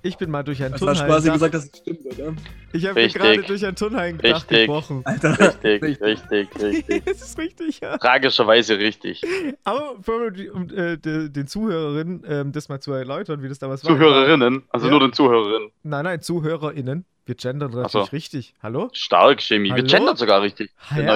[0.00, 1.10] ich bin mal durch ein Das Turnhallen.
[1.10, 2.32] Spaß, gesagt, dass es stimmt, oder?
[2.72, 4.60] ich habe gerade durch ein Turnhallen Richtig.
[4.60, 5.02] gebrochen.
[5.04, 5.38] Alter.
[5.62, 6.48] Richtig, Richtig.
[6.62, 7.98] richtig, das ist richtig, ja.
[7.98, 9.20] Tragischerweise richtig.
[9.64, 10.02] Aber um,
[10.54, 13.90] um äh, de- den Zuhörerinnen ähm, das mal zu erläutern, wie das damals war.
[13.94, 14.90] Zuhörerinnen, also Ja.
[14.92, 15.70] nur den Zuhörerinnen.
[15.82, 17.04] Nein, nein, ZuhörerInnen.
[17.26, 18.00] Wir gendern natürlich so.
[18.12, 18.54] richtig.
[18.62, 18.88] Hallo?
[18.94, 19.74] Stark, Chemie.
[19.74, 20.70] Wir gendern sogar richtig.
[20.88, 21.14] Ah, Den ja?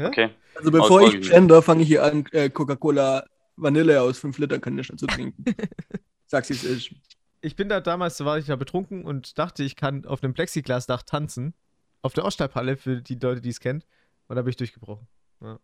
[0.00, 0.06] Hä?
[0.06, 0.30] Okay.
[0.56, 1.30] Also bevor ich Ausfolgend.
[1.30, 3.24] gender, fange ich hier an, äh, Coca-Cola
[3.56, 5.44] Vanille aus 5 Liter Kanistern zu trinken.
[6.26, 6.90] Sag's, wie es ist.
[7.42, 11.02] ich bin da damals, war ich da betrunken und dachte, ich kann auf einem Plexiglasdach
[11.02, 11.54] tanzen.
[12.02, 13.84] Auf der Oststadthalle, für die Leute, die es kennen.
[14.28, 15.06] Und da bin ich durchgebrochen.
[15.42, 15.58] Ja.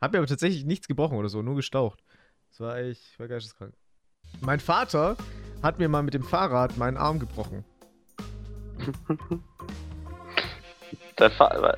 [0.00, 2.04] Hab mir aber tatsächlich nichts gebrochen oder so, nur gestaucht.
[2.50, 3.74] Das war echt, ich war geisteskrank.
[4.40, 5.16] Mein Vater
[5.62, 7.64] hat mir mal mit dem Fahrrad meinen Arm gebrochen.
[11.18, 11.76] Der Fa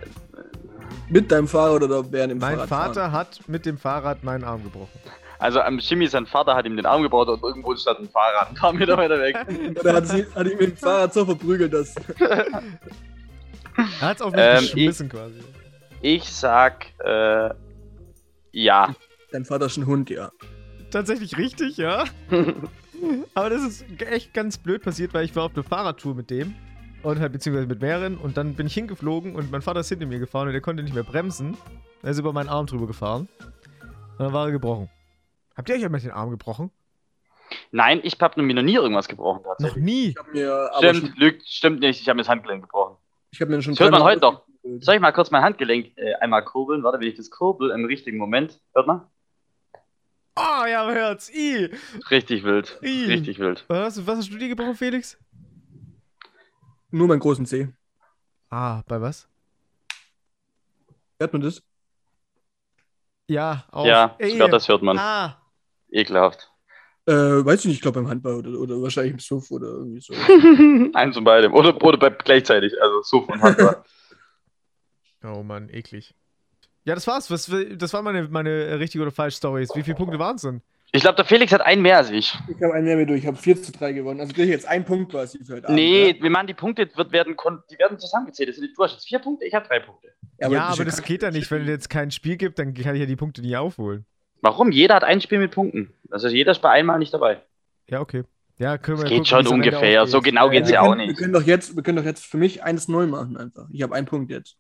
[1.09, 2.95] Mit deinem Fahrrad oder während dem Mein Fahrradfahren?
[2.95, 4.91] Vater hat mit dem Fahrrad meinen Arm gebrochen.
[5.39, 8.51] also am Chemie, sein Vater hat ihm den Arm gebaut und irgendwo stand ein Fahrrad
[8.51, 9.37] ein paar Meter weiter weg.
[9.81, 11.95] Oder hat, sie, hat ihn mit dem Fahrrad so verprügelt, dass.
[13.77, 15.41] Er hat es auf mich Ähm, geschmissen quasi.
[16.01, 17.51] Ich sag, äh,
[18.53, 18.95] ja.
[19.33, 20.31] Dein Vater ist ein Hund, ja.
[20.91, 22.05] Tatsächlich richtig, ja.
[23.35, 26.55] Aber das ist echt ganz blöd passiert, weil ich war auf einer Fahrradtour mit dem.
[27.07, 28.19] Und halt, beziehungsweise mit mehreren.
[28.19, 30.83] Und dann bin ich hingeflogen und mein Vater ist hinter mir gefahren und er konnte
[30.83, 31.57] nicht mehr bremsen.
[32.03, 33.29] Er ist über meinen Arm drüber gefahren.
[33.43, 34.91] Und dann war er gebrochen.
[35.57, 36.73] Habt ihr euch einmal den Arm gebrochen?
[37.71, 40.09] Nein, ich hab mir noch nie irgendwas gebrochen Noch nie.
[40.09, 42.97] Ich hab mir Stimmt, lügt, stimmt nicht, ich habe mir das Handgelenk gebrochen.
[43.31, 44.41] ich hab mir schon Das hört man heute doch.
[44.41, 44.85] ausgeprügelt.
[44.85, 46.83] Soll ich mal kurz mein Handgelenk äh, einmal kurbeln?
[46.83, 48.61] Warte, wenn ich das kurbel im richtigen Moment.
[48.75, 49.03] Hört man?
[50.35, 51.31] Oh, ja, mein Herz.
[51.33, 51.71] I.
[52.11, 52.81] Richtig wild.
[52.83, 53.05] I.
[53.05, 53.65] Richtig wild.
[53.69, 55.17] Was was hast du dir gebrochen, Felix?
[56.97, 57.69] Nur meinen großen C.
[58.49, 59.29] Ah, bei was?
[61.19, 61.63] Hört man das?
[63.29, 63.85] Ja, auch.
[63.85, 64.97] Ja, Ey, sogar das hört man.
[64.99, 65.37] Ah,
[65.91, 66.51] Ekelhaft.
[67.05, 70.01] Äh, weiß ich nicht, ich glaube beim Handball oder, oder wahrscheinlich im Suff oder irgendwie
[70.01, 70.15] so.
[70.95, 71.53] Eins und beidem.
[71.53, 72.73] Oder, oder bei, gleichzeitig.
[72.81, 73.85] Also Suff und Handball.
[75.25, 76.15] oh Mann, eklig.
[76.85, 77.31] Ja, das war's.
[77.31, 79.69] Was, das waren meine, meine richtige oder falsche Stories.
[79.75, 80.63] Wie viele Punkte waren es denn?
[80.97, 82.35] Ich glaube, der Felix hat einen mehr als ich.
[82.49, 84.21] Ich habe einen mehr mit durch, ich habe 4 zu 3 gewonnen.
[84.21, 86.23] Also kriege ich jetzt einen Punkt quasi für heute Nee, Abend.
[86.23, 87.37] wir machen die Punkte, wird, werden,
[87.71, 88.49] die werden zusammengezählt.
[88.49, 90.09] Das sind, du hast jetzt vier Punkte, ich habe drei Punkte.
[90.39, 91.51] Ja, Ja, aber ja das geht ja nicht.
[91.51, 94.07] Wenn es jetzt kein Spiel gibt, dann kann ich ja die Punkte nie aufholen.
[94.43, 94.71] Warum?
[94.71, 95.93] Jeder hat ein Spiel mit Punkten.
[96.11, 97.41] Also jeder ist bei einmal nicht dabei.
[97.89, 98.25] Ja, okay.
[98.59, 100.07] Ja, können wir Das ja geht gucken, schon ungefähr.
[100.07, 101.09] So genau geht's wir ja auch können, nicht.
[101.09, 103.67] Wir können, doch jetzt, wir können doch jetzt für mich 1-0 machen einfach.
[103.71, 104.57] Ich habe einen Punkt jetzt.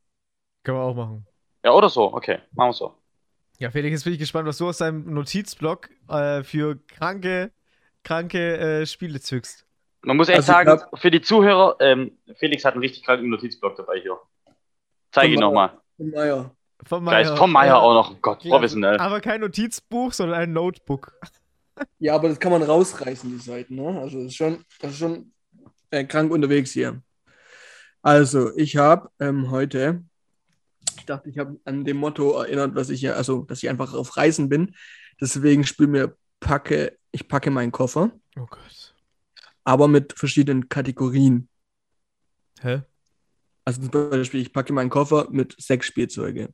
[0.65, 1.27] Können wir auch machen.
[1.65, 2.13] Ja, oder so.
[2.13, 2.95] Okay, machen wir so.
[3.59, 7.53] Ja, Felix, jetzt bin ich gespannt, was du aus deinem Notizblock äh, für kranke,
[8.05, 9.65] kranke äh, Spiele zückst.
[10.03, 13.31] Man muss echt Also sagen, glaub- für die Zuhörer, ähm, Felix hat einen richtig kranken
[13.31, 14.19] Notizblock dabei hier.
[15.11, 15.79] Zeig ihn Von nochmal.
[15.97, 16.55] Und Meier.
[16.85, 18.21] Vom Geist vom Meier Ja, auch noch.
[18.21, 18.59] Gott, klar.
[18.59, 18.99] professionell.
[18.99, 21.13] Aber kein Notizbuch, sondern ein Notebook.
[21.99, 23.75] Ja, aber das kann man rausreißen, die Seiten.
[23.75, 24.01] Ne?
[24.01, 25.31] Also das ist schon, das ist schon
[25.91, 27.03] äh, krank unterwegs hier.
[28.01, 30.03] Also, ich habe ähm, heute,
[30.99, 33.95] ich dachte, ich habe an dem Motto erinnert, was ich ja, also, dass ich einfach
[33.95, 34.75] auf Reisen bin.
[35.21, 38.95] Deswegen spiele mir packe, ich packe meinen Koffer, Oh Gott.
[39.65, 41.49] aber mit verschiedenen Kategorien.
[42.61, 42.83] Hä?
[43.65, 46.51] Also zum Beispiel, ich packe meinen Koffer mit Sexspielzeuge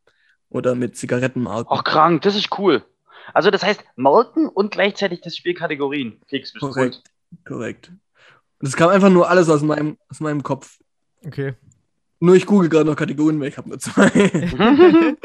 [0.49, 1.67] oder mit Zigarettenmarken.
[1.77, 2.85] Ach, krank, das ist cool.
[3.35, 6.21] Also, das heißt, Marken und gleichzeitig das Spiel Kategorien.
[6.31, 7.03] Bist du Korrekt.
[7.45, 7.93] Korrekt.
[8.59, 10.79] Und es kam einfach nur alles aus meinem, aus meinem Kopf.
[11.25, 11.55] Okay.
[12.23, 14.09] Nur ich google gerade noch Kategorien, weil ich habe nur zwei.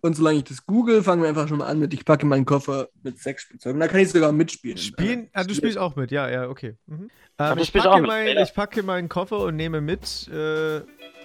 [0.00, 2.44] Und solange ich das google, fangen wir einfach schon mal an mit, ich packe meinen
[2.44, 3.80] Koffer mit Sexspielzeugen.
[3.80, 4.76] Da kann ich sogar mitspielen.
[4.78, 5.28] Spielen?
[5.32, 6.76] Ah, du spielst auch mit, ja, ja, okay.
[6.86, 7.08] Mhm.
[7.38, 10.28] Ähm, ich, packe auch mit, mein, ich packe meinen Koffer und nehme mit.
[10.32, 10.80] Äh,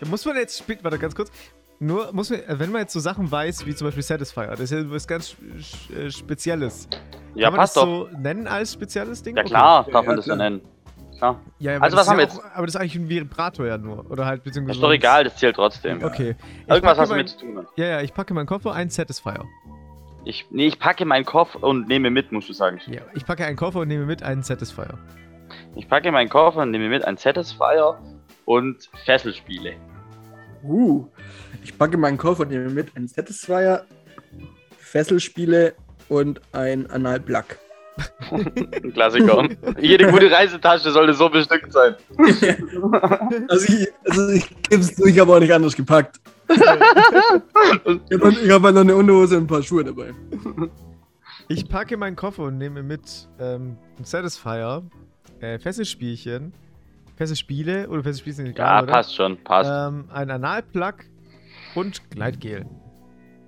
[0.07, 1.31] muss man jetzt spielen, warte ganz kurz.
[1.79, 4.71] Nur muss man, wenn man jetzt so Sachen weiß, wie zum Beispiel Satisfier, das ist
[4.71, 5.35] ja was ganz
[5.95, 6.87] äh, Spezielles.
[7.35, 8.09] Ja, Kann man passt das doch.
[8.11, 9.35] so nennen als spezielles Ding?
[9.35, 9.49] Ja, Okay.
[9.49, 10.49] klar, Ja, darf ja, man das so klar.
[10.49, 10.61] nennen.
[11.17, 11.39] Klar.
[11.59, 13.09] Ja, aber Also, das was haben ist wir ja auch, Aber das ist eigentlich ein
[13.09, 14.09] Vibrator ja nur.
[14.11, 14.77] Oder halt, beziehungsweise.
[14.77, 16.03] Ist doch egal, das zählt trotzdem.
[16.03, 16.35] Okay.
[16.39, 17.67] Ich Irgendwas packe hast du mit zu tun.
[17.75, 19.45] Ja, ja, ich packe meinen Koffer, einen Satisfier.
[20.25, 22.79] Ich, nee, ich packe meinen Kopf und nehme mit, musst du sagen.
[22.87, 24.97] Ja, ich packe einen Koffer und nehme mit einen Satisfier.
[25.75, 27.97] Ich packe meinen Koffer und nehme mit ein Satisfier
[28.45, 29.73] und Fesselspiele.
[30.63, 31.07] Uh,
[31.63, 33.85] ich packe meinen Koffer und nehme mit einen Satisfier,
[34.77, 35.73] Fesselspiele
[36.09, 37.45] und ein Analplug.
[38.31, 39.47] Ein Klassiker.
[39.79, 41.95] Jede gute Reisetasche sollte so bestückt sein.
[43.49, 46.19] Also ich, also ich gebe es zu, ich habe auch nicht anders gepackt.
[46.49, 50.13] Ich habe ich hab halt noch eine Unterhose und ein paar Schuhe dabei.
[51.47, 54.83] Ich packe meinen Koffer und nehme mit ähm, ein Satisfier,
[55.39, 56.53] äh, Fesselspielchen,
[57.15, 58.91] Fesselspiele oder Fesselspiele sind egal, Ja, oder?
[58.93, 59.71] passt schon, passt.
[59.73, 60.95] Ähm, ein Analplug
[61.75, 62.65] und Gleitgel.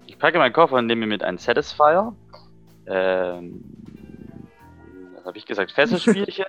[0.08, 2.14] Ich packe meinen Koffer und nehme mit ein Satisfier.
[2.88, 3.64] Ähm,
[5.20, 5.72] was habe ich gesagt?
[5.72, 6.46] Fesselspielchen,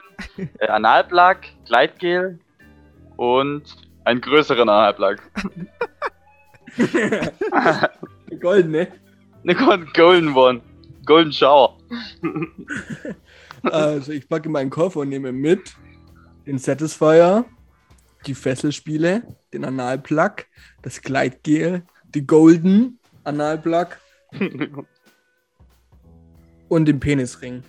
[0.58, 2.38] äh, Analplug, Gleitgel
[3.16, 3.62] und
[4.04, 5.18] einen größeren Analplug.
[8.40, 8.88] Golden, ne?
[9.42, 10.60] Eine Gold- Golden One.
[11.04, 11.76] Golden Shower.
[13.62, 15.74] Also ich packe meinen Koffer und nehme mit
[16.46, 17.44] den Satisfier,
[18.24, 20.46] die Fesselspiele, den Analplug,
[20.80, 21.82] das Gleitgel,
[22.14, 23.98] die Golden Analplug
[26.70, 27.62] und den Penisring.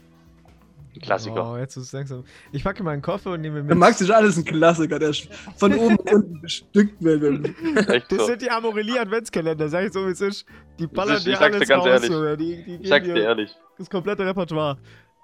[1.00, 1.52] Klassiker.
[1.54, 2.24] Oh, jetzt ist es langsam.
[2.52, 3.78] Ich packe meinen Koffer und nehme Der mit.
[3.78, 5.14] Max ist alles ein Klassiker, der
[5.58, 7.48] von oben bis unten bestückt wird.
[7.90, 8.26] Echt Das so.
[8.26, 10.46] sind die Amorelie Adventskalender, sag ich so wie es ist.
[10.80, 12.38] Die ballern ist- dir ich sag's dir alles ganz raus, ehrlich.
[12.66, 13.56] Die, die Ich sag's dir dir ehrlich.
[13.78, 14.78] das komplette Repertoire.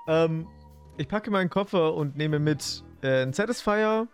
[0.08, 0.48] Ähm,
[0.98, 4.08] ich packe meinen Koffer und nehme mit äh, ein Satisfier,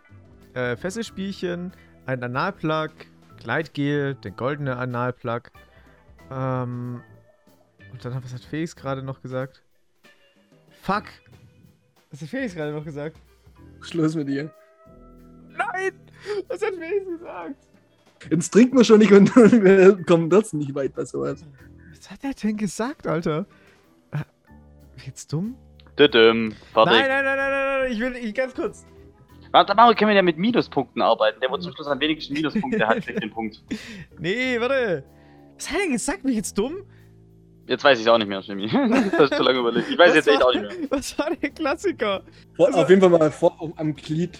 [0.54, 1.72] äh, Fesselspielchen,
[2.06, 2.90] ein Analplug,
[3.38, 5.50] Gleitgel, den goldenen Analplug.
[6.30, 7.00] Ähm,
[7.92, 9.62] und dann, was hat Felix gerade noch gesagt?
[10.82, 11.04] Fuck!
[12.14, 13.16] Was hat Felix gerade noch gesagt?
[13.80, 14.48] Schluss mit dir.
[15.48, 15.90] Nein!
[16.46, 17.56] Was hat Felix gesagt?
[18.30, 21.44] Jetzt trinken wir schon nicht und wir kommen trotzdem nicht weit bei sowas.
[21.90, 23.46] Was hat er denn gesagt, Alter?
[24.12, 24.18] Äh,
[25.04, 25.56] Jetzt dumm?
[25.98, 26.54] Düdüm.
[26.72, 26.92] Fertig.
[26.92, 28.86] Nein, nein, nein, nein, nein, nein, ich will, ich ganz kurz.
[29.50, 31.40] Warte mal, können wir ja mit Minuspunkten arbeiten.
[31.40, 33.60] Der, wo zum Schluss am wenigsten Minuspunkte hat, kriegt den Punkt.
[34.20, 35.02] Nee, warte.
[35.56, 36.22] Was hat er gesagt?
[36.22, 36.84] Bin ich jetzt dumm?
[37.66, 38.68] Jetzt weiß ich es auch nicht mehr, Jimmy.
[39.16, 39.90] das ist zu lange überlegt.
[39.90, 40.90] Ich weiß Was jetzt echt war- auch nicht mehr.
[40.90, 42.22] Was war der Klassiker?
[42.56, 44.38] Vor, Also- auf jeden Fall mal vor, am Glied.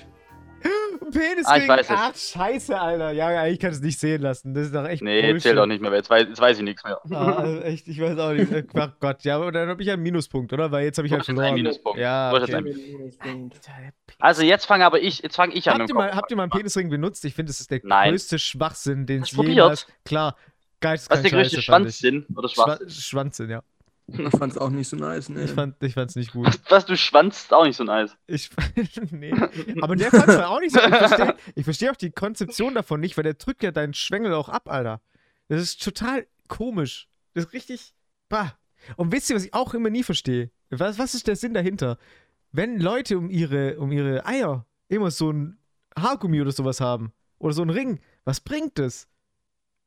[1.12, 1.44] Penisring.
[1.44, 1.90] Ah, ich weiß es.
[1.90, 3.10] Ach, scheiße, Alter.
[3.12, 4.54] Ja, ich kann es nicht sehen lassen.
[4.54, 5.42] Das ist doch echt Nee, Bullshit.
[5.42, 6.98] zählt auch nicht mehr, weil jetzt weiß, jetzt weiß ich nichts mehr.
[7.10, 8.50] Ah, also echt, ich weiß auch nicht.
[8.50, 10.70] Äh, Ach Gott, ja, aber dann habe ich ja einen Minuspunkt, oder?
[10.72, 11.44] Weil jetzt habe ich Du halt verloren.
[11.46, 11.98] einen Minuspunkt.
[11.98, 12.54] Ja, okay.
[12.54, 13.50] einen-
[14.18, 15.80] Also jetzt fange aber ich, jetzt fange ich an.
[15.80, 16.16] Habt ihr, mal, Kopf.
[16.16, 17.24] habt ihr mal einen Penisring benutzt?
[17.26, 18.10] Ich finde, das ist der Nein.
[18.12, 19.54] größte Schwachsinn, den probiert?
[19.56, 19.86] jemals...
[20.84, 22.90] Klar, Was ist der größte Schwanzsinn oder Schwachsinn?
[22.90, 23.62] Schwa Schwanzsinn, ja.
[24.06, 25.44] Ich fand's auch nicht so nice, ne?
[25.44, 26.46] Ich, fand, ich fand's nicht gut.
[26.46, 28.14] Was, was, du schwanzt auch nicht so nice.
[28.26, 28.50] Ich,
[29.10, 29.32] nee.
[29.80, 30.80] Aber der fand's auch nicht so.
[30.80, 34.50] Ich verstehe versteh auch die Konzeption davon nicht, weil der drückt ja deinen Schwengel auch
[34.50, 35.00] ab, Alter.
[35.48, 37.08] Das ist total komisch.
[37.32, 37.94] Das ist richtig.
[38.28, 38.52] Bah.
[38.96, 40.50] Und wisst ihr, was ich auch immer nie verstehe?
[40.68, 41.96] Was, was ist der Sinn dahinter?
[42.52, 45.56] Wenn Leute um ihre, um ihre Eier immer so ein
[45.98, 49.08] Haargummi oder sowas haben, oder so ein Ring, was bringt das?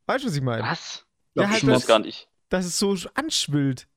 [0.07, 0.63] Weißt du, was ich meine?
[0.63, 1.05] Was?
[1.35, 2.27] Ja, halt Ich weiß das, gar nicht.
[2.49, 3.87] dass es so anschwillt.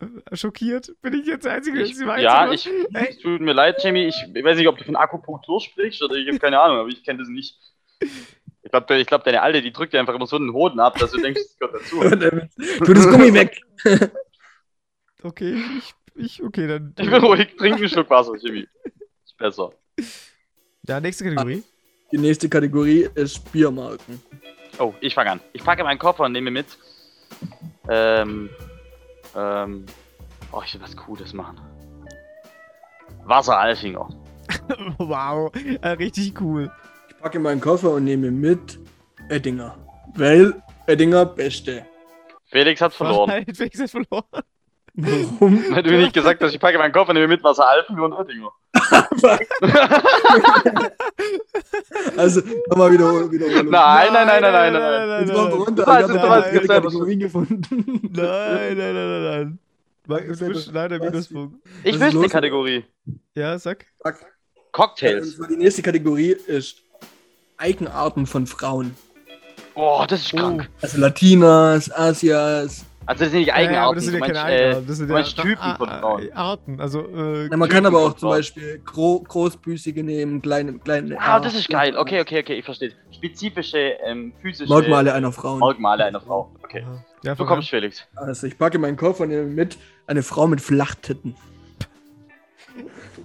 [0.00, 0.94] Äh, Schockiert?
[1.02, 2.22] Bin ich jetzt der Einzige, der Ich, sie weiß?
[2.22, 4.06] ja, ich, es tut mir leid, Jamie.
[4.06, 6.88] Ich, ich weiß nicht, ob du von Akupunktur sprichst oder ich habe keine Ahnung, aber
[6.88, 7.58] ich kenne das nicht.
[8.00, 10.96] Ich glaube, ich glaub, deine Alte, die drückt dir einfach immer so einen Hoden ab,
[10.98, 12.00] dass du denkst, es gehört dazu.
[12.84, 13.60] Tu das Gummi weg.
[15.24, 16.94] Okay, ich, ich, okay, dann.
[16.98, 18.66] Ich bin ruhig, trink einen Schluck Wasser, Jimmy.
[19.24, 19.70] Ist besser.
[20.88, 21.62] Ja, nächste Kategorie.
[22.10, 24.20] Die nächste Kategorie ist Biermarken.
[24.78, 25.40] Oh, ich fange an.
[25.52, 26.78] Ich packe meinen Koffer und nehme mit.
[27.88, 28.50] Ähm.
[29.36, 29.86] Ähm.
[30.52, 31.60] Oh, ich will was Cooles machen.
[33.24, 34.08] Wasser Alfinger.
[34.98, 36.70] wow, äh, richtig cool.
[37.08, 38.78] Ich packe meinen Koffer und nehme mit
[39.28, 39.76] Eddinger.
[40.14, 41.86] Weil Eddinger beste.
[42.46, 43.44] Felix hat verloren.
[43.54, 44.42] Felix hat verloren.
[44.94, 45.56] Warum?
[45.72, 48.12] Hätte mir nicht gesagt, dass ich packe meinen Koffer und nehme mit Wasser Alfinger und
[48.12, 48.50] Oettinger.
[52.16, 53.30] also, nochmal wiederholen.
[53.30, 53.70] wiederholen.
[53.70, 55.26] Nein, nein, nein, nein, nein, nein, nein.
[55.26, 55.72] Jetzt kommt runter.
[55.72, 58.00] Du weißt, ich habe eine Kategorien gefunden.
[58.12, 59.58] Nein, nein, nein, nein, nein.
[60.72, 61.10] Leider Was?
[61.10, 61.66] Minuspunkt.
[61.84, 62.30] Ich will los?
[62.30, 62.84] Kategorie.
[63.34, 63.86] Ja, sag.
[64.00, 64.14] Und
[64.72, 65.38] Cocktails.
[65.48, 66.76] die nächste Kategorie ist
[67.56, 68.94] Eigenarten von Frauen.
[69.74, 70.38] Oh, das ist Oh.
[70.38, 70.68] krank.
[70.82, 72.84] Also Latinas, Asias.
[73.12, 73.94] Also das sind nicht Ja, ja, aber Eigenarten.
[73.96, 74.86] das sind ja keine äh, Eigenarten.
[74.86, 76.32] Das sind ja Typen von Ah, Frauen.
[76.32, 76.80] Arten.
[76.80, 78.30] Also, äh, Na, man kann aber auch zum.
[78.30, 81.16] Beispiel gro großbüßige nehmen, kleine, kleine.
[81.20, 81.96] Ah, das ist geil.
[81.96, 82.92] Okay, okay, okay, ich verstehe.
[83.10, 85.56] Spezifische ähm, physische Merkmale einer Frau.
[85.56, 86.50] Merkmale einer Frau.
[86.64, 86.84] Okay.
[87.24, 88.06] Ja, Du kommst, Felix.
[88.16, 91.36] Also ich packe meinen Koffer und nehme mit eine Frau mit Flachtitten.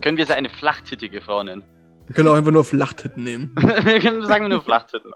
[0.02, 1.64] Können wir sie eine flachtittige Frau nennen?
[2.06, 3.52] Wir können auch einfach nur Flachtitten nehmen.
[3.56, 5.12] wir können sagen wir nur Flachtitten.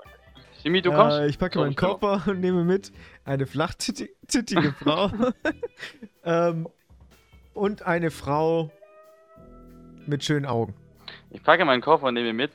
[0.63, 1.17] Jimmy, du kommst?
[1.17, 2.91] Äh, ich packe So, meinen Koffer und nehme mit
[3.25, 5.11] eine flachtittige Frau
[6.23, 6.67] ähm,
[7.53, 8.71] und eine Frau
[10.05, 10.73] mit schönen Augen.
[11.29, 12.51] Ich packe meinen Koffer und nehme mit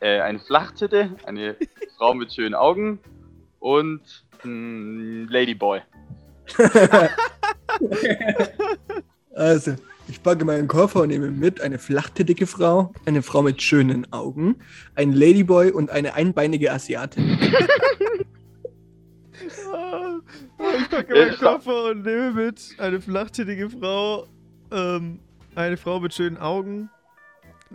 [0.00, 1.56] äh, eine Flachtitte, eine
[1.96, 2.98] Frau mit schönen Augen
[3.58, 5.80] und ein Ladyboy.
[9.34, 9.76] Also,
[10.08, 14.56] ich packe meinen Koffer und nehme mit eine flachtittige Frau, eine Frau mit schönen Augen,
[14.94, 17.38] ein Ladyboy und eine einbeinige Asiatin.
[19.72, 20.18] Ah,
[20.80, 21.64] Ich packe Äh, meinen stopp.
[21.64, 24.26] Koffer und nehme mit eine flachtittige Frau,
[24.72, 25.20] ähm,
[25.54, 26.88] eine Frau mit schönen Augen,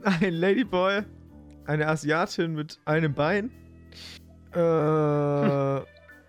[0.04, 1.04] ein Ladyboy,
[1.66, 3.52] eine Asiatin mit einem Bein
[4.54, 5.82] äh,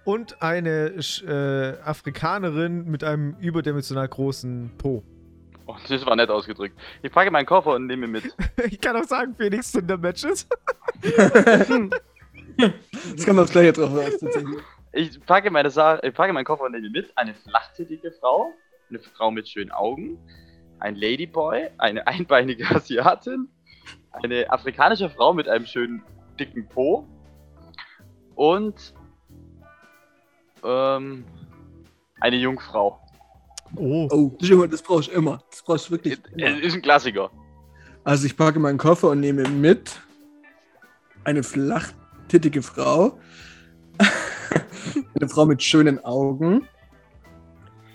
[0.05, 0.93] und eine
[1.27, 5.03] äh, Afrikanerin mit einem überdimensional großen Po.
[5.67, 6.79] Oh, das war nett ausgedrückt.
[7.03, 8.25] Ich packe meinen Koffer und nehme mit.
[8.65, 10.49] Ich kann auch sagen, Felix Tinder Matches.
[13.17, 14.59] Das kann man gleich drauf raus, tatsächlich.
[14.93, 18.53] Ich packe, meine Sa ich packe meinen Koffer und nehme mit eine flachtittige Frau,
[18.91, 20.19] eine Frau mit schönen Augen,
[20.79, 23.49] ein Ladyboy, eine einbeinige Asiatin,
[24.13, 26.03] eine afrikanische Frau mit einem schönen
[26.39, 27.09] dicken Po
[28.35, 28.95] und
[30.63, 31.25] ähm,
[32.21, 33.01] eine Jungfrau.
[33.77, 34.09] Oh.
[34.11, 35.43] Oh, das, ist immer- das brauchst du immer.
[35.51, 36.61] Das brauchst du wirklich Ist, immer.
[36.61, 37.31] ist ein Klassiker.
[38.05, 40.01] Also ich packe meinen Koffer und nehme mit
[41.25, 43.19] eine flachtittige Frau,
[45.19, 46.67] eine Frau mit schönen Augen.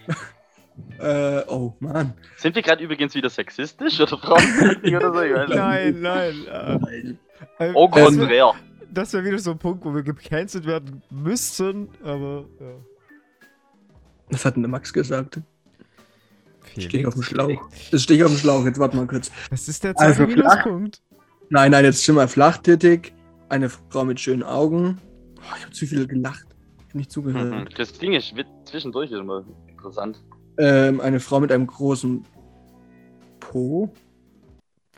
[1.00, 2.14] äh, oh Mann.
[2.38, 5.54] Sind wir gerade übrigens wieder sexistisch oder frauenfeindlich oder so?
[5.56, 7.18] Nein, nein.
[7.60, 8.54] Äh, Au das wär- contraire.
[8.90, 12.68] Das wäre wieder so ein Punkt, wo wir gecancelt werden müssten, aber ja.
[14.30, 15.42] Was hat denn der Max gesagt?
[16.82, 17.24] Stehe ich auf dem.
[17.24, 17.70] Schlauch.
[17.92, 18.66] Das stehe ich auf dem Schlauch.
[18.66, 19.32] Jetzt warte mal kurz.
[19.50, 21.02] Das ist der Also zweite Minuspunkt.
[21.50, 23.14] Nein, nein, jetzt schon mal flachtittig.
[23.50, 25.00] Eine Frau mit schönen Augen.
[25.38, 26.46] Oh, ich habe zu viel gelacht.
[26.80, 27.52] Ich habe nicht zugehört.
[27.54, 27.70] Mhm.
[27.78, 28.34] Das Ding ist
[28.66, 30.22] zwischendurch ist immer interessant.
[30.58, 32.26] Ähm, eine Frau mit einem großen
[33.40, 33.94] Po.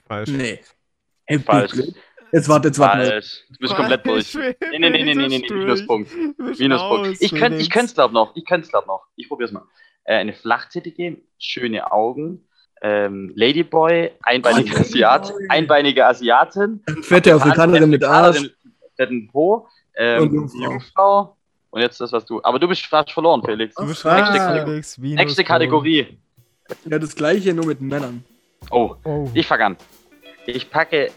[0.07, 0.29] Falsch.
[0.29, 0.59] Nee.
[1.25, 1.71] Ey, Falsch.
[1.73, 1.93] blöd.
[2.31, 3.05] Jetzt warte, jetzt warte.
[3.09, 3.43] Falsch.
[3.49, 4.35] Du bist komplett durch.
[4.35, 5.53] Nee, nee, nee, nee, nee, nee, nee.
[5.53, 6.11] Minuspunkt.
[6.59, 7.17] Minuspunkt.
[7.21, 8.35] Ich könnte ich könnte glaub noch.
[8.35, 9.05] Ich könnte glaub noch.
[9.15, 9.63] Ich probier's mal.
[10.09, 12.43] Äh, eine flachzittige, schöne Augen,
[12.81, 15.45] ähm, Ladyboy, einbeinige, Oh, Asiat, Ladyboy.
[15.49, 18.49] einbeinige Asiatin, Fette Afrikanerin mit Arsch.
[18.97, 20.63] Fetten Po, ähm, Und Jungfrau.
[20.63, 21.37] Jungfrau.
[21.69, 22.41] Und jetzt das, was du.
[22.41, 23.75] Aber du bist fast verloren, Felix.
[23.75, 24.15] Du bist Ah.
[24.15, 24.97] Nächste Felix.
[24.97, 25.43] Nächste.
[25.43, 26.17] Kategorie.
[26.85, 28.23] Ja, das gleiche, nur mit Männern.
[28.71, 29.29] Oh, Oh.
[29.35, 29.77] ich fange an.
[30.47, 31.11] Ich packe,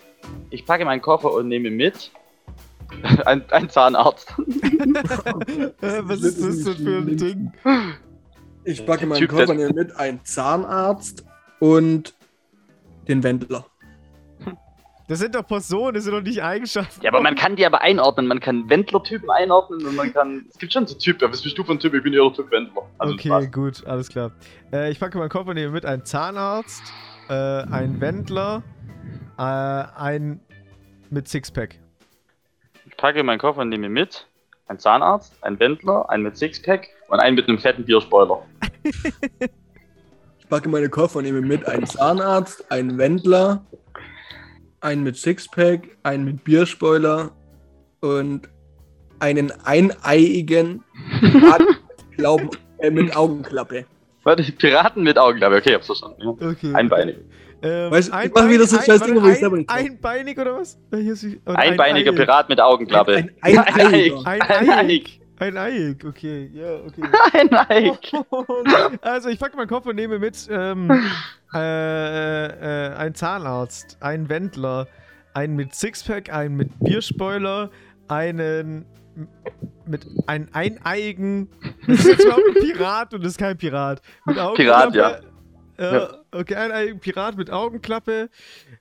[0.51, 2.11] ich packe meinen Koffer und nehme mit
[3.25, 4.35] Ein, ein Zahnarzt.
[5.81, 7.53] Äh, Was ist das denn für ein Ding?
[8.65, 11.25] Ich packe meinen nehme mit einen Zahnarzt
[11.59, 12.15] und
[13.09, 13.67] den Wendler.
[15.09, 17.03] Das sind doch Personen, das sind doch nicht Eigenschaften.
[17.03, 18.29] Ja, aber man kann die aber einordnen.
[18.29, 20.47] Man kann Wendler-Typen einordnen und man kann.
[20.49, 21.31] Es gibt schon so Typen.
[21.31, 21.93] Was bist du für ein Typ?
[21.95, 22.83] Ich bin eher der Typ Wendler.
[22.99, 23.53] Also okay, Spaß.
[23.53, 24.31] gut, alles klar.
[24.73, 26.83] Äh, ich packe meinen Koffer nehme mit einen Zahnarzt,
[27.29, 28.63] äh, einen Wendler,
[29.39, 30.41] äh, ein
[31.11, 31.79] mit Sixpack.
[32.87, 34.27] Ich packe meinen Koffer und nehme mit.
[34.69, 38.43] Ein Zahnarzt, ein Wendler, einen mit Sixpack und einen mit einem fetten Bierspoiler.
[38.83, 43.67] Ich packe meine Koffer und nehme mit einen Zahnarzt, einen Wendler,
[44.81, 47.31] einen mit Sixpack, einen mit Bierspoiler
[48.01, 48.49] und
[49.21, 50.83] einen eineiigen
[51.21, 52.49] Piraten
[52.79, 53.85] äh, mit Augenklappe.
[54.25, 55.57] Warte, Piraten mit Augenklappe.
[55.57, 56.17] Okay, hab's verstanden.
[56.23, 56.49] Ja.
[56.49, 56.73] Okay.
[56.75, 57.17] Einbeinig.
[57.63, 59.87] Ähm, Weißt ich mach wieder so ein scheiß Ding, wo ich selber nicht ein.
[59.91, 60.79] Einbeinig oder was?
[60.91, 61.13] Äh,
[61.45, 63.17] Einbeiniger ein Pirat mit Augenklappe.
[63.17, 64.27] Ein- ein- eineiiger.
[64.27, 64.71] Ein Ein Eik.
[64.71, 65.22] Ein
[65.57, 67.03] Eik, okay, ja, okay.
[67.33, 68.13] Ein Eik.
[69.03, 70.91] also ich packe meinen Koffer und nehme mit ähm,
[71.55, 74.87] äh, äh, einen Zahnarzt, einen Wendler,
[75.35, 77.71] einen mit Sixpack, einen mit Bierspoiler,
[78.09, 78.85] einen
[79.87, 81.49] mit einem eineigen.
[81.87, 84.01] Das ist jetzt überhaupt ein Pirat und das ist kein Pirat.
[84.27, 85.19] Mit Pirat, ja.
[85.79, 86.09] Äh, Ja.
[86.35, 88.31] Okay, ein eigen Pirat mit Augenklappe.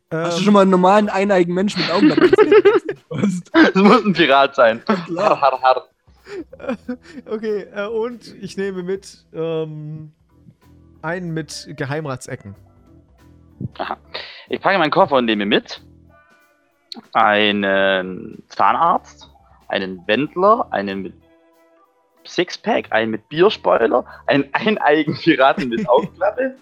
[0.10, 2.54] Hast du Ähm, schon mal einen normalen eineigen Menschen mit Augenklappe gesehen?
[3.54, 4.82] Das muss ein Pirat sein.
[4.86, 5.42] Klar.
[5.42, 5.88] Har, har, har.
[7.26, 10.12] Okay, äh, und ich nehme mit ähm,
[11.02, 12.56] einen mit Geheimratsecken.
[13.78, 13.98] Aha.
[14.50, 15.82] Ich packe meinen Koffer und nehme mit
[17.14, 19.30] einen Zahnarzt,
[19.68, 21.14] einen Wendler, einen mit
[22.26, 26.56] Sixpack, einen mit Bierspoiler, einen eineigen Piraten mit Augenklappe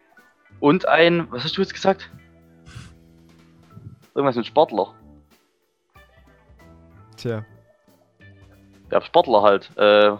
[0.60, 2.10] und ein, was hast du jetzt gesagt?
[4.14, 4.94] Irgendwas mit Sportler.
[7.16, 7.44] Tja.
[8.90, 9.70] Ja, Sportler halt.
[9.76, 10.16] Äh,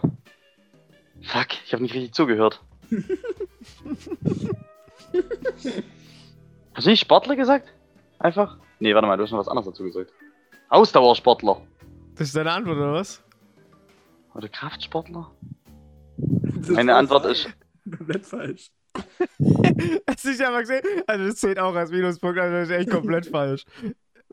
[1.21, 2.61] fuck, ich habe nicht richtig zugehört.
[6.73, 7.73] Hast du nicht Sportler gesagt?
[8.19, 8.57] Einfach?
[8.79, 10.11] Nee, warte mal, du hast noch was anderes dazu gesagt.
[10.69, 11.61] Ausdauersportler.
[12.15, 13.23] Das ist deine Antwort, oder was?
[14.35, 15.31] Oder Kraftsportler?
[16.69, 17.45] Meine Antwort falsch.
[17.45, 17.97] ist.
[17.97, 18.71] Komplett falsch.
[20.07, 20.81] Hast du nicht einfach gesehen?
[21.07, 23.65] Also das zählt auch als Minuspunkt, also das ist echt komplett falsch.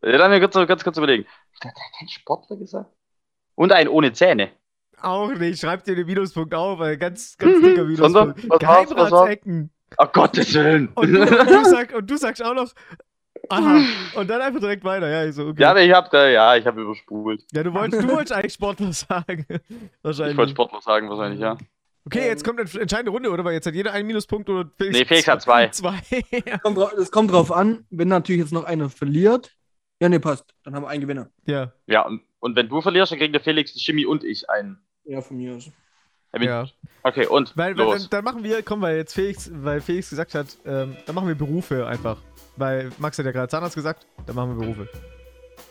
[0.02, 1.26] Ja, dann mir kurz, kurz, kurz überlegen.
[1.64, 2.92] Hat er kein Sportler gesagt?
[3.56, 4.50] Und ein ohne Zähne.
[5.02, 7.96] Auch nicht, schreib dir den Minuspunkt auf, weil ganz, ganz dicker Mhm.
[7.96, 8.50] Sondern, Minuspunkt.
[8.62, 8.86] war's?
[8.88, 9.70] Geheimratsecken.
[9.98, 10.88] Oh Gottes Willen!
[10.94, 12.72] Und, du- und, du sag, und du sagst auch noch,
[13.48, 13.80] aha,
[14.14, 15.08] und dann einfach direkt weiter.
[15.08, 15.62] Ja, ich so, okay.
[15.62, 17.44] ja, aber ich hab da, ja, ich habe überspult.
[17.52, 19.46] Ja, du wolltest, du wolltest eigentlich Sportler sagen.
[20.02, 20.32] Wahrscheinlich.
[20.32, 21.56] Ich wollte Sportler sagen, wahrscheinlich, ja.
[22.04, 23.44] Okay, jetzt kommt eine entscheidende Runde, oder?
[23.44, 24.96] Weil jetzt hat jeder einen Minuspunkt oder Felix.
[24.98, 25.68] Nee, Felix hat zwei.
[25.72, 25.98] Zwei.
[26.62, 29.52] Kommt drauf, das kommt drauf an, wenn natürlich jetzt noch einer verliert.
[30.00, 30.44] Ja, nee, passt.
[30.64, 31.30] Dann haben wir einen Gewinner.
[31.46, 31.72] ja.
[31.86, 34.78] Ja, und, und wenn du verlierst, dann kriegen der Felix, der Jimmy und ich einen.
[35.04, 35.70] Ja, von mir aus.
[36.38, 36.66] Ja.
[37.02, 38.02] Okay, und Weil, weil los.
[38.08, 41.28] dann, dann machen wir, komm, weil jetzt Felix, weil Felix gesagt hat, ähm, dann machen
[41.28, 42.18] wir Berufe einfach.
[42.56, 44.88] Weil Max hat ja gerade Zahnarzt gesagt, dann machen wir Berufe.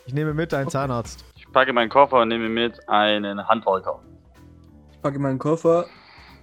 [0.06, 1.24] Ich nehme mit einen Zahnarzt.
[1.36, 4.02] Ich packe meinen Koffer und nehme mit einen Handwerker.
[4.92, 5.86] Ich packe meinen Koffer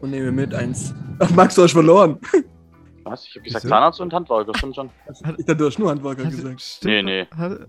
[0.01, 0.95] und nehme mit eins.
[1.19, 2.19] Ach, Max, du hast verloren.
[3.05, 3.27] Was?
[3.27, 3.75] Ich habe gesagt Wieso?
[3.75, 4.91] Zahnarzt und Handwerker, stimmt schon.
[5.37, 6.61] Ich dachte, du hast nur Handwerker Hat- gesagt.
[6.61, 7.27] stimmt, Nee, nee.
[7.37, 7.67] Hat,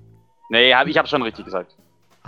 [0.50, 1.76] Nee, hab, ich habe schon richtig gesagt.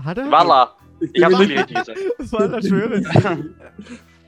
[0.03, 0.29] Hat er?
[0.31, 1.99] Walla, ich wirklich mir richtig gesagt.
[2.31, 3.01] War das schwöre.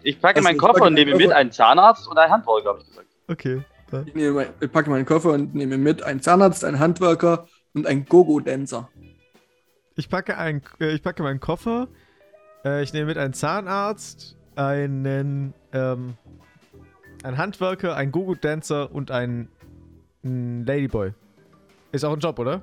[0.04, 2.70] Ich packe Also, meinen ich Koffer packe und nehme mit einen Zahnarzt und einen Handwerker,
[2.70, 3.08] habe ich gesagt.
[3.28, 3.62] Okay.
[3.92, 4.04] Ja.
[4.06, 7.86] Ich, nehme, mein- ich packe meinen Koffer und nehme mit einen Zahnarzt, einen Handwerker und
[7.88, 8.88] einen Gogo-Dancer.
[9.96, 11.90] Ich packe, ein, äh, ich packe meinen Koffer.
[12.64, 16.14] Äh, ich nehme mit einen Zahnarzt, einen, ähm,
[17.24, 19.50] einen Handwerker, einen Gogo-Dancer und einen,
[20.24, 21.12] einen Ladyboy.
[21.92, 22.62] Ist auch ein Job, oder?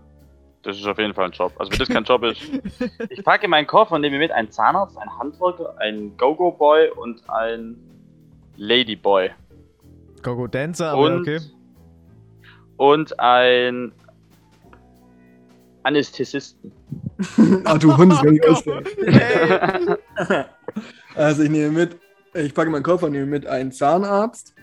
[0.64, 1.52] Das ist auf jeden Fall ein Job.
[1.58, 2.40] Also wenn das kein Job ist.
[3.10, 7.76] Ich packe meinen Koffer und nehme mit einen Zahnarzt, einen Handwerker, einen Go-Go-Boy und einen
[8.56, 9.30] Ladyboy.
[10.22, 11.40] Gogo-Dancer, aber Und, okay.
[12.78, 13.92] und ein
[15.82, 16.72] Anästhesisten.
[17.64, 18.84] ah, du Hund, das kann ich ausstellen.
[19.06, 20.44] Hey.
[21.16, 21.96] Also ich nehme mit,
[22.34, 24.53] ich packe meinen Koffer und nehme mit einen Zahnarzt.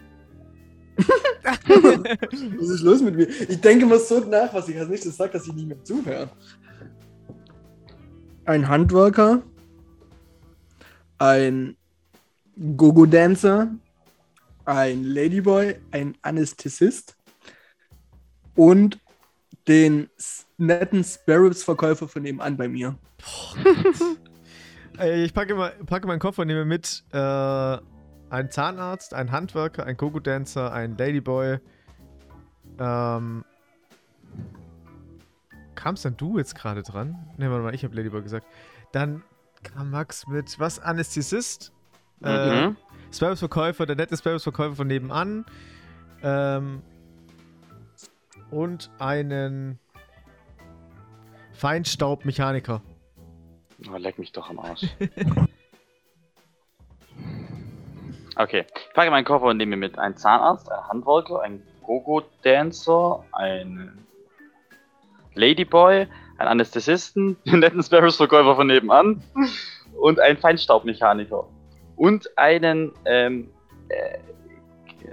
[2.59, 3.27] Was ist los mit mir?
[3.27, 6.29] Ich denke mal so nach, was ich als nächstes sage, dass ich nicht mehr zuhöre.
[8.45, 9.41] Ein Handwerker,
[11.17, 11.77] ein
[12.77, 13.71] Gogo-Dancer,
[14.65, 17.15] ein Ladyboy, ein Anästhesist
[18.55, 18.99] und
[19.67, 20.09] den
[20.57, 22.95] netten Sparrows-Verkäufer von nebenan bei mir.
[24.99, 27.77] Ich packe, mal, packe meinen Koffer und nehme mit äh,
[28.31, 31.59] einen Zahnarzt, einen Handwerker, einen Gogo-Dancer, einen Ladyboy.
[32.79, 33.43] Ähm,
[35.75, 37.29] kamst dann du jetzt gerade dran?
[37.37, 38.47] Ne, warte mal, ich habe Ladyboy gesagt.
[38.91, 39.23] Dann
[39.63, 40.79] kam Max mit was?
[40.79, 41.71] Anästhesist?
[42.23, 42.77] Äh, Mhm.
[43.11, 45.45] Sparrows-Verkäufer, der nette Sparrows-Verkäufer von nebenan.
[46.23, 46.81] Ähm,
[48.49, 49.79] und einen
[51.53, 52.81] Feinstaubmechaniker.
[53.91, 54.85] Oh, leck mich doch am Arsch.
[58.35, 58.65] okay.
[58.87, 64.05] Ich packe meinen Koffer und nehme mit einen Zahnarzt, einen Handwerker, einen Gogo-Dancer, einen
[65.35, 66.07] Ladyboy,
[66.37, 69.23] einen Anästhesisten, den netten Sparrows-Verkäufer von nebenan
[69.99, 71.47] und einen Feinstaubmechaniker.
[71.95, 73.51] Und einen ähm,
[73.89, 74.17] äh,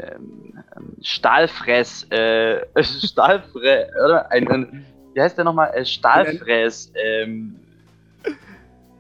[0.00, 0.54] ähm,
[1.02, 4.30] Stahlfräs, äh, Stahlfräs, oder?
[4.30, 5.72] Ein, wie heißt der nochmal?
[5.74, 7.56] Äh, Stahlfräs, ähm,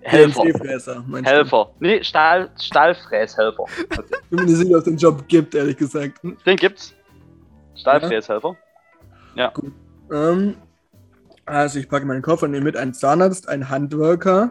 [0.02, 0.44] Helfer.
[0.44, 1.16] Du?
[1.22, 1.70] Helfer.
[1.80, 3.62] Nee, Stahl, Stahlfräshelfer.
[3.62, 3.72] Okay.
[3.90, 6.20] Ich bin mir nicht sicher, ob es den Job gibt, ehrlich gesagt.
[6.22, 6.94] Den gibt's.
[7.76, 8.56] Stahlfräshelfer.
[10.10, 10.56] Ähm,
[11.46, 14.50] also ich packe meinen Koffer und nehme mit einen Zahnarzt, einen Handwerker,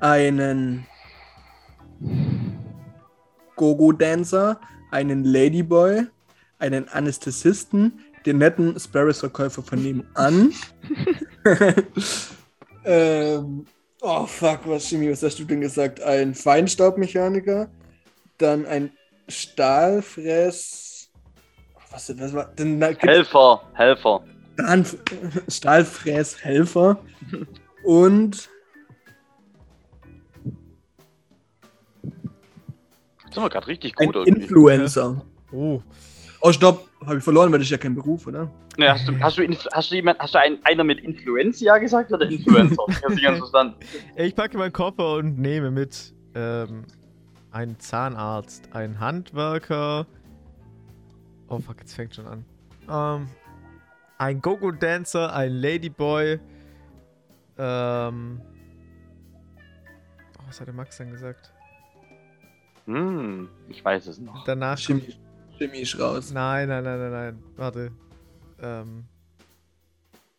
[0.00, 0.86] einen
[3.56, 4.60] Gogo-Dancer,
[4.90, 6.06] einen Ladyboy,
[6.58, 10.52] einen Anästhesisten, den netten Sparrows-Verkäufer von nebenan.
[12.84, 13.66] ähm,
[14.04, 16.00] oh fuck, was Chemie, was hast du denn gesagt?
[16.02, 17.68] Ein Feinstaubmechaniker,
[18.38, 18.92] dann ein
[19.28, 21.10] Stahlfräs...
[21.90, 22.80] Was, was war denn?
[22.80, 24.24] da Helfer, Helfer.
[24.56, 24.84] Stahl,
[25.48, 26.98] Stahlfräshelfer
[27.84, 28.50] und
[33.32, 34.42] Sind wir gerade richtig ein gut irgendwie.
[34.42, 35.24] Influencer.
[35.52, 35.80] Oh,
[36.46, 38.50] Oh, stopp, habe ich verloren, weil das ist ja kein Beruf, oder?
[38.76, 42.12] Ne, hast du, hast du, hast du jemand, hast du einen, einer mit Influenza gesagt
[42.12, 42.82] oder Influencer?
[42.88, 43.76] Ich hab's nicht ganz verstanden.
[44.16, 46.84] ich packe meinen Koffer und nehme mit ähm,
[47.52, 50.06] einen Zahnarzt, einen Handwerker.
[51.48, 52.44] Oh fuck, jetzt fängt schon an.
[52.90, 53.28] Ähm,
[54.18, 56.40] ein Go-Go-Dancer, ein Ladyboy.
[57.56, 58.40] Ähm,
[60.38, 61.52] oh, was hat der Max dann gesagt?
[62.86, 64.44] Hm, ich weiß es noch.
[64.44, 64.78] Danach.
[64.78, 65.14] Chemie,
[65.58, 66.32] Chemie ist raus.
[66.32, 67.42] Nein, nein, nein, nein, nein.
[67.56, 67.92] Warte.
[68.62, 69.04] Ähm.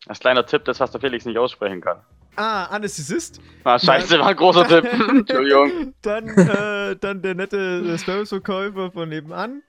[0.06, 1.98] Als kleiner Tipp, das, was der Felix nicht aussprechen kann.
[2.36, 3.40] Ah, Anästhesist.
[3.64, 4.84] Ah, scheiße, war ein großer Tipp.
[5.08, 5.94] Entschuldigung.
[6.02, 9.62] Dann, äh, dann der nette Sparrows-Verkäufer von nebenan.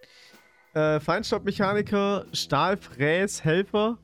[0.73, 3.97] Äh, Feinstaubmechaniker, Stahlfräshelfer.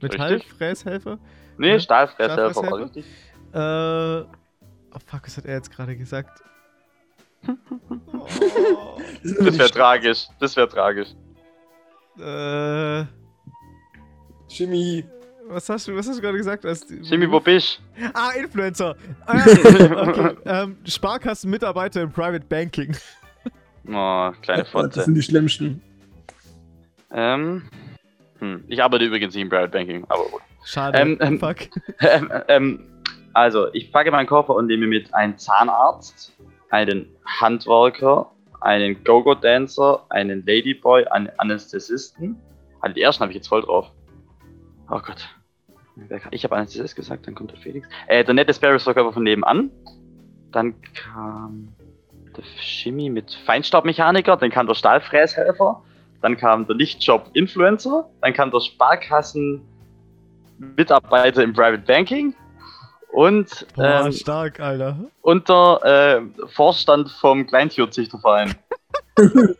[0.00, 1.18] Metallfräshelfer.
[1.58, 2.84] Nee, Ja, Stahlfräshelfer war Stahlfräshelfer?
[2.96, 3.06] richtig.
[3.54, 4.38] Äh.
[4.94, 6.42] Oh fuck, was hat er jetzt gerade gesagt?
[7.48, 10.26] oh, Das, wäre tragisch.
[10.40, 11.08] Das wäre tragisch.
[12.18, 13.04] äh.
[14.56, 15.04] Chemie.
[15.48, 16.64] Was hast du, was hast du gerade gesagt?
[16.64, 17.82] Als, Jimmy, wo bist
[18.14, 18.96] Ah, Influencer.
[19.26, 19.44] Ah,
[20.06, 20.36] okay.
[20.44, 22.96] ähm, Sparkassenmitarbeiter im Private Banking.
[23.88, 25.02] Oh, kleine Das Fotze.
[25.02, 25.82] sind die schlimmsten.
[27.10, 27.62] Ähm,
[28.38, 30.40] hm, ich arbeite übrigens nicht im Private Banking, aber gut.
[30.64, 30.98] Schade.
[30.98, 31.56] Ähm, ähm, fuck.
[32.00, 32.84] Ähm, ähm,
[33.34, 36.32] also, ich packe meinen Koffer und nehme mit einen Zahnarzt,
[36.70, 37.06] einen
[37.40, 38.30] Handwerker,
[38.60, 42.36] einen Go-Go-Dancer, einen Ladyboy, einen Anästhesisten.
[42.80, 43.90] Also die ersten habe ich jetzt voll drauf.
[44.92, 45.28] Oh Gott.
[46.30, 47.88] Ich habe Anästhesist gesagt, dann kommt der Felix.
[48.08, 49.70] Äh, der nette Sparrows-Verkäufer von nebenan.
[50.52, 51.68] Dann kam
[52.36, 55.82] der Shimmy mit Feinstaubmechaniker, dann kam der Stahlfräshelfer,
[56.20, 62.34] dann kam der Lichtjob-Influencer, dann kam der Sparkassen-Mitarbeiter im Private Banking
[63.12, 64.98] und, Boah, ähm, stark, Alter.
[65.22, 68.54] und der äh, Vorstand vom Kleintierzüchterverein.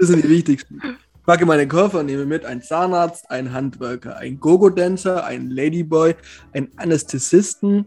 [0.00, 0.80] Das sind die wichtigsten.
[1.28, 6.14] Packe meinen Koffer und nehme mit einen Zahnarzt, einen Handwerker, einen Gogo-Dancer, einen Ladyboy,
[6.54, 7.84] einen Anästhesisten,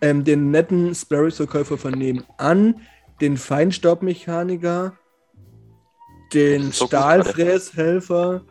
[0.00, 2.82] ähm, den netten Sparrows-Verkäufer von nebenan,
[3.20, 4.96] den Feinstaubmechaniker,
[6.32, 8.42] den so Stahlfräshelfer,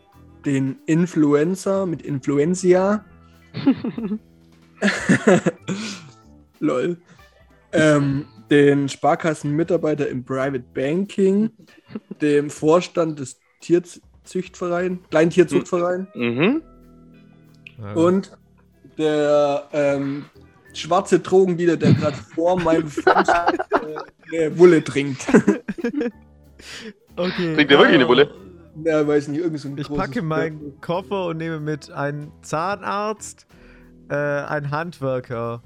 [0.43, 3.05] den Influencer mit Influenzia.
[6.59, 6.97] Lol.
[7.71, 11.49] Ähm, den Sparkassenmitarbeiter im Private Banking,
[12.19, 13.39] dem Vorstand des
[14.23, 16.61] Tierzüchtvereins, Kleintierzuchtverein Mhm.
[17.95, 18.37] Und
[18.97, 20.25] der ähm,
[20.73, 23.57] schwarze Drogendealer, der gerade vor meinem Fuß äh,
[24.31, 25.27] eine Wulle trinkt.
[27.15, 27.55] okay.
[27.55, 28.33] Trinkt der wirklich eine Bulle?
[28.83, 33.45] Ja, weiß nicht, irgendwie so ein Ich packe meinen Koffer und nehme mit einen Zahnarzt,
[34.09, 35.61] äh, einen Handwerker,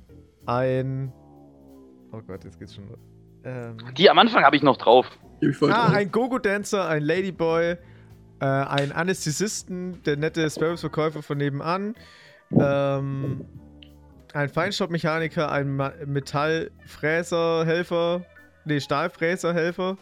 [0.45, 1.13] ein.
[2.11, 2.89] Oh Gott, jetzt geht's schon.
[2.89, 2.99] los.
[3.43, 5.07] Ähm, Die am Anfang habe ich noch drauf.
[5.39, 5.93] Ich ah, drauf.
[5.93, 7.77] ein Gogo-Dancer, ein Ladyboy,
[8.39, 11.95] äh, ein Anästhesisten, der nette Sparrows-Verkäufer von nebenan,
[12.51, 13.45] ähm,
[14.33, 18.21] ein Feinstaubmechaniker, ein Ma Metallfräserhelfer,
[18.65, 19.97] nee, Stahlfräserhelfer,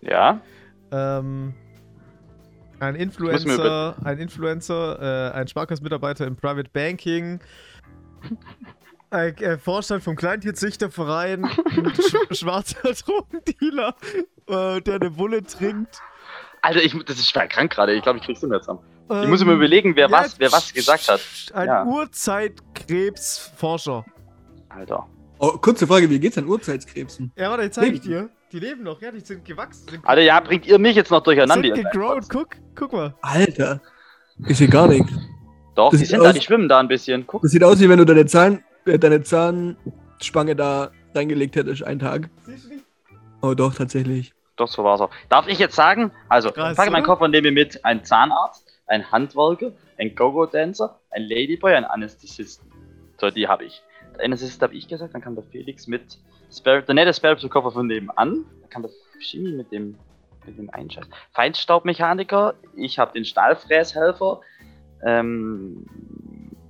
[0.00, 0.40] Ja.
[0.92, 1.54] ähm,
[2.78, 7.40] Ein Influencer, ein Influencer, äh, ein Sparkassenmitarbeiter im Private Banking,
[9.10, 13.94] ein äh, Vorstand vom Kleintierzüchterverein, ein sch schwarzer Drogendealer,
[14.46, 16.00] äh, der eine Bulle trinkt.
[16.62, 17.94] Alter, ich, das ist schwer krank gerade.
[17.94, 18.80] Ich glaube, ich krieg's nicht mehr zusammen.
[19.08, 21.20] Ich Ähm, muss mir überlegen, wer ja, was, wer was gesagt hat.
[21.54, 21.84] Ein Ja.
[21.84, 24.04] Urzeitkrebsforscher.
[24.68, 25.06] Alter.
[25.38, 27.32] Oh, kurze Frage, wie geht's an Urzeitkrebsen?
[27.36, 28.28] Ja, warte, jetzt zeig ich dir.
[28.52, 29.88] Die leben noch, ja, die sind gewachsen.
[29.88, 31.74] Sind, Alter, ja, bringt ihr mich jetzt noch durcheinander?
[31.74, 33.14] sind kleinen guck, guck mal.
[33.22, 33.80] Alter,
[34.46, 35.10] ich sehe gar nichts.
[35.76, 37.26] Doch, Das die sieht sind da, aus- die schwimmen da ein bisschen.
[37.26, 37.42] Guck.
[37.42, 42.00] Das sieht aus, wie wenn du deine, Zahn, äh, deine Zahnspange da reingelegt hättest, einen
[42.00, 42.28] Tag.
[42.44, 42.84] Siehst du nicht?
[43.40, 44.34] Oh doch, tatsächlich.
[44.60, 45.10] Doch, so war's auch.
[45.30, 46.12] Darf ich jetzt sagen?
[46.28, 47.02] Also, Krass, ich packe meinen?
[47.02, 52.70] Koffer und nehme mit einen Zahnarzt, einen Handwerker, einen Go-Go-Dancer, einen Ladyboy, einen Anästhesisten.
[53.18, 53.82] So, die habe ich.
[54.16, 56.18] Der Anästhesist habe ich gesagt, dann kam der Felix mit
[56.52, 58.44] Spare, der nette Spare Koffer von nebenan.
[58.60, 59.96] Dann kam der Chemie mit dem,
[60.44, 61.06] mit dem Einscheiß.
[61.32, 64.42] Feinstaubmechaniker, ich habe den Stahlfräshelfer.
[65.06, 65.86] Ähm,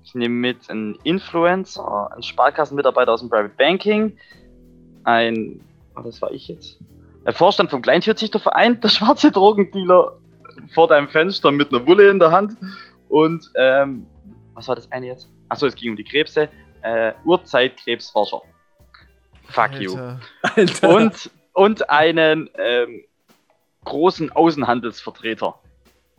[0.04, 4.16] ich nehme mit einen Influencer, einen Sparkassenmitarbeiter aus dem Private Banking,
[5.02, 5.60] ein,
[5.96, 6.78] oh, das war ich jetzt,
[7.24, 10.18] der Vorstand vom Kleintierzüchterverein, der schwarze Drogendealer
[10.74, 12.56] vor deinem Fenster mit einer Wulle in der Hand
[13.08, 14.06] und, ähm,
[14.54, 15.28] was war das eine jetzt?
[15.48, 16.48] Achso, es ging um die Krebse,
[16.82, 18.42] äh, Urzeitkrebsforscher.
[19.44, 19.92] Fuck you.
[19.92, 20.20] Alter.
[20.42, 20.88] Alter.
[20.88, 23.04] Und, und einen, ähm,
[23.84, 25.54] großen Außenhandelsvertreter.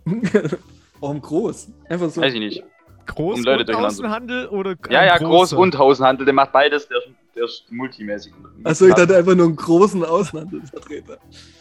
[0.99, 1.70] Warum groß?
[1.89, 2.22] Einfach so.
[2.22, 2.64] Weiß ich nicht.
[3.08, 3.86] Groß Um Leute und.
[3.86, 5.58] Außenhandel oder Ja, ein ja, groß großer?
[5.58, 6.99] und Außenhandel, der macht beides, der,
[7.36, 8.34] der ist multimäßig.
[8.63, 11.17] Achso, ich dachte einfach nur einen großen Außenhandelsvertreter.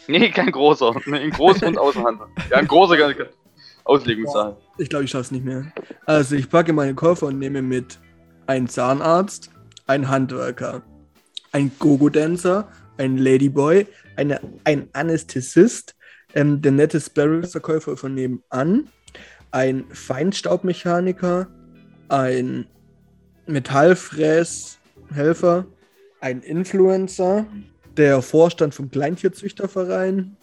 [0.08, 0.94] Nee, kein großer.
[1.06, 2.26] Nee, Ein Groß- und Außenhandel.
[2.50, 2.96] Ja, ein großer
[3.84, 4.56] Auslegungssache.
[4.78, 5.72] Ich glaube, ich schaff's nicht mehr.
[6.06, 7.98] Also, ich packe meinen Koffer und nehme mit
[8.46, 9.50] einen Zahnarzt,
[9.86, 10.82] einen Handwerker,
[11.52, 12.68] einen Gogo-Dancer,
[12.98, 15.94] einen Ladyboy, eine, einen Anästhesist,
[16.34, 18.88] ähm, der nette Sparrows-Verkäufer von nebenan,
[19.50, 21.48] ein Feinstaubmechaniker,
[22.08, 22.66] ein
[25.11, 25.66] Metallfräshelfer,
[26.20, 27.46] ein Influencer,
[27.96, 30.36] der Vorstand vom Kleintierzüchterverein,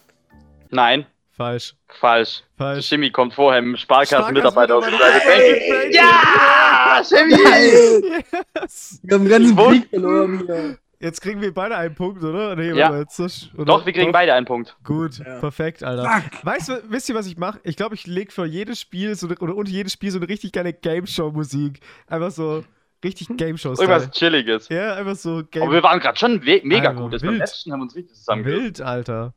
[0.70, 1.74] Nein, Falsch.
[1.88, 2.42] falsch.
[2.58, 2.88] Der Falsch.
[2.88, 7.30] Chemie kommt vorher im Sparkassenmitarbeiter aus dem Sparkassenmitarbeiter Private aus Banking.
[7.30, 7.48] dem Ja!
[7.50, 8.22] Geil!
[8.62, 9.00] Yes.
[9.02, 10.78] Wir haben einen ganzen Krieg verloren hier.
[11.00, 12.56] Jetzt kriegen wir beide einen Punkt, oder?
[12.56, 12.90] Nee, Ja.
[12.90, 13.64] warte, jetzt oder?
[13.66, 14.76] Doch, wir kriegen beide einen Punkt.
[14.82, 15.38] Gut, Ja.
[15.38, 16.10] perfekt, Alter.
[16.10, 16.44] Fuck.
[16.44, 17.60] Weißt du, wisst ihr, was ich mache?
[17.62, 20.28] Ich glaube, ich lege für jedes Spiel so, eine- oder unter jedes Spiel so eine
[20.28, 21.78] richtig geile Game Show Musik.
[22.08, 22.64] Einfach so
[23.04, 24.68] richtig Game Show Irgendwas Chilliges.
[24.68, 27.12] Ja, einfach so Game Aber wir waren gerade schon we- mega Alter, gut.
[27.14, 27.40] Das beim wild.
[27.40, 28.62] letzten haben wir uns richtig zusammengehört.
[28.62, 29.34] Wild, Alter.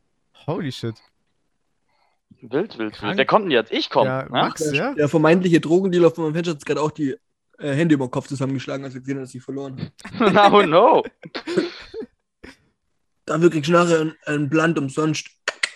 [0.48, 0.96] Holy shit.
[2.42, 3.10] Wild, wild, Krank.
[3.12, 3.18] wild.
[3.18, 3.72] Wer kommt denn jetzt?
[3.72, 4.08] Ich komme.
[4.10, 4.94] Ja, Ja, Max, Der, ja?
[4.96, 7.16] der vermeintliche Drogendealer von meinem Fenster hat gerade auch die
[7.60, 10.66] äh, Hände über den Kopf zusammengeschlagen, als er gesehen hat, dass ich verloren habe.
[10.66, 11.04] no, no.
[13.50, 15.28] Kriegst du nachher einen, einen Blunt umsonst.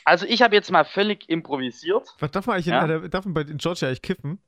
[0.04, 2.08] Also ich habe jetzt mal völlig improvisiert.
[2.20, 2.84] Was darf man eigentlich Ja.
[2.86, 4.40] in, darf man bei in Georgia eigentlich kiffen?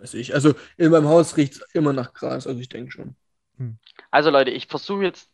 [0.00, 0.34] Weiß ich.
[0.34, 3.16] Also in meinem Haus riecht es immer nach Gras, also ich denke schon.
[4.10, 5.30] Also Leute, ich versuche jetzt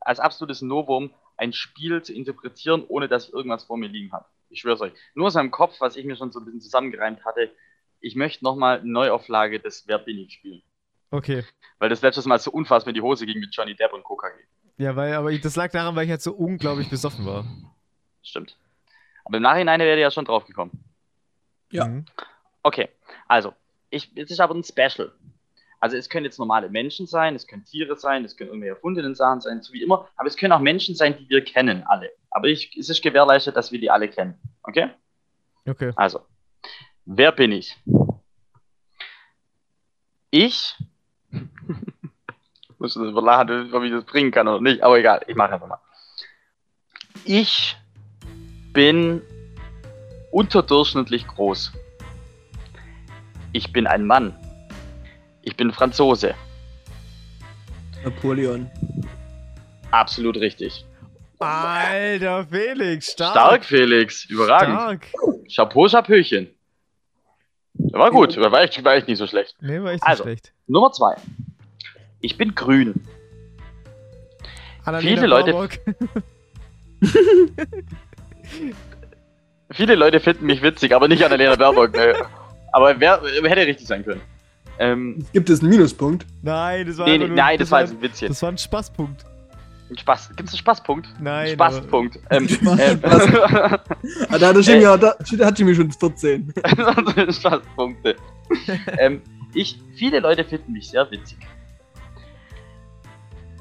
[0.00, 4.26] als absolutes Novum ein Spiel zu interpretieren, ohne dass ich irgendwas vor mir liegen habe.
[4.50, 4.92] Ich schwöre euch.
[5.14, 7.52] Nur aus meinem Kopf, was ich mir schon so ein bisschen zusammengereimt hatte.
[8.00, 10.62] Ich möchte nochmal eine Neuauflage des Wer bin ich spielen.
[11.10, 11.44] Okay.
[11.78, 14.42] Weil das letztes Mal so unfassbar in die Hose ging mit Johnny Depp und KKG.
[14.78, 17.44] Ja, weil, aber ich, das lag daran, weil ich halt so unglaublich besoffen war.
[18.22, 18.56] Stimmt.
[19.24, 20.84] Aber im Nachhinein wäre ja schon drauf gekommen.
[21.70, 21.86] Ja.
[21.86, 22.04] Mhm.
[22.62, 22.88] Okay,
[23.26, 23.54] also,
[23.90, 25.12] ich, es ist aber ein Special.
[25.80, 29.14] Also es können jetzt normale Menschen sein, es können Tiere sein, es können irgendwelche erfundenen
[29.14, 32.10] Sachen sein, so wie immer, aber es können auch Menschen sein, die wir kennen, alle.
[32.30, 34.34] Aber ich, es ist gewährleistet, dass wir die alle kennen.
[34.64, 34.90] Okay?
[35.66, 35.92] Okay.
[35.94, 36.20] Also,
[37.04, 37.76] wer bin ich?
[40.30, 40.74] Ich
[42.78, 45.68] muss das überladen, ob ich das bringen kann oder nicht, aber egal, ich mache einfach
[45.68, 45.80] mal.
[47.24, 47.76] Ich
[48.72, 49.22] bin
[50.30, 51.72] unterdurchschnittlich groß.
[53.52, 54.34] Ich bin ein Mann.
[55.42, 56.34] Ich bin Franzose.
[58.04, 58.70] Napoleon.
[59.90, 60.84] Absolut richtig.
[61.38, 63.30] Alter, Felix, stark.
[63.32, 64.24] Stark, Felix.
[64.26, 64.74] Überragend.
[64.74, 65.06] Stark.
[65.54, 66.48] Chapeau, Chapeauchen.
[67.92, 69.54] War gut, war echt, war echt nicht so schlecht.
[69.60, 70.24] Nee, war echt Also.
[70.24, 70.52] nicht schlecht.
[70.66, 71.14] Nummer zwei.
[72.20, 72.94] Ich bin grün.
[74.84, 75.78] Annalena viele Leute- Baerbock.
[79.70, 81.92] Viele Leute finden mich witzig, aber nicht Annalena Baerbock.
[81.94, 82.14] Ne.
[82.78, 84.20] Aber wer, wer hätte richtig sein können?
[84.78, 86.24] Ähm, Gibt es einen Minuspunkt?
[86.42, 88.28] Nein, das war nee, nee, nur, nein, das war jetzt ein, Witzchen.
[88.28, 89.24] Das war ein Spaßpunkt.
[89.90, 90.28] Ein Spaß.
[90.36, 91.08] Gibt es einen Spaßpunkt?
[91.20, 91.48] Nein.
[91.54, 92.20] Spaßpunkt.
[92.30, 93.00] Ähm, Spaß- ähm,
[94.30, 96.54] Ah, da hat, Jimmy, da, da hat Jimmy schon 14.
[97.32, 98.14] Spaßpunkte.
[98.98, 99.22] ähm,
[99.54, 101.38] ich, viele Leute finden mich sehr witzig.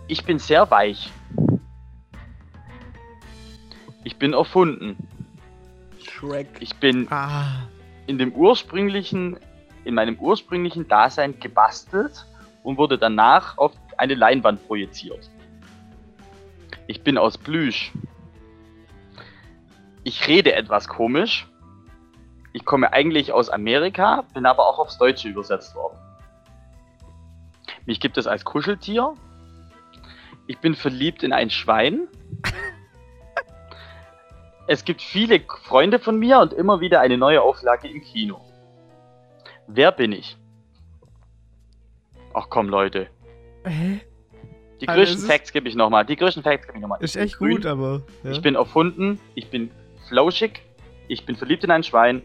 [0.08, 1.12] Ich bin sehr weich.
[4.04, 4.96] Ich bin erfunden.
[6.04, 6.48] Shrek.
[6.60, 7.68] Ich bin Ah.
[8.08, 9.38] In dem ursprünglichen,
[9.84, 12.26] in meinem ursprünglichen Dasein gebastelt
[12.64, 15.30] und wurde danach auf eine Leinwand projiziert.
[16.88, 17.92] Ich bin aus Plüsch.
[20.04, 21.48] Ich rede etwas komisch.
[22.54, 25.98] Ich komme eigentlich aus Amerika, bin aber auch aufs Deutsche übersetzt worden.
[27.86, 29.14] Mich gibt es als Kuscheltier.
[30.48, 32.08] Ich bin verliebt in ein Schwein.
[34.68, 38.42] Es gibt viele Freunde von mir und immer wieder eine neue Auflage im Kino.
[39.68, 40.38] Wer bin ich?
[42.34, 43.08] Ach komm, Leute.
[43.66, 44.02] Hä?
[44.82, 46.06] Die Also größten ist- Facts gebe ich nochmal.
[46.06, 47.02] Die größten Facts gebe ich nochmal.
[47.02, 48.02] Ist Ich echt grün, gut, aber.
[48.24, 48.32] Ja.
[48.32, 49.72] Ich bin erfunden, ich bin
[50.08, 50.62] flauschig,
[51.08, 52.22] ich bin verliebt in ein Schwein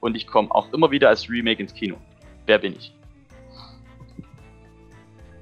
[0.00, 1.96] und ich komme auch immer wieder als Remake ins Kino.
[2.46, 2.94] Wer bin ich?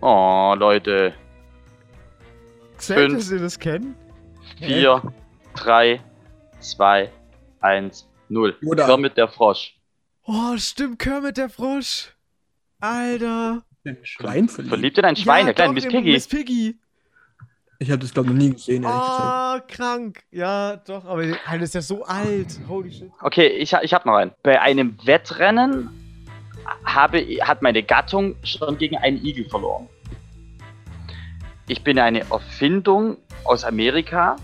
[0.01, 1.15] Oh, Leute.
[2.77, 3.97] Zählt, dass ihr das kennt?
[4.61, 5.03] 4,
[5.55, 6.01] 3,
[6.61, 7.11] 2,
[7.61, 8.57] 1, 0.
[8.61, 8.87] Yoda.
[8.87, 9.77] Kermit der Frosch.
[10.24, 12.12] Oh, stimmt, Kermit der Frosch.
[12.81, 13.62] Alter.
[13.85, 14.69] Ein Schwein verliebt.
[14.69, 16.12] Verliebt in ein Schwein, der kleine Miss Piggy.
[16.12, 16.78] Miss Piggy.
[17.78, 19.65] Ich habe das, glaube ich, noch nie gesehen, ehrlich gesagt.
[19.70, 20.23] Oh, krank.
[20.31, 22.59] Ja, doch, aber Alter, ist ja so alt.
[22.69, 23.11] Holy shit.
[23.20, 24.33] Okay, ich, ich habe noch einen.
[24.43, 25.91] Bei einem Wettrennen
[26.85, 29.89] habe, hat meine Gattung schon gegen einen Igel verloren.
[31.69, 34.37] Ich bin eine Erfindung aus Amerika.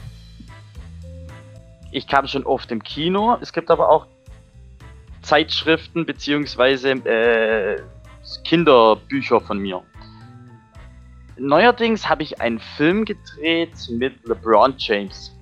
[1.92, 3.36] Ich kam schon oft im Kino.
[3.40, 4.06] Es gibt aber auch
[5.20, 7.82] Zeitschriften beziehungsweise äh,
[8.44, 9.82] Kinderbücher von mir.
[11.36, 15.36] Neuerdings habe ich einen Film gedreht mit LeBron James.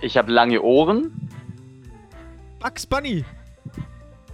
[0.00, 1.28] Ich habe lange Ohren.
[2.60, 3.24] Bugs Bunny.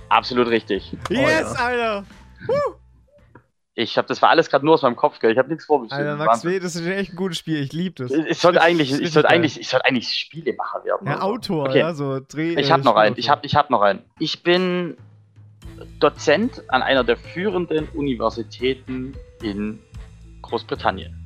[0.09, 0.93] Absolut richtig.
[1.09, 1.65] Yes, ja.
[1.65, 2.05] Alter.
[3.81, 5.33] Ich habe das war alles gerade nur aus meinem Kopf, gell?
[5.33, 6.07] Ich habe nichts vorbestellt.
[6.07, 7.63] Alter, Max W., das ist echt ein gutes Spiel.
[7.63, 8.11] Ich liebe das.
[8.11, 11.07] Ich sollte eigentlich, ich sollte eigentlich, ich sollte eigentlich Spielemacher werden.
[11.07, 11.27] Ja, oder so.
[11.33, 11.79] Autor, Okay.
[11.79, 12.55] ja, so Dreh.
[12.61, 13.17] Ich äh, habe noch einen.
[13.17, 14.01] Ich habe, ich habe noch einen.
[14.19, 14.99] Ich bin
[15.99, 19.79] Dozent an einer der führenden Universitäten in
[20.43, 21.17] Großbritannien.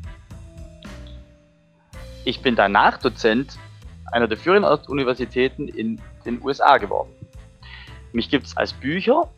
[2.25, 3.59] Ich bin danach Dozent
[4.13, 7.11] einer der führenden Universitäten in den USA geworden.
[8.13, 9.29] Mich gibt es als Bücher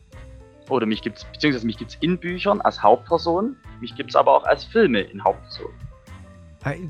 [0.69, 4.15] oder mich gibt es, beziehungsweise mich gibt es in Büchern als Hauptperson, mich gibt es
[4.15, 5.71] aber auch als Filme in Hauptperson.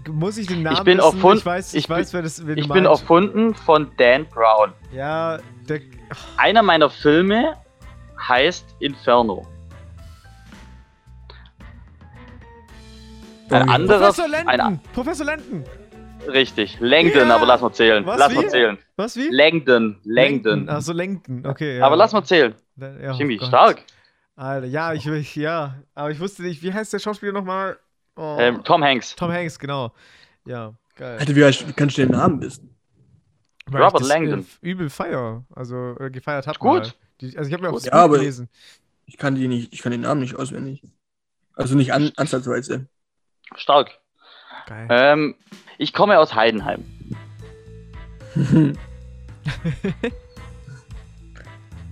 [0.09, 1.17] Muss ich den Namen Ich bin wissen?
[1.17, 3.01] erfund- Ich weiß, ich, ich bin- weiß wer das wen Ich bin meinst.
[3.01, 4.73] erfunden von Dan Brown.
[4.91, 5.37] Ja,
[5.69, 5.81] der.
[6.37, 7.53] Einer meiner Filme
[8.27, 9.45] heißt Inferno.
[13.49, 13.71] Ein Okay.
[13.71, 13.99] anderer.
[13.99, 14.49] Professor Lenden!
[14.49, 15.63] Ein, Professor Lenden!
[16.27, 17.35] richtig, Langdon, Ja.
[17.35, 18.05] aber lass mal zählen.
[18.05, 18.35] Was, lass wie?
[18.35, 18.77] mal zählen.
[18.97, 19.29] Was wie?
[19.29, 20.67] Langdon, Langdon.
[20.67, 21.77] Achso, Langdon, okay.
[21.77, 21.85] Ja.
[21.85, 22.55] Aber lass mal zählen.
[22.77, 23.47] Ja, oh Jimmy, Gott.
[23.47, 23.83] stark.
[24.35, 25.75] Alter, ja, ich, ich, ja.
[25.95, 27.77] Aber ich wusste nicht, wie heißt der Schauspieler nochmal?
[28.15, 28.37] Oh.
[28.39, 29.15] Ähm, Tom Hanks.
[29.15, 29.91] Tom Hanks, genau.
[30.45, 31.17] Ja, geil.
[31.19, 32.75] Alter, wie, wie kannst du den Namen wissen?
[33.65, 34.39] Weil Robert ich das, Langdon.
[34.41, 35.43] Äh, übel feier.
[35.55, 36.57] Also äh, gefeiert habe.
[36.59, 36.95] Gut.
[37.19, 38.49] Die, also ich habe mir auch Ja, aber- gelesen.
[39.09, 40.81] Ich kann, die nicht, ich kann den Namen nicht auswendig.
[41.53, 42.87] Also nicht an, ansatzweise.
[43.55, 43.91] Stark.
[44.67, 44.87] Geil.
[44.89, 45.35] Ähm,
[45.77, 46.83] ich komme aus Heidenheim.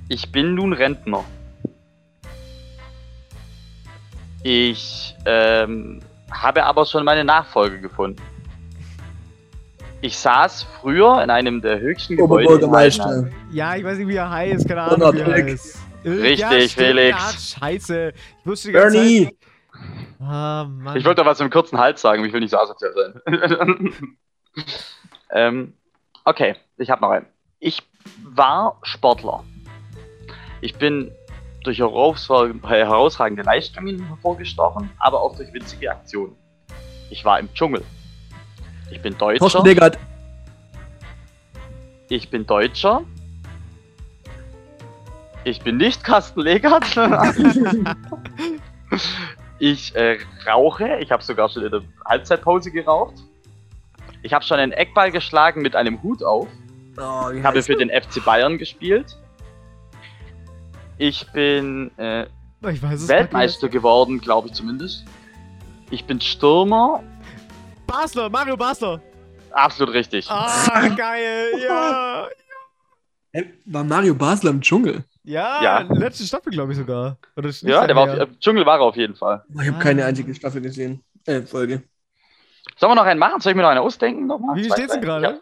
[0.08, 1.24] Ich bin nun Rentner.
[4.44, 6.02] Ich ähm,
[6.32, 8.22] habe aber schon meine Nachfolge gefunden.
[10.02, 12.46] Ich saß früher in einem der höchsten Gebäude.
[12.46, 13.28] Oberbürgermeister.
[13.52, 14.68] Ja, ich weiß nicht, wie er heißt.
[14.68, 15.80] Keine Ahnung, wie er heißt.
[16.04, 17.18] Äh, Richtig, ja, stimmt, Felix.
[17.18, 18.14] Ja, scheiße.
[18.42, 19.26] Ich wusste die ganze Bernie!
[19.26, 19.36] Zeit.
[20.20, 20.96] Ah, Mann.
[20.98, 23.94] Ich wollte doch was im kurzen Hals sagen, ich will nicht so asozial sein.
[25.32, 25.74] ähm,
[26.24, 27.26] okay, ich habe noch einen.
[27.60, 27.82] Ich
[28.24, 29.44] war Sportler.
[30.62, 31.12] Ich bin
[31.64, 36.36] durch heraus- herausragende Leistungen hervorgestochen, aber auch durch witzige Aktionen.
[37.10, 37.84] Ich war im Dschungel.
[38.92, 39.46] Ich bin Deutscher.
[42.10, 43.02] Ich bin Deutscher.
[45.44, 46.96] Ich bin nicht Carsten Legert.
[49.60, 50.18] ich äh,
[50.48, 50.98] rauche.
[51.00, 53.16] Ich habe sogar schon in der Halbzeitpause geraucht.
[54.24, 56.48] Ich habe schon einen Eckball geschlagen mit einem Hut auf.
[56.98, 59.18] Oh, Ich habe für den FC Bayern gespielt.
[60.98, 62.24] Ich bin äh,
[62.72, 65.06] ich weiß Weltmeister geworden, glaube ich zumindest.
[65.92, 67.04] Ich bin Stürmer.
[67.86, 69.02] Basler, Mario Basler.
[69.52, 70.26] Absolut richtig.
[70.30, 71.50] Ah, geil.
[71.62, 72.28] Ja.
[73.66, 75.04] War Mario Basler im Dschungel?
[75.24, 75.80] Ja, Ja.
[75.80, 77.18] letzte Staffel, glaube ich sogar.
[77.36, 79.44] Oder ist nicht ja, der war auf, im Dschungel war er auf jeden Fall.
[79.56, 79.82] Oh, ich habe Ah.
[79.82, 81.04] keine einzige Staffel gesehen.
[81.26, 81.84] Äh, Folge.
[82.78, 83.40] Sollen wir noch einen machen?
[83.42, 84.26] Soll ich mir noch einen ausdenken?
[84.28, 84.56] Nochmal?
[84.56, 85.26] Wie steht's denn gerade?
[85.26, 85.40] Ja.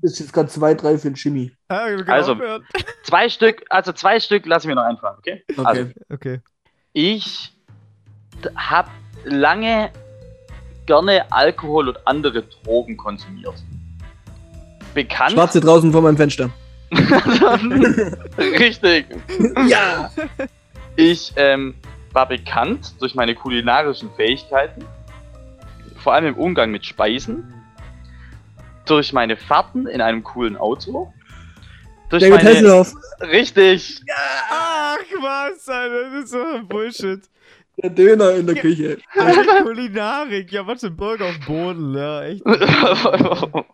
[0.00, 1.52] Das ist jetzt gerade 2-3 für den Jimmy.
[1.68, 2.64] Ah, Also- aufhören.
[3.04, 5.44] Zwei Stück, also zwei Stück lassen wir noch einfallen, okay?
[5.56, 5.62] Okay.
[5.64, 6.40] Also, Okay.
[6.92, 7.52] ich
[8.56, 8.90] habe
[9.24, 9.90] lange
[10.86, 13.54] gerne Alkohol und andere Drogen konsumiert.
[14.94, 15.32] bekannt.
[15.32, 16.50] Schwarze draußen vor meinem Fenster.
[18.38, 19.06] Richtig.
[19.68, 20.10] Ja!
[20.96, 21.74] Ich ähm,
[22.12, 24.84] war bekannt durch meine kulinarischen Fähigkeiten,
[26.02, 27.54] vor allem im Umgang mit Speisen,
[28.86, 31.12] durch meine Fahrten in einem coolen Auto,
[32.08, 32.94] durch David meine Hasselhoff.
[33.22, 34.02] richtig
[34.50, 37.20] Ach was, Alter, das ist so Bullshit.
[37.82, 38.60] Der Döner in der Ja.
[38.62, 38.98] Küche.
[39.16, 42.42] Alter, Kulinarik, ja, was für ein Burger auf dem Boden, ja, echt.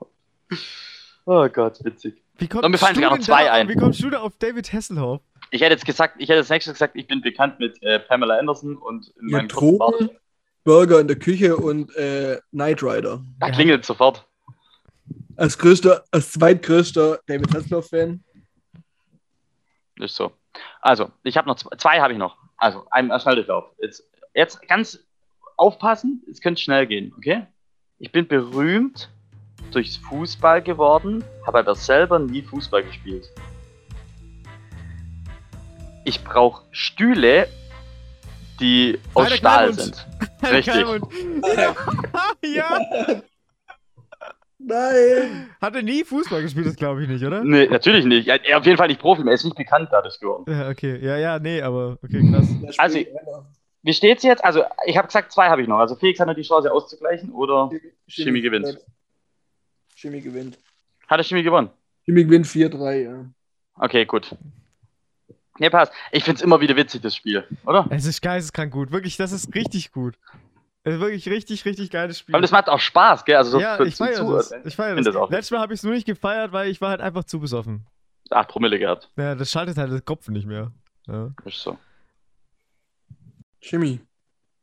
[1.24, 2.22] oh Gott, witzig.
[2.38, 3.68] Wie kommst Und mir fallen sogar noch zwei da- ein.
[3.68, 5.20] Wie kommst du da auf David Hasselhoff?
[5.50, 8.36] Ich hätte jetzt gesagt, ich hätte als nächstes gesagt, ich bin bekannt mit äh, Pamela
[8.38, 9.48] Anderson und in Ja, meinem.
[9.48, 10.10] Drogen,
[10.64, 13.24] Burger in der Küche und äh, Knight Rider.
[13.40, 13.52] Da Ja.
[13.52, 14.26] klingelt sofort.
[15.38, 18.24] Als größter, als zweitgrößter David Hasselhoff-Fan.
[20.00, 20.32] Ist so.
[20.80, 22.36] Also, ich habe noch zwei, zwei habe ich noch.
[22.56, 23.66] Also, ein ein Schnelldurchlauf.
[23.80, 24.02] Jetzt,
[24.34, 24.98] jetzt ganz
[25.56, 27.46] aufpassen, es könnte schnell gehen, okay?
[28.00, 29.10] Ich bin berühmt
[29.70, 33.30] durchs Fußball geworden, habe aber selber nie Fußball gespielt.
[36.04, 37.46] Ich brauche Stühle,
[38.58, 40.04] die aus Stahl sind.
[40.42, 40.84] Richtig.
[42.42, 43.22] Ja, ja.
[44.58, 45.50] Nein!
[45.60, 47.44] Hat er nie Fußball gespielt, das glaube ich nicht, oder?
[47.44, 48.26] Nee, natürlich nicht.
[48.26, 50.44] Er er auf jeden Fall nicht Profi, er ist nicht bekannt dadurch geworden.
[50.48, 50.98] Ja, okay.
[51.00, 52.48] Ja, ja, nee, aber okay, krass.
[52.76, 52.98] Also,
[53.82, 54.44] Wie steht's jetzt?
[54.44, 55.78] Also, ich habe gesagt, zwei habe ich noch.
[55.78, 57.70] Also, Felix hat noch die Chance auszugleichen oder
[58.08, 58.78] Chemie gewinnt.
[59.94, 60.58] Chemie gewinnt.
[61.06, 61.70] hat der Chemie gewonnen?
[62.04, 63.24] Chemie gewinnt 4-3, ja.
[63.76, 64.34] Okay, gut.
[65.60, 65.92] Nee, passt.
[66.12, 67.86] Ich find's immer wieder witzig, das Spiel, oder?
[67.90, 68.92] Es ist geisteskrank gut.
[68.92, 70.16] Wirklich, das ist richtig gut.
[70.88, 72.34] Es ist wirklich richtig, richtig geiles Spiel.
[72.34, 73.36] Aber das macht auch Spaß, gell?
[73.36, 74.52] Also so ja, für- ich feiere das.
[74.64, 75.04] Ich feiere das.
[75.06, 77.24] das auch Letztes Mal habe ich es nur nicht gefeiert, weil ich war halt einfach
[77.24, 77.86] zu besoffen.
[78.30, 79.10] 8 Promille gehabt.
[79.16, 80.72] Ja, das schaltet halt den Kopf nicht mehr.
[81.06, 81.32] Ja.
[81.44, 81.78] Ist so.
[83.60, 84.00] Chemie.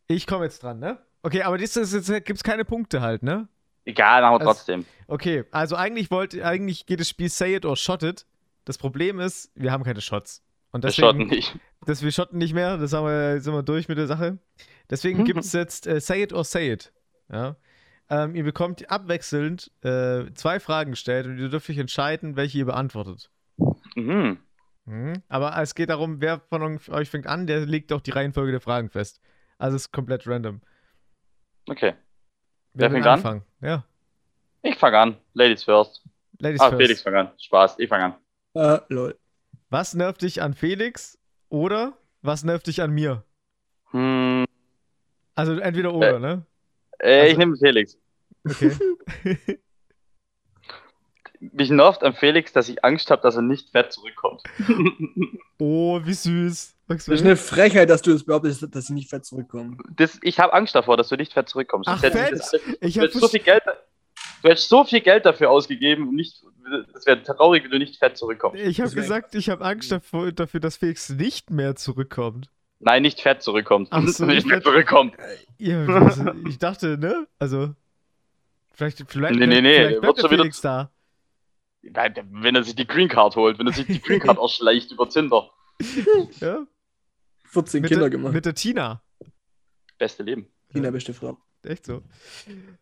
[0.08, 1.00] Ich komme jetzt dran, ne?
[1.24, 3.48] Okay, aber das ist, jetzt gibt es keine Punkte halt, ne?
[3.86, 4.86] Egal, machen wir Also- trotzdem.
[5.08, 8.26] Okay, also eigentlich wollte, eigentlich geht das Spiel Say It or Shot It.
[8.66, 10.44] Das Problem ist, wir haben keine Shots.
[10.76, 11.58] Und Wir deswegen, schotten nicht.
[11.86, 14.40] dass wir shotten nicht mehr, das haben wir, sind wir durch mit der Sache.
[14.90, 16.92] Deswegen gibt es jetzt äh, Say It or Say It.
[17.32, 17.56] Ja?
[18.10, 22.66] Ähm, ihr bekommt abwechselnd äh, zwei Fragen gestellt und ihr dürft euch entscheiden, welche ihr
[22.66, 23.32] beantwortet.
[23.96, 24.38] Mhm.
[24.84, 25.14] Mhm.
[25.30, 28.60] Aber es geht darum, wer von euch fängt an, der legt auch die Reihenfolge der
[28.62, 29.22] Fragen fest.
[29.58, 30.60] Also es ist komplett random.
[31.70, 31.94] Okay.
[32.74, 33.14] Wer Wer fängt an?
[33.14, 33.42] anfangen?
[33.62, 33.86] Ja.
[34.62, 35.18] Ich fange an.
[35.34, 36.04] Ladies first.
[36.40, 36.82] Ladies Ah, first.
[36.82, 37.32] Felix fang an.
[37.40, 38.16] Spaß, ich fange an.
[38.56, 39.18] Ah, lol.
[39.70, 41.18] Was nervt dich an Felix
[41.50, 43.24] oder was nervt dich an mir?
[43.92, 44.46] Hm,
[45.36, 46.46] Also entweder oder, ne?
[47.00, 47.98] äh, Also- ich nehme Felix.
[48.48, 48.72] Okay.
[51.40, 54.42] Mich nervt an Felix, dass ich Angst habe, dass er nicht fett zurückkommt.
[55.60, 56.74] oh, wie süß.
[56.88, 59.78] Das ist eine Frechheit, dass du das behauptest, dass sie nicht fett zurückkommen.
[59.96, 61.90] Das, ich habe Angst davor, dass du nicht fett zurückkommst.
[61.90, 62.14] Ach, fett?
[62.82, 66.16] ich Du hab hättest so viel Geld, du hättest so viel Geld dafür ausgegeben und
[66.16, 66.44] nicht,
[66.96, 68.60] es wäre traurig, wenn du nicht fett zurückkommst.
[68.62, 72.50] ich hab Deswegen- gesagt, ich habe Angst davor, dafür, dass Felix nicht mehr zurückkommt.
[72.80, 73.88] Nein, nicht fett zurückkommt.
[73.92, 75.16] Ach so, nicht nicht fett fett- zurückkommt.
[75.58, 77.28] Ja, also, ich dachte, ne?
[77.40, 77.74] Also,
[78.74, 80.92] vielleicht, vielleicht, Nee, nee, nee, vielleicht wird bleibt der Felix da.
[81.82, 84.92] Nein, wenn er sich die Green Card holt, wenn er sich die Green Card erschleicht
[84.92, 85.50] über Tinder.
[86.40, 86.66] Ja?
[87.46, 88.34] 14 Mit, Kinder der, gemacht.
[88.34, 89.02] mit der Tina.
[89.98, 90.48] Beste Leben.
[90.74, 91.38] Tina, beste Frau.
[91.64, 92.04] Echt so.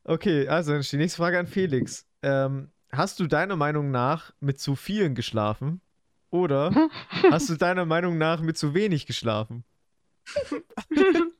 [0.03, 2.07] Okay, also dann ist die nächste Frage an Felix.
[2.21, 5.81] Ähm, hast du deiner Meinung nach mit zu vielen geschlafen?
[6.29, 6.71] Oder
[7.31, 9.63] hast du deiner Meinung nach mit zu wenig geschlafen?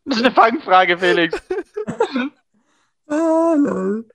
[0.06, 1.42] Das ist eine Fangfrage, Felix.
[3.08, 4.06] Ah, lol.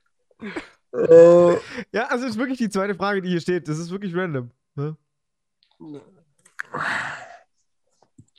[0.93, 1.57] Äh,
[1.91, 3.67] Ja, also das ist wirklich die zweite Frage, die hier steht.
[3.67, 4.51] Das ist wirklich random.
[4.75, 4.95] Ne?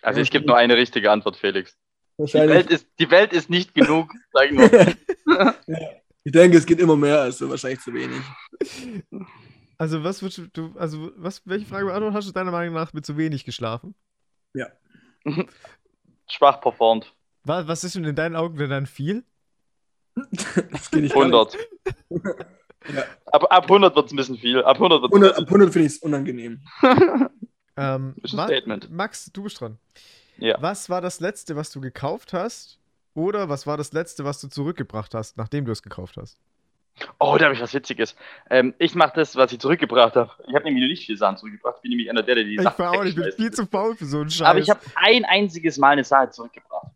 [0.02, 1.76] Also ich gebe nur eine richtige Antwort, Felix.
[2.18, 2.34] Die.
[2.34, 5.54] Welt ist, die Welt ist nicht genug, sag ich nur.
[6.24, 8.20] Ich denke, es geht immer mehr, also wahrscheinlich zu wenig.
[9.78, 13.06] Also was würdest du, also was, welche Frage beantwortet hast du deiner Meinung nach mit
[13.06, 13.94] zu wenig geschlafen?
[16.28, 17.14] Schwach performt.
[17.44, 19.24] Was, was ist denn in deinen Augen denn dann viel?
[20.70, 21.34] Das geht nicht gar nicht.
[21.34, 21.56] 100.
[22.94, 23.04] Ja.
[23.26, 24.62] Ab, ab 100 wird es ein bisschen viel.
[24.62, 26.60] Ab 100 wird 100, ab 100 finde ich es unangenehm.
[27.76, 28.90] Ähm, Ist ein wa- Statement.
[28.90, 29.78] Max, du bist dran.
[30.36, 30.60] Ja.
[30.60, 32.78] Was war das letzte, was du gekauft hast?
[33.14, 36.38] Oder was war das letzte, was du zurückgebracht hast, nachdem du es gekauft hast?
[37.18, 38.14] Oh, da habe ich was Witziges.
[38.50, 40.30] Ähm, ich mache das, was ich zurückgebracht habe.
[40.46, 41.76] Ich habe nämlich nicht viel Sachen zurückgebracht.
[41.76, 43.66] Ich bin nämlich einer der, der die ich Sachen war auch ich bin viel zu
[43.66, 44.46] faul für so einen Scheiß.
[44.46, 46.88] Aber ich habe ein einziges Mal eine Sache zurückgebracht.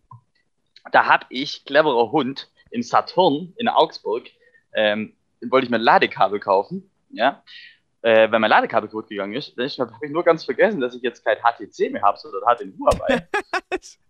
[0.93, 4.25] Da habe ich, cleverer Hund, im Saturn in Augsburg,
[4.75, 7.43] ähm, wollte ich mir ein Ladekabel kaufen, ja,
[8.03, 9.57] äh, weil mein Ladekabel kaputt gegangen ist.
[9.57, 12.79] Dann habe ich nur ganz vergessen, dass ich jetzt kein HTC mehr habe, sondern HTC
[12.79, 13.29] Huawei.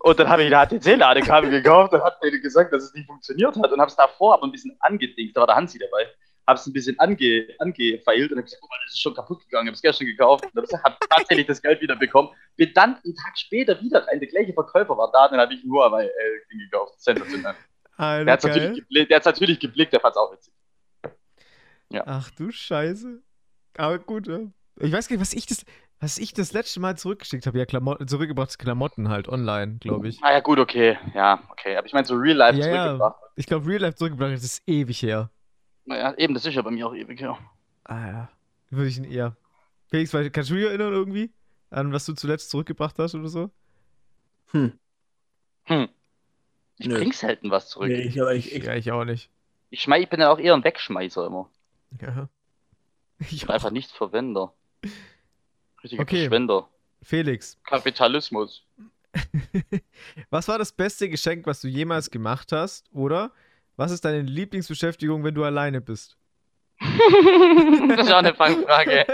[0.00, 3.56] Und dann habe ich ein HTC-Ladekabel gekauft und hat mir gesagt, dass es nicht funktioniert
[3.56, 5.36] hat und habe es davor aber ein bisschen angedingst.
[5.36, 6.06] Da war der Hansi dabei.
[6.46, 9.40] habe es ein bisschen ange, angefeilt und habe gesagt, guck mal, das ist schon kaputt
[9.44, 10.44] gegangen, ich habe es gestern gekauft.
[10.44, 12.30] Und habe hab tatsächlich das Geld wieder bekommen.
[12.56, 15.64] Bin dann einen Tag später wieder rein, der gleiche Verkäufer war da, dann habe ich
[15.64, 16.08] nur aber äh,
[16.48, 17.00] gekauft.
[17.02, 17.54] Sensationell.
[17.96, 18.52] Alter, Der hat geil.
[18.52, 20.52] natürlich, geblickt, der hat's natürlich geblickt, der fand es auch witzig.
[22.04, 23.22] Ach du Scheiße.
[23.78, 24.40] Aber gut, ja.
[24.78, 25.64] Ich weiß gar nicht, was ich das,
[26.00, 27.58] was ich das letzte Mal zurückgeschickt habe.
[27.58, 30.22] Ja, Klamotten, zurückgebracht Klamotten halt online, glaube ich.
[30.22, 30.98] Ah ja, gut, okay.
[31.14, 31.76] Ja, okay.
[31.76, 32.84] Aber ich meine, so Real Life Ja, ja.
[32.84, 33.16] zurückgebracht.
[33.36, 35.30] Ich glaube, Real Life zurückgebracht, das ist ewig her.
[35.84, 37.38] Naja, eben, das ist ja bei mir auch ewig, ja.
[37.84, 38.28] Ah ja.
[38.70, 39.36] Würde ich ihn eher.
[39.88, 41.32] Felix, kannst du dich erinnern irgendwie?
[41.70, 43.50] An was du zuletzt zurückgebracht hast oder so?
[44.50, 44.72] Hm.
[45.64, 45.88] Hm.
[46.78, 46.96] Ich Nö.
[46.96, 47.88] bring selten was zurück.
[47.88, 48.66] Nee, ich eigentlich echt.
[48.66, 49.30] Ja, ich auch nicht.
[49.70, 51.50] Ich, schmei, ich bin ja auch eher ein Wegschmeißer immer.
[52.00, 52.28] Ja.
[53.18, 53.54] Ich Ich bin auch.
[53.54, 54.52] einfach nicht Verwender.
[55.86, 56.20] Richtiger Okay.
[56.22, 56.68] Verschwender.
[57.02, 58.64] Felix, Kapitalismus.
[60.30, 62.86] was war das beste Geschenk, was du jemals gemacht hast?
[62.92, 63.30] Oder
[63.76, 66.16] was ist deine Lieblingsbeschäftigung, wenn du alleine bist?
[66.80, 69.06] das ist auch eine Fangfrage.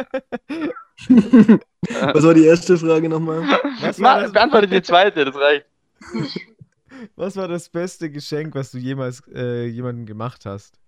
[1.90, 3.42] Was war die erste Frage nochmal?
[3.80, 5.66] Was war, Ma, beantworte die zweite, das reicht.
[7.16, 10.78] was war das beste Geschenk, was du jemals äh, jemandem gemacht hast?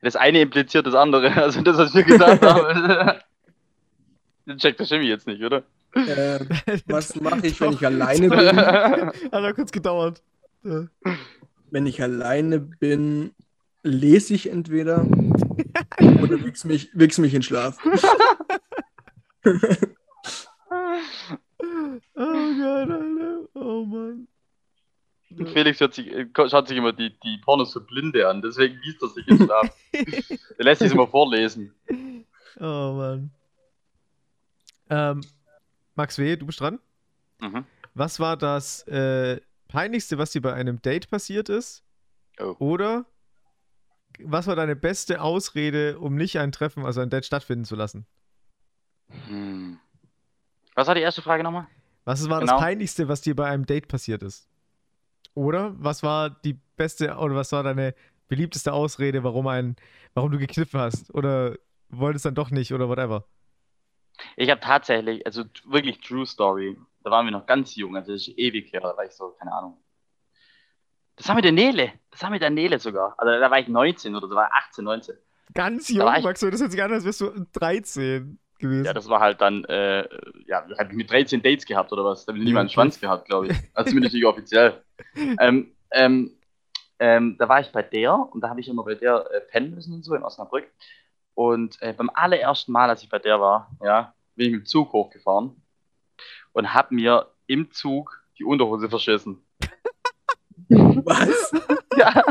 [0.00, 1.30] Das eine impliziert das andere.
[1.42, 3.20] Also das, was wir gesagt haben.
[4.46, 5.64] Den checkt der Chemie jetzt nicht, oder?
[5.94, 6.48] Ähm,
[6.86, 8.56] was mache ich, wenn ich alleine bin?
[8.56, 10.22] Hat er kurz gedauert.
[10.62, 10.86] Ja.
[11.70, 13.32] Wenn ich alleine bin,
[13.82, 15.02] lese ich entweder
[16.00, 17.78] oder wichs mich, wichs mich in Schlaf.
[17.84, 17.90] Oh
[22.14, 23.40] Gott, Alter.
[23.54, 24.28] Oh Mann.
[25.30, 25.46] Ja.
[25.46, 29.02] Felix hört sich, äh, schaut sich immer die, die Pornos für Blinde an, deswegen liest
[29.02, 29.68] er sich in Schlaf.
[29.92, 31.74] er lässt sich immer vorlesen.
[32.60, 33.30] Oh Mann.
[34.90, 35.20] Ähm,
[35.94, 36.78] Max W., du bist dran.
[37.40, 37.64] Mhm.
[37.94, 41.82] Was war das äh, Peinlichste, was dir bei einem Date passiert ist?
[42.40, 42.56] Oh.
[42.58, 43.06] Oder
[44.18, 48.06] was war deine beste Ausrede, um nicht ein Treffen, also ein Date stattfinden zu lassen?
[49.28, 49.78] Hm.
[50.74, 51.66] Was war die erste Frage nochmal?
[52.04, 52.52] Was war Genau.
[52.52, 54.48] das Peinlichste, was dir bei einem Date passiert ist?
[55.34, 57.94] Oder was war die beste oder was war deine
[58.28, 59.76] beliebteste Ausrede, warum ein,
[60.14, 61.12] warum du gekniffen hast?
[61.14, 61.56] Oder
[61.88, 63.24] wolltest dann doch nicht oder whatever?
[64.36, 66.76] Ich habe tatsächlich, also wirklich True Story.
[67.02, 69.30] Da waren wir noch ganz jung, also das ist ewig her, da war ich so,
[69.38, 69.76] keine Ahnung.
[71.16, 71.92] Das war mit der Nele.
[72.10, 73.14] Das war mit der Nele sogar.
[73.18, 75.16] Also da war ich 19 oder so, war ich 18, 19.
[75.52, 78.84] Ganz Da jung, ich- Max, das hört sich an, als wärst du 13 gewesen.
[78.84, 80.08] Ja, das war halt dann, äh,
[80.46, 82.24] ja, hab ich mit 13 Dates gehabt oder was?
[82.24, 82.74] Da habe ich niemand einen okay.
[82.74, 83.56] Schwanz gehabt, glaube ich.
[83.74, 84.82] Also zumindest nicht offiziell.
[85.40, 86.36] ähm, ähm,
[86.98, 89.74] ähm, da war ich bei der und da habe ich immer bei der äh, pennen
[89.74, 90.66] müssen und so in Osnabrück.
[91.34, 94.66] Und äh, beim allerersten Mal, als ich bei der war, ja, bin ich mit dem
[94.66, 95.60] Zug hochgefahren
[96.52, 99.44] und habe mir im Zug die Unterhose verschissen.
[100.68, 101.52] Was?
[101.96, 102.24] Ja,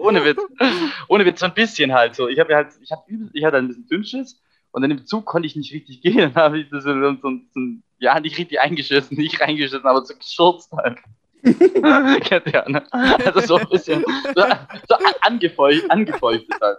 [0.00, 0.40] ohne Witz.
[1.06, 2.28] Ohne Witz, so ein bisschen halt so.
[2.28, 3.04] Ich habe halt, ich hab
[3.34, 6.16] ich hatte ein bisschen Dünnschiss und dann im Zug konnte ich nicht richtig gehen.
[6.34, 7.60] Dann habe ich das so, so, so, so,
[7.98, 10.98] ja, nicht richtig eingeschissen, nicht reingeschissen, aber so geschürzt halt.
[12.24, 12.84] Kennt ihr, ne?
[12.90, 14.04] Also so ein bisschen,
[14.34, 14.44] so,
[14.88, 16.78] so angefeucht, angefeuchtet halt.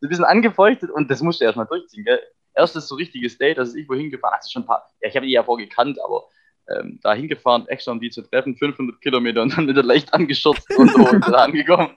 [0.00, 2.20] So ein bisschen angefeuchtet und das musste erstmal durchziehen, gell?
[2.54, 5.16] Erstes so richtiges Date, das ist ich wohin gefahren, also schon ein paar, ja, ich
[5.16, 6.24] habe die ja vorher gekannt, aber
[6.70, 10.66] ähm, da hingefahren, extra um die zu treffen, 500 Kilometer und dann wieder leicht angeschürzt
[10.76, 11.96] und so und angekommen.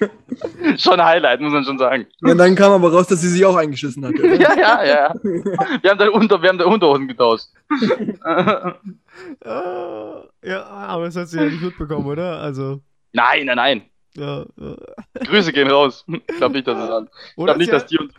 [0.78, 2.06] schon ein Highlight, muss man schon sagen.
[2.22, 4.14] Und dann kam aber raus, dass sie sich auch eingeschissen hat.
[4.14, 4.34] Oder?
[4.40, 5.14] Ja, ja, ja.
[5.22, 7.48] Wir haben da, unter, wir haben da Unterhosen getauscht.
[10.42, 12.40] Ja, aber das hast du ja nicht mitbekommen, oder?
[12.40, 12.80] Also,
[13.12, 13.89] nein, nein, nein.
[14.16, 14.44] Ja.
[14.56, 14.76] ja.
[15.14, 16.04] Grüße gehen raus.
[16.28, 17.08] Ich glaube nicht, dass es an.
[17.28, 18.12] Ich glaube nicht, dass die uns.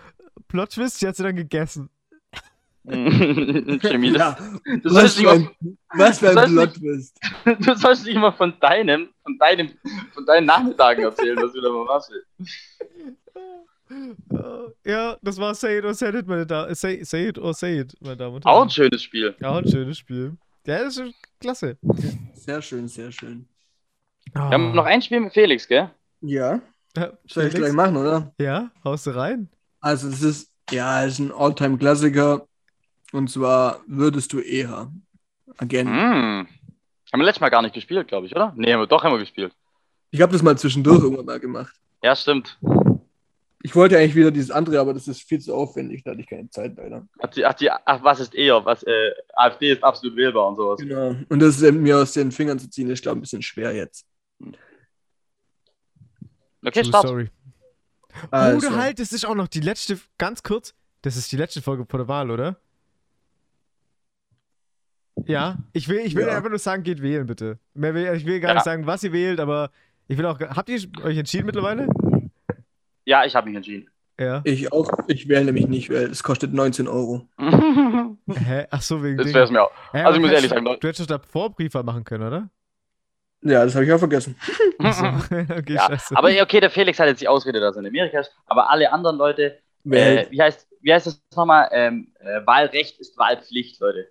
[0.47, 1.89] Plot Twist, sie hat sie dann gegessen.
[2.88, 7.19] Chemie, das, Ja, du, was sollst für nicht ein, was für du ein sollst Plot-Twist.
[7.45, 9.69] mal, du sollst nicht immer von deinem, von deinem,
[10.13, 12.09] von deinen Nachmittagen erzählen, was wieder mal was
[13.89, 16.73] Äh, Ja, das war Say It or Say It, meine Damen.
[16.73, 18.55] Say, say It or Say It, meine Damen und Herren.
[18.57, 19.35] Auch ein schönes Spiel.
[19.39, 20.38] Ja, ein schönes Spiel.
[20.65, 21.77] Ja, das ist klasse.
[22.34, 23.47] Sehr schön, sehr schön.
[24.33, 25.89] Wir haben noch ein Spiel mit Felix, gell?
[26.21, 26.61] Ja,
[26.95, 28.33] Ja, soll ich gleich machen, oder?
[28.39, 29.49] Ja, haust du rein?
[29.79, 32.47] Also, es ist, ja, es ist ein Alltime-Klassiker.
[33.11, 34.91] Und zwar würdest du eher.
[35.57, 35.87] Again.
[35.87, 36.47] Hm.
[37.11, 38.53] Haben wir letztes Mal gar nicht gespielt, glaube ich, oder?
[38.55, 39.53] Nee, haben wir doch immer gespielt.
[40.11, 41.73] Ich habe das mal zwischendurch irgendwann mal gemacht.
[42.03, 42.57] Ja, stimmt.
[43.63, 46.27] Ich wollte eigentlich wieder dieses andere, aber das ist viel zu aufwendig, da hatte ich
[46.27, 47.07] keine Zeit leider.
[47.19, 48.65] Ach, die, ach, die, ach was ist eher?
[48.65, 50.79] Was, äh, AfD ist absolut wählbar und sowas.
[50.79, 51.15] Genau.
[51.29, 53.75] Und das äh, mir aus den Fingern zu ziehen, ist, glaube ich, ein bisschen schwer
[53.75, 54.05] jetzt.
[56.63, 57.07] Okay, True Start.
[57.07, 57.30] Story.
[58.30, 61.61] Also, Oder halt, das ist auch noch die letzte, ganz kurz, das ist die letzte
[61.61, 62.57] Folge vor der Wahl, oder?
[65.26, 66.35] Ja, ich will, ich will Ja.
[66.38, 67.59] einfach nur sagen, geht wählen, bitte.
[67.73, 68.53] Mehr will, ich will gar Ja.
[68.55, 69.72] nicht sagen, was ihr wählt, aber
[70.07, 70.39] ich will auch.
[70.39, 71.88] Habt ihr euch entschieden mittlerweile?
[73.05, 73.89] Ja, ich habe mich entschieden.
[74.19, 74.41] Ja.
[74.43, 74.89] Ich auch.
[75.07, 77.27] Ich wähle nämlich nicht, weil es kostet 19 Euro.
[77.39, 78.68] Hä?
[78.69, 79.72] Ach so, wegen das wäre es mir auch.
[79.93, 80.80] Hä, Also ich muss du ehrlich hättest- sagen, Leute.
[80.81, 82.49] Du hättest doch da Vorbriefer machen können, oder?
[83.43, 84.35] Ja, das habe ich auch vergessen.
[84.81, 85.05] So.
[85.57, 86.15] okay, Ja, scheiße.
[86.18, 88.91] aber okay, der Felix hat jetzt die Ausrede, dass er in Amerika ist, aber alle
[88.91, 91.69] anderen Leute, äh, wie, heißt, wie heißt das nochmal?
[91.72, 94.07] Ähm, äh, Wahlrecht ist Wahlpflicht, Leute.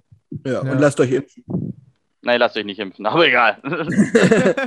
[0.46, 0.60] ja, Ja.
[0.72, 1.44] und lasst euch impfen.
[2.22, 3.58] Nein, lasst euch nicht impfen, aber egal.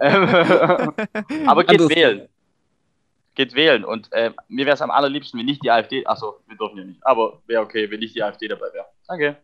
[0.01, 2.27] Ähm, aber geht Anderes wählen.
[3.35, 3.85] Geht wählen.
[3.85, 6.83] Und äh, mir wäre es am allerliebsten, wenn nicht die AfD, achso, wir dürfen ja
[6.85, 8.85] nicht, aber wäre okay, wenn nicht die AfD dabei wäre.
[9.07, 9.37] Danke.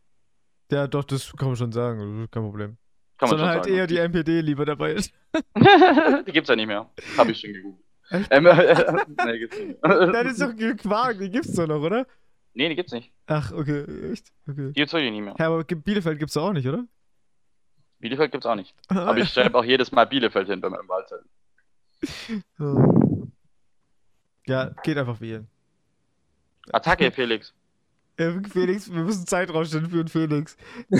[0.71, 2.27] ja, doch, das kann man schon sagen.
[2.31, 2.77] Kein Problem.
[3.19, 3.75] Kann Sondern halt sagen.
[3.75, 5.13] eher die NPD lieber dabei ist.
[6.25, 6.89] die gibt's ja nicht mehr.
[7.17, 7.85] Habe ich schon gegoogelt.
[8.31, 12.07] Ähm, äh, nee, gibt's nicht Das ist doch Quark, die gibt's doch noch, oder?
[12.53, 13.11] nee, die gibt's nicht.
[13.27, 14.31] Ach, okay, echt?
[14.47, 14.67] Okay.
[14.69, 15.35] Die gibt's wirklich nicht mehr.
[15.37, 16.85] Ja, aber Bielefeld gibt's doch auch nicht, oder?
[17.99, 18.73] Bielefeld gibt's auch nicht.
[18.89, 21.25] Aber ich schreibe auch jedes Mal Bielefeld hin bei meinem Wahlzettel.
[24.47, 25.49] Ja, geht einfach wählen.
[26.71, 27.53] Attacke, Felix.
[28.19, 30.57] Äh, Felix, wir müssen Zeit rausstellen für den Felix.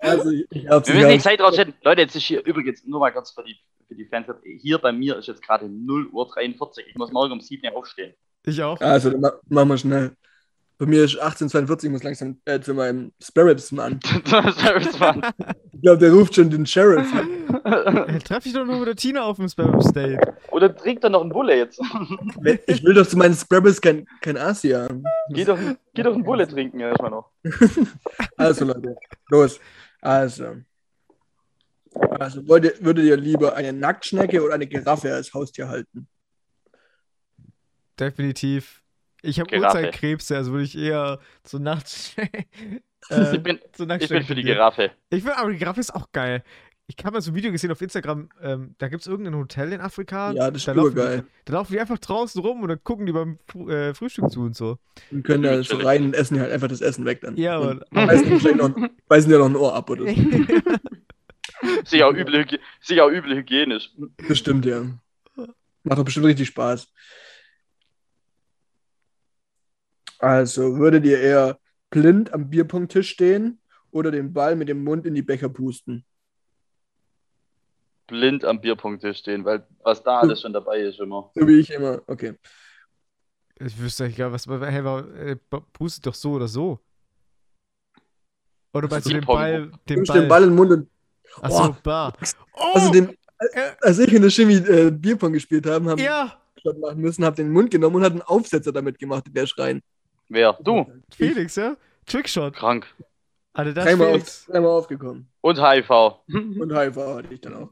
[0.00, 1.74] Also, ich, Wir müssen die Zeit rausstellen.
[1.82, 3.56] Leute, jetzt ist hier übrigens, nur mal kurz für die,
[3.86, 4.26] für die Fans,
[4.60, 6.86] hier bei mir ist jetzt gerade 0 Uhr 43.
[6.88, 8.14] Ich muss morgen um 7 Uhr aufstehen.
[8.44, 8.80] Ich auch.
[8.80, 10.16] Also, dann ma machen wir schnell.
[10.78, 13.98] Bei mir ist 1842, ich muss langsam äh, zu meinem Sparrows-Mann.
[14.24, 15.22] Service, Mann.
[15.72, 17.06] Ich glaube, der ruft schon den Sheriff.
[17.68, 20.18] Äh, Treff dich doch nur mit der Tina auf dem Spam State.
[20.52, 21.80] Oder trinkt er noch einen Bulle jetzt?
[22.66, 24.88] Ich will doch zu meinen Sparrows kein, kein Asia.
[25.30, 25.58] geh, doch,
[25.92, 27.30] geh doch einen Bulle trinken erstmal noch.
[28.36, 28.96] Also, Leute,
[29.28, 29.60] los.
[30.00, 30.56] Also.
[32.18, 36.06] Also, wollt ihr, würdet ihr lieber eine Nacktschnecke oder eine Giraffe als Haustier halten?
[37.98, 38.82] Definitiv.
[39.22, 39.56] Ich habe.
[39.56, 41.86] Uhrzeitkrebse, also würde ich eher zur Nacht.
[43.10, 44.42] Ich äh, bin, zur ich Nacktschnecke bin für die.
[44.42, 44.90] Giraffe.
[45.08, 46.42] Ich finde, aber die Giraffe ist auch geil.
[46.88, 49.74] Ich habe mal so ein Video gesehen auf Instagram, ähm, da gibt es irgendein Hotel
[49.74, 50.32] in Afrika.
[50.32, 53.04] Ja, das ist da laufen, die, da laufen die einfach draußen rum und dann gucken
[53.04, 53.38] die beim
[53.68, 54.78] äh, Frühstück zu und so.
[55.10, 57.36] Und können da so rein und essen halt einfach das Essen weg dann.
[57.36, 58.06] Ja, und aber.
[58.06, 58.70] beißen, noch,
[59.08, 60.14] beißen dir noch ein Ohr ab oder so.
[61.84, 62.46] Sicher auch übel,
[62.80, 63.90] sicher auch übel hygienisch.
[64.26, 64.82] Bestimmt, ja.
[65.82, 66.88] Macht doch bestimmt richtig Spaß.
[70.18, 71.58] Also, würdet ihr eher
[71.90, 76.04] blind am Bierpunkttisch stehen oder den Ball mit dem Mund in die Becher pusten?
[78.06, 81.30] Blind am Bierpunkttisch stehen, weil was da alles schon dabei ist immer.
[81.34, 82.02] So wie ich immer.
[82.06, 82.34] Okay.
[83.60, 84.46] ich wüsste nicht gar, was.
[84.46, 85.36] Hey, war, äh,
[85.72, 86.80] pustet doch so oder so.
[88.72, 89.26] Oder meinst ist du den.
[89.26, 89.70] Ball?
[89.86, 90.26] Du Den Ball.
[90.26, 90.90] Ball in den Mund und.
[91.42, 91.76] Achso, Oh.
[91.82, 92.14] bar.
[92.54, 96.40] Oh, Also, den, äh, als ich in der Chemie äh, Bierpong gespielt haben, haben ja,
[96.80, 99.82] machen müssen, hab den Mund genommen und hat einen Aufsetzer damit gemacht, der Schreien.
[100.28, 100.58] Wer?
[100.62, 100.86] Du?
[101.10, 101.76] Felix, ja?
[102.06, 102.54] Trickshot.
[102.54, 102.86] Krank.
[103.52, 104.46] Alter, das ist Dreimal, auf, Felix.
[104.46, 105.28] dreimal aufgekommen.
[105.40, 105.90] Und HIV.
[106.28, 107.70] Und HIV hatte ich dann auch.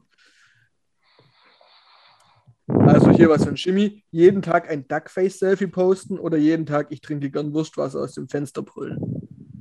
[2.67, 4.03] Also hier was von Chemie.
[4.11, 8.61] Jeden Tag ein Duckface-Selfie posten oder jeden Tag ich trinke gern Wurstwasser aus dem Fenster
[8.61, 8.99] brüllen.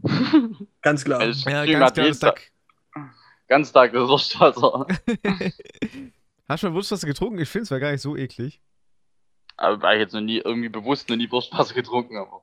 [0.83, 1.23] Ganz klar.
[1.23, 2.35] Ja, ganz hat jeden klar.
[2.35, 2.53] Tag,
[3.49, 4.87] ganz Tag Wurstwasser.
[6.49, 7.39] Hast du mal Wurstwasser getrunken?
[7.41, 8.61] Ich finde es war gar nicht so eklig.
[9.57, 12.43] Aber war ich jetzt noch nie irgendwie bewusst noch nie Wurstwasser getrunken, aber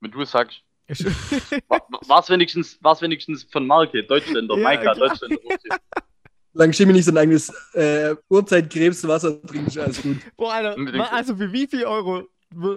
[0.00, 0.62] wenn du es sagst,
[2.08, 4.94] war es wenigstens, war's wenigstens von Marke, Deutschländer, Ja, Maika.
[4.94, 5.36] Deutschländer.
[6.54, 10.16] Solange Chemie nicht sein eigenes äh, Uhrzeitkrebswasser trinkt, ist alles gut.
[10.36, 12.26] boah, Alter, wa- also für wie viel Euro,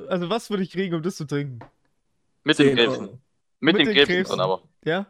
[0.09, 1.59] also was würde ich kriegen, um das zu trinken?
[2.43, 3.05] Mit den 10 Krebsen.
[3.59, 4.31] Mit, Mit den den Krebsen Krebsen.
[4.37, 4.63] drin aber.
[4.83, 5.05] Ja?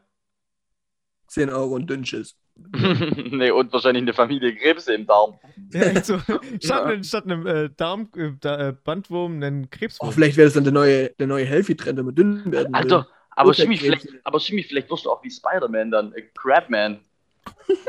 [1.27, 2.35] 10 Euro und Dünnschiss.
[3.31, 5.39] nee, und wahrscheinlich eine Familie Krebse im Darm.
[5.71, 6.19] Ja, echt so.
[6.63, 10.09] Statt, einem- statt einem äh, Darm, äh, äh, Bandwurm, einen Krebswurm.
[10.09, 12.75] Oh, vielleicht wäre das dann der neue, der neue Healthy-Trend, wenn man dünn werden will.
[12.75, 13.99] Alter, aber Unter Schimi, Krebsen.
[14.09, 16.99] vielleicht, aber vielleicht wirst du auch wie Spider-Man dann, äh, Crabman.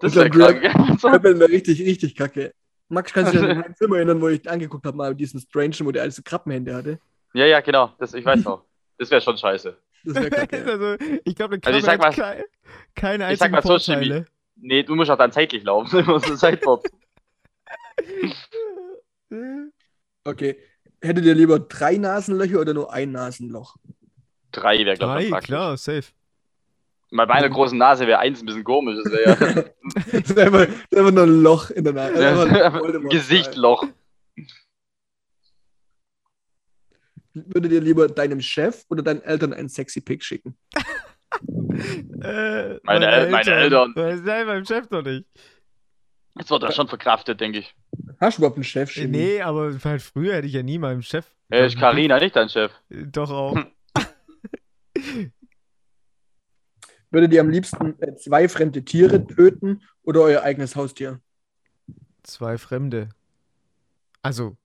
[0.00, 0.60] Das wäre krank.
[1.22, 2.52] Bin mir richtig, richtig kacke.
[2.88, 5.76] Max, kannst du dich an meinen Film erinnern, wo ich angeguckt habe, mal diesen Strange,
[5.82, 6.98] wo der alles so Krabbenhände hatte?
[7.32, 8.64] ja, ja, genau, das, ich weiß noch.
[8.98, 9.76] Das wäre schon scheiße.
[10.04, 10.64] Das wäre kacke.
[10.66, 12.44] also, ich glaube, der Also ich sag hat kei-
[12.94, 14.26] keine ich sag mal so, Vorteile.
[14.56, 15.90] Nee, du musst auch dann zeitlich laufen.
[16.04, 16.86] Du musst Zeitwort.
[20.24, 20.56] Okay.
[21.00, 23.76] Hättet ihr lieber drei Nasenlöcher oder nur ein Nasenloch?
[24.52, 25.46] Drei wäre, glaube Drei, ich, praktisch.
[25.48, 26.04] klar, safe.
[27.10, 28.98] Bei meiner großen Nase wäre eins ein bisschen komisch.
[29.02, 29.34] Das wäre ja
[30.12, 33.00] Das ist einfach, das ist einfach nur ein Loch in der Nase.
[33.10, 33.84] Gesichtloch.
[37.34, 40.56] Würdet ihr lieber deinem Chef oder deinen Eltern einen sexy Pick schicken?
[42.22, 43.92] Äh, Meine El- meine Eltern.
[43.96, 45.24] Nein, meinem Chef doch nicht.
[46.34, 47.74] Das wird ja schon verkraftet, denke ich.
[48.20, 48.90] Hast du überhaupt einen Chef?
[48.90, 49.16] Äh, Chemie?
[49.16, 51.26] Nee, aber halt früher hätte ich ja nie meinem Chef.
[51.50, 52.70] Äh, ist Carina nicht dein Chef?
[52.90, 53.56] Äh, Doch auch.
[57.10, 61.20] Würdet ihr am liebsten äh, zwei fremde Tiere töten oder euer eigenes Haustier?
[62.22, 63.08] Zwei Fremde.
[64.22, 64.56] Also,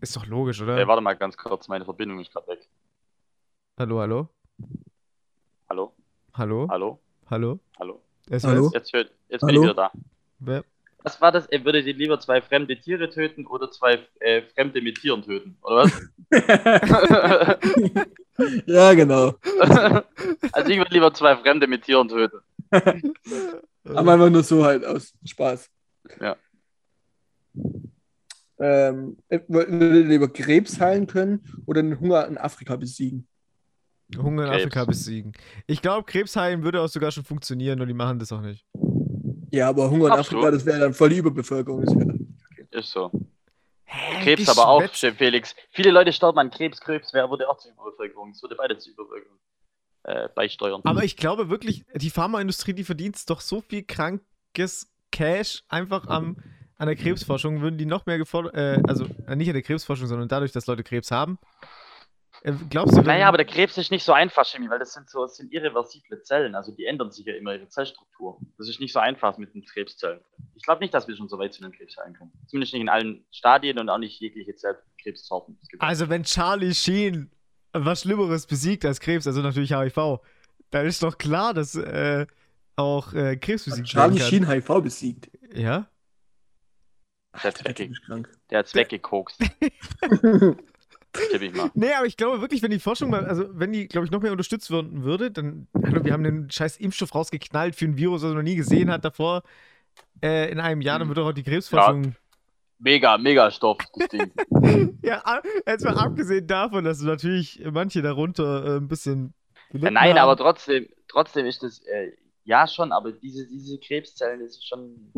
[0.00, 0.76] Ist doch logisch, oder?
[0.76, 2.68] Ey, warte mal ganz kurz, meine Verbindung ist gerade weg.
[3.78, 4.28] Hallo, hallo?
[5.68, 5.92] Hallo?
[6.34, 6.66] Hallo?
[6.70, 7.00] Hallo?
[7.30, 7.60] Hallo?
[7.78, 8.00] Hallo?
[8.42, 8.70] Hallo?
[8.74, 9.60] Jetzt, hört, jetzt bin Hallo?
[9.60, 9.90] ich wieder da.
[10.38, 10.64] Wer?
[11.02, 11.46] Was war das?
[11.46, 15.56] Er würde ihr lieber zwei fremde Tiere töten oder zwei äh, Fremde mit Tieren töten,
[15.62, 15.92] oder was?
[18.66, 19.34] ja, genau.
[20.52, 22.40] also ich würde lieber zwei Fremde mit Tieren töten.
[22.70, 25.70] Aber einfach nur so halt aus Spaß.
[26.20, 26.36] Ja.
[28.58, 33.28] Ähm, würdet ihr lieber Krebs heilen können oder den Hunger in Afrika besiegen?
[34.16, 34.62] Hunger in Krebs.
[34.64, 35.32] Afrika besiegen.
[35.66, 38.64] Ich glaube, Krebs heilen würde auch sogar schon funktionieren und die machen das auch nicht.
[39.50, 40.44] Ja, aber Hunger in Absolut.
[40.44, 41.86] Afrika, das wäre dann voll die Überbevölkerung.
[41.86, 42.36] Wär dann-
[42.70, 43.10] Ist so.
[43.84, 45.54] Hä, Krebs aber auch, Felix.
[45.70, 46.80] Viele Leute sterben an Krebs.
[46.80, 48.30] Krebs wäre würde auch zur Überbevölkerung.
[48.30, 49.38] Es würde beide zur Überbevölkerung
[50.04, 50.80] äh, beisteuern.
[50.84, 56.36] Aber ich glaube wirklich, die Pharmaindustrie, die verdient doch so viel krankes Cash einfach am,
[56.78, 60.06] an der Krebsforschung, würden die noch mehr gefordert, äh, also äh, nicht an der Krebsforschung,
[60.06, 61.38] sondern dadurch, dass Leute Krebs haben.
[62.42, 64.92] Äh, glaubst du, wenn, Naja, aber der Krebs ist nicht so einfach, Chemie, weil das
[64.92, 66.54] sind so das sind irreversible Zellen.
[66.54, 68.38] Also die ändern sich ja immer ihre Zellstruktur.
[68.58, 70.20] Das ist nicht so einfach mit den Krebszellen.
[70.54, 72.32] Ich glaube nicht, dass wir schon so weit zu den Krebs heilen können.
[72.46, 75.58] Zumindest nicht in allen Stadien und auch nicht jegliche Zellkrebssorten.
[75.78, 77.30] Also wenn Charlie Sheen
[77.72, 80.20] was Schlimmeres besiegt als Krebs, also natürlich HIV,
[80.70, 82.26] dann ist doch klar, dass äh,
[82.76, 84.28] auch äh, Krebs besiegt Charlie werden kann.
[84.28, 85.30] Sheen HIV besiegt.
[85.54, 85.88] Ja?
[87.42, 87.92] Der hat's Der wegge
[88.50, 89.40] der hat's weggekokst.
[91.30, 91.70] Tipp ich mal.
[91.74, 94.20] Nee, aber ich glaube wirklich, wenn die Forschung mal, also wenn die, glaube ich, noch
[94.20, 98.22] mehr unterstützt werden würde, dann, hallo, wir haben den scheiß Impfstoff rausgeknallt für ein Virus,
[98.22, 99.42] das man noch nie gesehen hat davor,
[100.22, 102.14] äh, in einem Jahr, dann würde auch die Krebsforschung.
[102.78, 104.30] Mega, mega Stoff, das Ding.
[105.02, 105.22] Ja,
[105.66, 109.32] jetzt mal abgesehen davon, dass natürlich manche darunter äh, ein bisschen.
[109.72, 110.18] Ja, nein, haben.
[110.18, 112.12] aber trotzdem, trotzdem ist das, äh,
[112.44, 115.12] ja schon, aber diese, diese Krebszellen, das ist schon,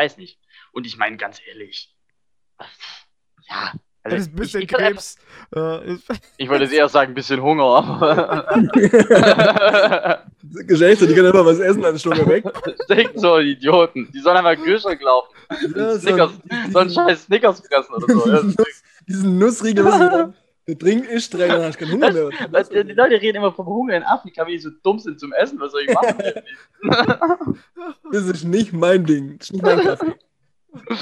[0.00, 0.38] weiß nicht.
[0.72, 1.94] Und ich meine ganz ehrlich,
[3.48, 3.72] ja,
[4.02, 5.16] also ist ein bisschen ich, ich, Krebs.
[5.54, 6.04] Äh, ist,
[6.38, 8.62] ich wollte jetzt eher sagen, ein bisschen Hunger, aber
[10.66, 12.44] Geschlechter, die können einfach was essen, dann Stunde weg.
[12.88, 14.10] denkt so, Idioten.
[14.12, 15.34] Die sollen einfach Kühlschrank laufen,
[15.76, 16.32] Ja, so Snickers,
[16.72, 18.26] so einen scheiß Snickers fressen oder so.
[18.42, 20.32] Nuss, diesen Nussriegel,
[20.70, 22.30] der Trink isst, rein, dann hast du keinen Hunger mehr.
[22.50, 25.20] Was, die die Leute reden immer vom Hunger in Afrika, wie die so dumm sind
[25.20, 25.58] zum Essen.
[25.60, 26.18] Was soll ich machen?
[28.12, 29.38] Das ist nicht mein Ding.
[29.38, 30.14] Das ist nicht mein Kaffee.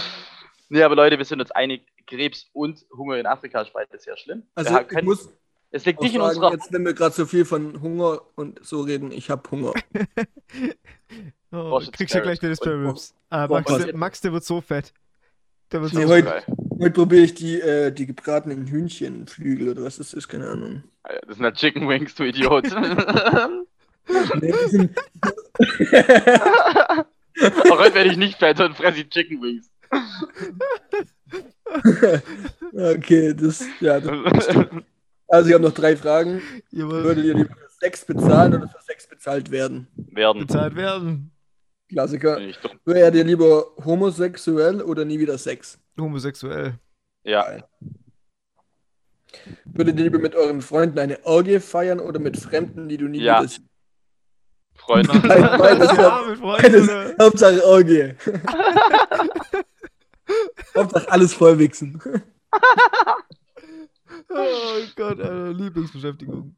[0.69, 4.17] nee, aber Leute, wir sind uns einig, Krebs und Hunger in Afrika ist beides sehr
[4.17, 4.43] schlimm.
[4.55, 5.29] Also wir ich muss
[5.71, 6.53] es liegt nicht in sagen, unserer.
[6.53, 9.75] jetzt wenn wir gerade so viel von Hunger und so reden, ich habe Hunger.
[11.53, 12.37] oh, kriegst scary.
[12.37, 13.15] gleich Und- Ribs.
[13.29, 14.95] Ah, Max, Max, der wird so fett.
[15.71, 16.45] Der wird Nee, so heute- Geil.
[16.81, 20.85] Heute probiere ich die, äh, die gebratenen Hühnchenflügel oder was das ist, keine Ahnung.
[21.27, 22.67] Das sind ja Chicken Wings, du Idiot.
[24.41, 24.99] Nee, sind,
[27.71, 29.71] Auch heute werde ich nicht fett und fresse ich Chicken Wings.
[32.73, 34.49] okay, das, ja, das,
[35.29, 36.43] also ich habe noch drei Fragen.
[36.71, 37.05] Jawohl.
[37.05, 39.89] Würdet ihr lieber für Sex bezahlen oder für Sex bezahlt werden?
[40.13, 40.47] Werden.
[40.47, 41.31] bezahlt werden.
[41.89, 42.39] Klassiker.
[42.85, 45.79] Wärt ihr lieber homosexuell oder nie wieder Sex?
[46.01, 46.79] Homosexuell.
[47.25, 47.59] Ja,
[49.67, 53.21] Würdet ihr lieber mit euren Freunden eine Orgie feiern oder mit Fremden, die du nie
[53.21, 53.43] Ja.
[53.43, 53.61] siehst?
[54.75, 55.13] Freunde.
[55.21, 57.15] Beides, ja, mit Freunden.
[57.21, 58.15] Hauptsache Orgie.
[60.77, 62.01] Hauptsache alles vollwichsen.
[64.31, 66.57] Oh Gott, Alter, Lieblingsbeschäftigung.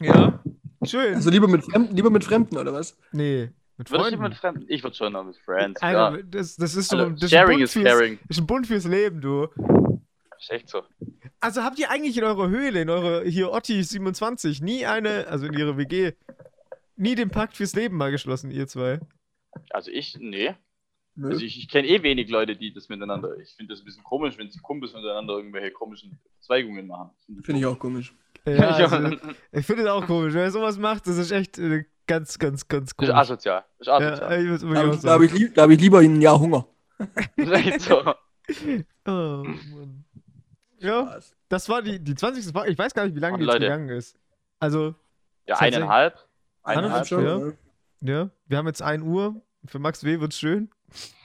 [0.00, 0.42] Ja,
[0.84, 1.14] schön.
[1.16, 2.96] Also lieber mit Fremden, lieber mit Fremden oder was?
[3.12, 3.50] nee,
[3.80, 4.22] mit Würde ich Freunden.
[4.22, 4.66] mit Fremden?
[4.68, 5.80] Ich würde schon noch mit Friends.
[5.80, 6.22] Alter, ja.
[6.22, 8.18] das, das ist Alter, das ist ein sharing Bund is fürs, caring.
[8.28, 9.48] ist ein Bund fürs Leben, du.
[10.38, 10.82] Ist echt so.
[11.40, 15.46] Also habt ihr eigentlich in eurer Höhle, in eurer hier Otti 27, nie eine, also
[15.46, 16.12] in ihrer WG,
[16.96, 19.00] nie den Pakt fürs Leben mal geschlossen, ihr zwei?
[19.70, 20.54] Also ich, nee.
[21.14, 21.30] Nö.
[21.30, 23.38] Also ich, ich kenne eh wenig Leute, die das miteinander.
[23.38, 27.12] Ich finde das ein bisschen komisch, wenn die Kumpels miteinander irgendwelche komischen Verzweigungen machen.
[27.42, 28.14] Finde ich auch komisch.
[28.44, 29.16] Ja, also,
[29.52, 32.90] ich finde es auch komisch, wer sowas macht, das ist echt äh, ganz, ganz, ganz
[32.90, 33.14] Ist komisch.
[33.14, 33.64] asozial.
[33.78, 34.42] Ist Ja, asozial.
[34.42, 36.66] ich würd's Da wirklich habe ich, da hab ich, da ich lieber ein Jahr Hunger.
[37.36, 38.02] Ist echt so.
[39.06, 40.04] Oh, Mann.
[40.78, 41.18] Ja,
[41.48, 42.52] das war die, die 20.
[42.52, 42.70] Frage.
[42.70, 43.64] Ich weiß gar nicht, wie lange Und die jetzt Leute.
[43.66, 44.16] gegangen ist.
[44.58, 44.94] Also,
[45.46, 46.26] Ja, eineinhalb.
[46.62, 47.06] Eineinhalb Eineinhalb.
[47.06, 47.38] schon, ja.
[47.38, 47.56] ne?
[48.00, 49.40] ja, wir haben jetzt 1 Uhr.
[49.66, 50.20] Für Max W.
[50.20, 50.70] wird's schön.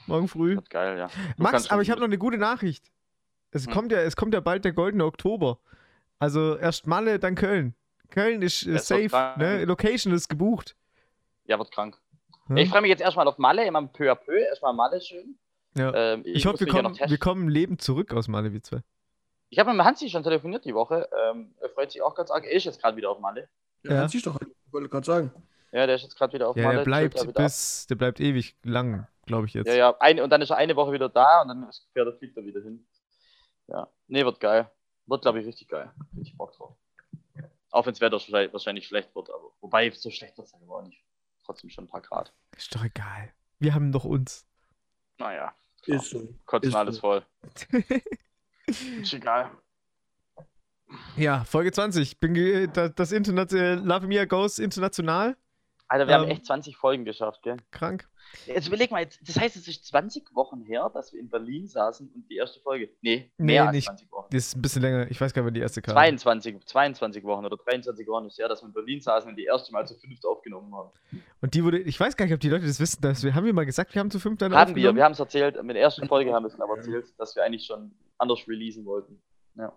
[0.07, 0.55] Morgen früh.
[0.55, 1.07] Wird geil, ja.
[1.37, 2.91] Du Max, aber ich habe noch eine gute Nachricht.
[3.51, 3.73] Es, Hm.
[3.73, 5.59] kommt ja, es kommt ja bald der goldene Oktober.
[6.19, 7.73] Also erst Malle, dann Köln.
[8.09, 9.65] Köln ist äh, safe, ne?
[9.65, 10.75] Location ist gebucht.
[11.45, 11.97] Ja, wird krank.
[12.49, 14.37] Ja, Ich freue mich jetzt erstmal auf Malle, immer peu à peu.
[14.37, 15.37] Erstmal Malle schön.
[15.77, 15.93] ja.
[15.93, 18.81] Ähm, Ich, hoffe, muss wir ja kommen, wir kommen lebend zurück aus Malle, wir zwei.
[19.49, 21.07] Ich habe mit Hansi schon telefoniert die Woche.
[21.29, 22.43] Ähm, er freut sich auch ganz arg.
[22.45, 23.47] Er ist jetzt gerade wieder auf Malle.
[23.83, 23.97] Ja, Ja.
[24.01, 24.09] ja.
[24.11, 25.31] Ich doch, ich wollte gerade sagen.
[25.71, 26.77] Ja, der ist jetzt gerade wieder auf Ja, Malle.
[26.77, 29.67] der bleibt bis, der bleibt ewig lang glaube ich jetzt.
[29.67, 29.95] Ja, ja.
[29.99, 32.37] Eine, und dann ist er eine Woche wieder da und dann ist- fährt er, fliegt
[32.37, 32.85] er wieder hin.
[33.67, 33.87] Ja.
[34.07, 34.69] Nee, wird geil.
[35.07, 35.91] Wird, glaube ich, richtig geil.
[36.15, 36.75] Richtig Bock drauf.
[37.75, 40.77] Auch wenn das Wetter vielleicht- wahrscheinlich schlecht wird, aber wobei so schlecht wird es aber
[40.77, 41.03] auch nicht.
[41.43, 42.33] Trotzdem schon ein paar Grad.
[42.55, 43.33] Ist doch egal.
[43.59, 44.47] Wir haben doch uns.
[45.17, 45.53] Naja,
[45.85, 46.25] Ist so.
[46.45, 47.01] kotzen Ist alles so.
[47.01, 47.25] voll.
[48.67, 49.51] Ist egal.
[51.17, 52.19] ja, Folge 20.
[52.19, 55.35] Bin das Internet, äh, Love Mia Goes international.
[55.87, 56.31] Alter, wir haben Ähm.
[56.31, 57.57] echt 20 Folgen geschafft, gell?
[57.71, 58.07] Krank.
[58.47, 61.67] Jetzt überleg mal, jetzt, das heißt, es ist 20 Wochen her, dass wir in Berlin
[61.67, 62.89] saßen und die erste Folge.
[63.01, 63.85] Nee, Nee, mehr als nicht.
[63.85, 64.27] 20 Wochen.
[64.31, 65.09] Das ist ein bisschen länger.
[65.11, 65.93] Ich weiß gar nicht, wann die erste kam.
[65.93, 69.43] 22, 22 Wochen oder 23 Wochen ist her, dass wir in Berlin saßen und die
[69.45, 70.89] erste Mal zu fünft aufgenommen haben.
[71.41, 73.01] Und die wurde, ich weiß gar nicht, ob die Leute das wissen.
[73.01, 74.97] Dass wir, haben wir mal gesagt, wir haben zu fünf dann haben wir, aufgenommen?
[74.97, 77.43] wir haben es erzählt, mit der ersten Folge haben wir es aber erzählt, dass wir
[77.43, 79.21] eigentlich schon anders releasen wollten.
[79.55, 79.71] Ja.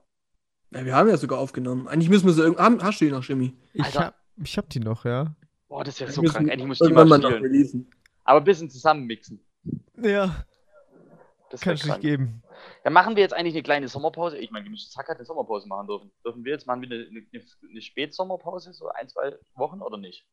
[0.71, 1.87] Ja, wir haben ja sogar aufgenommen.
[1.87, 2.63] Eigentlich müssen wir sie irgendwie.
[2.63, 3.55] haben- Hast du die noch, Jimmy?
[3.75, 4.01] Ich Alter.
[4.07, 5.35] hab, ich hab die noch, ja.
[5.69, 6.51] Boah, das wäre Wir so müssen krank.
[6.51, 7.43] Eigentlich muss ich die mal mal noch spielen.
[7.43, 7.91] releasen.
[8.25, 9.41] Aber ein bisschen zusammenmixen.
[10.03, 10.45] Ja,
[11.51, 12.43] Das kann ich nicht geben.
[12.85, 14.39] Dann machen wir jetzt eigentlich eine kleine Sommerpause.
[14.39, 16.11] Ich meine, gemischtes Hack hat eine Sommerpause machen dürfen.
[16.25, 20.25] Dürfen wir jetzt machen wir eine, eine, eine Spätsommerpause, so ein, zwei Wochen oder nicht?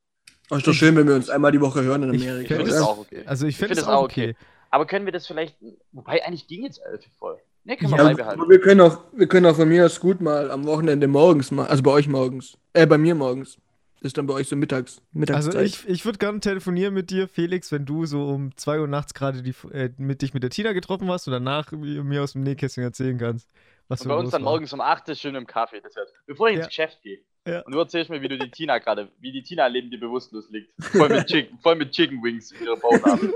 [0.50, 2.42] Aber ist doch schön, wenn wir uns einmal die Woche hören in Amerika.
[2.42, 3.24] Ich finde Ja, das auch okay.
[3.26, 4.36] Also ich Ich finde find es das auch auch okay.
[4.70, 5.58] Aber können wir das vielleicht,
[5.92, 7.40] wobei eigentlich ging jetzt elf voll.
[7.64, 8.42] Ne, können wir Ja, beibehalten.
[8.42, 11.50] Aber wir können auch, wir können auch von mir aus gut mal am Wochenende morgens
[11.52, 11.70] machen.
[11.70, 12.58] Also bei euch morgens.
[12.74, 13.58] Äh, bei mir morgens.
[14.02, 15.02] Das ist dann bei euch so mittags.
[15.14, 15.56] Mittagszeit.
[15.56, 18.88] Also ich, ich würde gerne telefonieren mit dir, Felix, wenn du so um 2 Uhr
[18.88, 22.22] nachts gerade die, äh, mit dich mit der Tina getroffen hast und danach mi- mir
[22.24, 23.50] aus dem Nähkästchen erzählen kannst.
[23.88, 24.52] Was Und bei uns dann war.
[24.52, 25.80] morgens um 8 ist schön im Kaffee.
[25.82, 26.60] Das wär, bevor ich Ja.
[26.62, 27.20] ins Geschäft gehe.
[27.48, 27.62] Ja.
[27.62, 30.50] Und du erzählst mir, wie du die Tina gerade, wie die Tina neben dir bewusstlos
[30.50, 30.72] liegt.
[30.84, 33.36] Voll mit Chicken, voll mit Chicken Wings in ihrer Bauchnabel.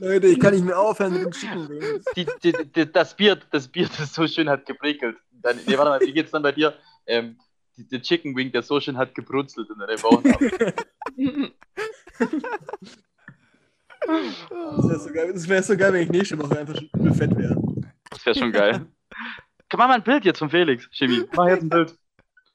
[0.00, 2.04] Leute, ich kann nicht mehr aufhören mit dem Chicken Wings.
[2.16, 5.16] die, die, die, das Bier, das Bier, das so schön hat geprickelt.
[5.42, 6.74] Dann, nee, warte mal, wie geht's dann bei dir?
[7.06, 7.36] Ähm,
[7.76, 10.74] die, der Chicken Wing, der so schön hat gebrutzelt in deinem Bauchnabel.
[14.06, 17.14] Das wäre so, geil- das wär so geil, wenn ich nächste Woche einfach schon übel
[17.14, 17.56] fett wäre.
[18.10, 18.86] Das wäre schon geil.
[19.70, 21.24] Komm, mach mal ein Bild jetzt von Felix, Chemie.
[21.34, 21.98] Mach jetzt ein Bild.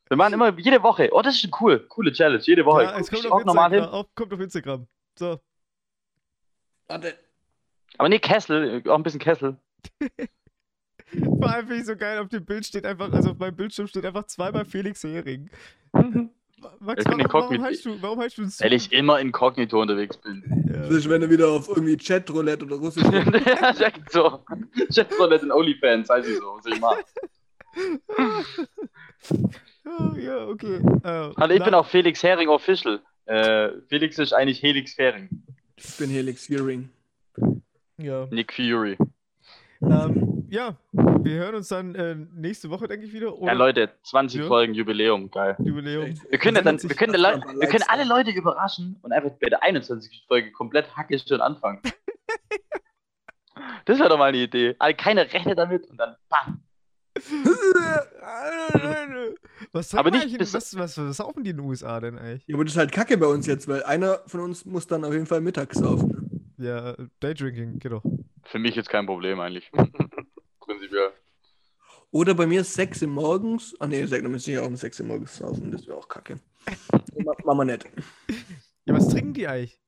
[0.10, 1.10] Wir machen immer jede Woche.
[1.12, 1.80] Oh, das ist schon cool.
[1.88, 2.42] Coole Challenge.
[2.44, 2.84] Jede Woche.
[2.84, 4.00] Ja, es kommt ich auf, auch normal Instagram, hin.
[4.00, 4.88] auf, kommt auf Instagram.
[5.18, 5.40] So.
[6.88, 7.18] Warte.
[7.98, 8.84] Aber nee, Kessel.
[8.88, 9.58] Auch ein bisschen Kessel.
[11.12, 13.88] Vor allem finde ich so geil, auf dem Bild steht einfach, also auf meinem Bildschirm
[13.88, 15.50] steht einfach zweimal Felix Hering.
[16.82, 19.82] Max, Ich bin warum, warum, heißt du, warum heißt du ein Weil ich immer inkognito
[19.82, 20.44] unterwegs bin.
[20.68, 23.04] Das ist, wenn du wieder auf irgendwie Chatroulette oder Russisch.
[23.46, 24.44] ja, direkt so.
[24.94, 26.58] Chatroulette in OnlyFans, heißt sie so.
[26.58, 27.04] Was ich mache.
[29.86, 30.82] Oh, ja, okay.
[31.04, 33.02] Äh, Also ich na- bin auch Felix Hering Official.
[33.26, 35.30] Äh, Felix ist eigentlich Helix Hering.
[35.78, 36.90] Ich bin Helix Hearing.
[37.98, 38.28] Ja.
[38.32, 38.98] Nick Fury.
[39.82, 43.38] Ähm, ja, wir hören uns dann äh, nächste Woche, denke ich, wieder.
[43.38, 44.48] Oder Ja, Leute, 20 Ja.
[44.48, 45.56] Folgen Jubiläum, geil.
[45.60, 46.14] Jubiläum.
[46.30, 48.04] Wir können ja dann, wir können, das Le- mal ein paar wir können alle.
[48.04, 50.26] Leute überraschen und einfach bei der 21.
[50.28, 51.82] Folge komplett hackisch schon anfangen.
[53.86, 54.76] Das wäre doch mal eine Idee.
[54.80, 56.62] Also keiner rechnet damit und dann bam.
[59.72, 62.18] Was, Aber aber nicht nicht, bis- was, was, was saufen die in den USA denn
[62.18, 62.44] eigentlich?
[62.48, 65.04] Ja, aber das ist halt kacke bei uns jetzt, weil einer von uns muss dann
[65.04, 66.54] auf jeden Fall mittags saufen.
[66.58, 68.04] Ja, Daydrinking, geht doch.
[68.44, 69.72] Für mich jetzt kein Problem eigentlich.
[70.60, 71.12] Prinzipiell.
[72.12, 73.76] Oder bei mir 6 Uhr morgens.
[73.80, 75.72] Ah ne, dann müsste ich ja auch um 6 Uhr morgens saufen.
[75.72, 76.40] Das wäre auch kacke.
[77.18, 77.86] Ma- Machen wir nicht.
[78.86, 79.80] Ja, was trinken die eigentlich?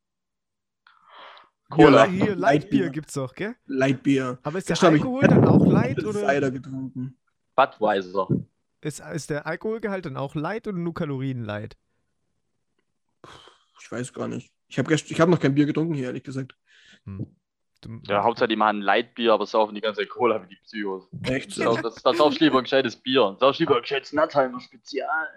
[1.70, 2.06] Cola.
[2.06, 3.56] Ja, hier, Lightbier gibt's doch, gell?
[3.66, 4.38] Lightbier.
[4.44, 7.18] Aber ist der Das ich- Alkohol dann auch light Ich oder Cider getrunken.
[7.56, 8.28] Budweiser.
[8.82, 11.78] ist, ist der Alkoholgehalt dann auch light oder nur Kalorien light?
[13.82, 14.52] Ich weiß gar nicht.
[14.68, 16.56] Ich habe ich hab noch kein Bier getrunken hier, ehrlich gesagt.
[17.06, 17.36] Hm.
[18.08, 21.08] Ja, Hauptsache die machen Lightbier, aber saufen die ganze Zeit Cola wie die Psychos.
[21.24, 21.58] Echt?
[21.60, 23.36] Das, das, das saufst lieber ein gescheites Bier.
[23.40, 25.28] Saufst lieber ein gescheites Nattheimer Spezial.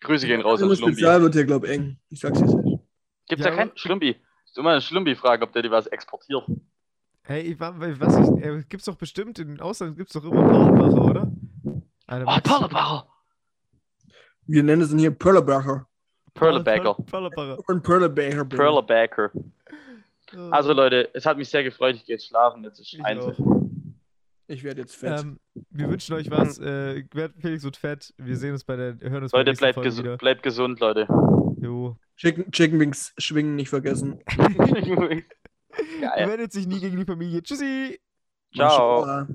[0.00, 0.92] Grüße gehen raus Das an Schlumbi.
[0.94, 1.98] Spezial wird hier, glaube ich, eng.
[2.10, 2.78] Ich sag's jetzt nicht.
[3.28, 4.16] Gibt's Ja, ja, kein aber- Schlumbi.
[4.54, 6.44] Du mal einen Schlumbi fragen, ob der dir was exportiert.
[7.22, 11.32] Hey, ich was ich, äh, gibt's doch bestimmt, in Ausland gibt's doch immer Perlenbacher, oder?
[12.06, 13.08] Alter, Oh, Max- Perlebacher.
[14.46, 15.86] Wir nennen es ihn hier Perlebacher.
[16.34, 16.94] Perlebacker.
[17.06, 17.58] Perlebacher.
[17.66, 19.30] Und Perlebacher.
[20.36, 20.48] Oh.
[20.50, 21.96] Also Leute, es hat mich sehr gefreut.
[21.96, 22.64] Ich gehe jetzt schlafen.
[22.64, 23.32] Jetzt ist Ich auch.
[24.46, 25.20] Ich werde jetzt fett.
[25.20, 25.38] Ähm,
[25.70, 26.58] wir wünschen euch was.
[26.58, 28.12] Äh, werd- Felix wird fett.
[28.18, 30.16] Wir sehen uns bei der, hören uns bei Leute, der nächsten bleibt, Folge gesu wieder.
[30.18, 31.06] bleibt gesund, Leute.
[31.60, 31.96] Jo.
[32.16, 34.20] Chicken, Chicken Wings schwingen nicht vergessen.
[36.00, 36.28] Er Geil.
[36.28, 37.42] wendet sich nie gegen die Familie.
[37.42, 37.98] Tschüssi!
[38.54, 39.26] Ciao.